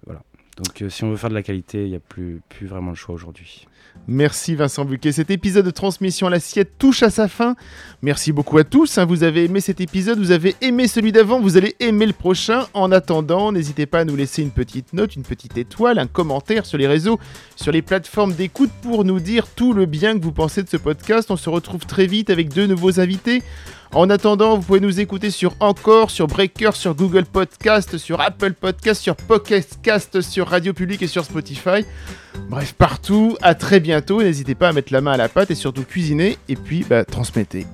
voilà. 0.06 0.24
Donc 0.60 0.82
euh, 0.82 0.90
si 0.90 1.06
on 1.06 1.10
veut 1.10 1.16
faire 1.18 1.30
de 1.30 1.36
la 1.36 1.44
qualité, 1.44 1.86
il 1.86 1.90
n'y 1.90 1.96
a 1.96 2.02
plus, 2.02 2.42
vraiment 2.62 2.90
le 2.90 2.96
choix 2.96 3.16
aujourd'hui. 3.16 3.66
Merci 4.08 4.56
Vincent 4.56 4.84
Buquet. 4.84 5.14
Cet 5.14 5.32
épisode 5.32 5.66
de 5.66 5.72
Transmission 5.72 6.28
à 6.28 6.30
l'assiette 6.30 6.78
touche 6.78 7.02
à 7.02 7.10
sa 7.10 7.28
fin. 7.28 7.56
Merci 8.02 8.32
beaucoup 8.34 8.58
à 8.58 8.64
tous. 8.66 8.98
hein. 8.98 9.06
Vous 9.06 9.24
avez 9.24 9.46
aimé 9.46 9.62
cet 9.62 9.80
épisode, 9.80 10.20
vous 10.20 10.32
avez 10.32 10.56
aimé 10.62 10.88
celui 10.88 11.12
d'avant, 11.12 11.40
vous 11.40 11.56
allez 11.58 11.76
aimer 11.80 12.06
le 12.06 12.14
prochain. 12.14 12.66
En 12.74 12.92
attendant, 12.92 13.52
n'hésitez 13.52 13.86
pas 13.86 14.00
à 14.00 14.06
nous 14.06 14.16
laisser 14.16 14.42
une 14.42 14.52
petite 14.52 14.94
note, 14.94 15.16
une 15.16 15.24
petite 15.24 15.58
étoile, 15.58 15.98
un 15.98 16.08
commentaire 16.08 16.66
sur 16.66 16.78
les 16.78 16.88
réseaux, 16.88 17.20
sur 17.56 17.72
les 17.72 17.82
plateformes 17.82 18.34
d'écoute 18.34 18.72
pour 18.82 19.06
nous 19.06 19.20
dire 19.20 19.48
tout 19.48 19.74
le 19.74 19.86
bien 19.86 20.18
que 20.18 20.24
vous 20.24 20.34
pensez 20.34 20.62
de 20.62 20.70
ce 20.70 20.78
podcast. 20.78 21.32
On 21.32 21.38
se 21.38 21.50
retrouve 21.50 21.86
très 21.86 22.06
vite 22.06 22.30
avec 22.30 22.50
deux 22.54 22.68
nouveaux 22.68 23.00
invités. 23.00 23.44
En 23.94 24.10
attendant, 24.12 24.56
vous 24.56 24.62
pouvez 24.62 24.80
nous 24.80 25.00
écouter 25.00 25.32
sur 25.32 25.56
Encore, 25.60 26.12
sur 26.12 26.28
Breaker, 26.28 26.72
sur 26.76 26.94
Google 26.94 27.26
Podcast, 27.26 27.98
sur 27.98 28.22
Apple 28.22 28.54
Podcast, 28.54 29.02
sur 29.02 29.16
Pocket 29.16 29.80
Cast, 29.82 30.22
sur 30.22 30.48
Radio 30.48 30.74
Public 30.74 31.02
et 31.02 31.08
sur 31.08 31.26
Spotify. 31.26 31.84
Bref, 32.50 32.74
partout. 32.74 33.36
À 33.42 33.56
très 33.56 33.80
bientôt. 33.80 34.22
N'hésitez 34.22 34.54
pas 34.54 34.70
à 34.70 34.74
mettre 34.74 34.94
la 34.94 35.02
main 35.02 35.14
à 35.14 35.18
la 35.18 35.28
pâte 35.28 35.50
et 35.50 35.56
surtout 35.56 35.84
cuisiner. 35.84 36.38
Et 36.48 36.56
puis, 36.56 36.86
bah, 36.88 37.04
transmettez. 37.04 37.66